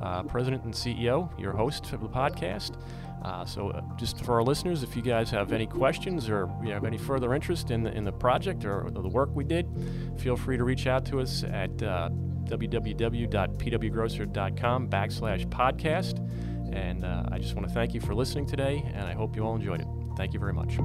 uh, 0.00 0.22
President 0.22 0.64
and 0.64 0.72
CEO, 0.72 1.28
your 1.38 1.52
host 1.52 1.92
of 1.92 2.00
the 2.00 2.08
podcast. 2.08 2.76
Uh, 3.22 3.44
so, 3.44 3.70
uh, 3.70 3.82
just 3.96 4.24
for 4.24 4.34
our 4.34 4.42
listeners, 4.42 4.82
if 4.82 4.96
you 4.96 5.02
guys 5.02 5.30
have 5.30 5.52
any 5.52 5.66
questions 5.66 6.28
or 6.28 6.50
you 6.62 6.72
have 6.72 6.84
any 6.84 6.98
further 6.98 7.34
interest 7.34 7.70
in 7.70 7.82
the, 7.82 7.92
in 7.92 8.04
the 8.04 8.12
project 8.12 8.64
or 8.64 8.90
the 8.90 9.08
work 9.08 9.30
we 9.34 9.44
did, 9.44 9.68
feel 10.18 10.36
free 10.36 10.56
to 10.56 10.64
reach 10.64 10.86
out 10.86 11.04
to 11.06 11.20
us 11.20 11.44
at 11.44 11.82
uh, 11.82 12.08
www.pwgrosser.com 12.44 14.88
backslash 14.88 15.46
podcast. 15.48 16.18
And 16.74 17.04
uh, 17.04 17.24
I 17.32 17.38
just 17.38 17.54
want 17.54 17.66
to 17.66 17.74
thank 17.74 17.94
you 17.94 18.00
for 18.00 18.14
listening 18.14 18.46
today, 18.46 18.84
and 18.94 19.06
I 19.06 19.14
hope 19.14 19.36
you 19.36 19.42
all 19.42 19.56
enjoyed 19.56 19.80
it. 19.80 19.86
Thank 20.16 20.32
you 20.32 20.40
very 20.40 20.52
much. 20.52 20.78